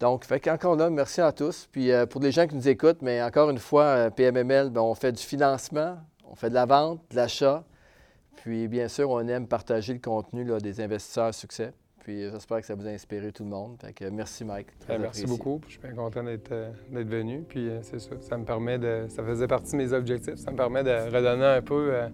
[0.00, 1.68] donc, fait qu'encore là, merci à tous.
[1.70, 4.80] Puis euh, pour les gens qui nous écoutent, mais encore une fois, euh, PMML, ben,
[4.80, 5.98] on fait du financement,
[6.30, 7.64] on fait de la vente, de l'achat.
[8.36, 11.72] Puis bien sûr, on aime partager le contenu là, des investisseurs à succès.
[12.02, 13.76] Puis j'espère que ça vous a inspiré tout le monde.
[13.78, 14.68] Fait que merci Mike.
[14.78, 15.60] Très Ben, merci beaucoup.
[15.66, 17.44] Je suis bien content d'être euh, d'être venu.
[17.46, 18.12] Puis euh, c'est ça.
[18.22, 19.04] Ça me permet de.
[19.10, 20.36] Ça faisait partie de mes objectifs.
[20.36, 22.08] Ça me permet de redonner un peu euh,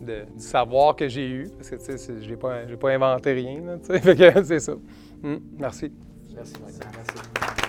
[0.00, 1.48] de- du savoir que j'ai eu.
[1.56, 3.60] Parce que tu sais, j'ai pas, j'ai pas inventé rien.
[3.60, 4.74] Là, fait que c'est ça.
[5.24, 5.90] Hum, merci.
[6.34, 6.74] Merci Mike.
[6.94, 7.63] Merci.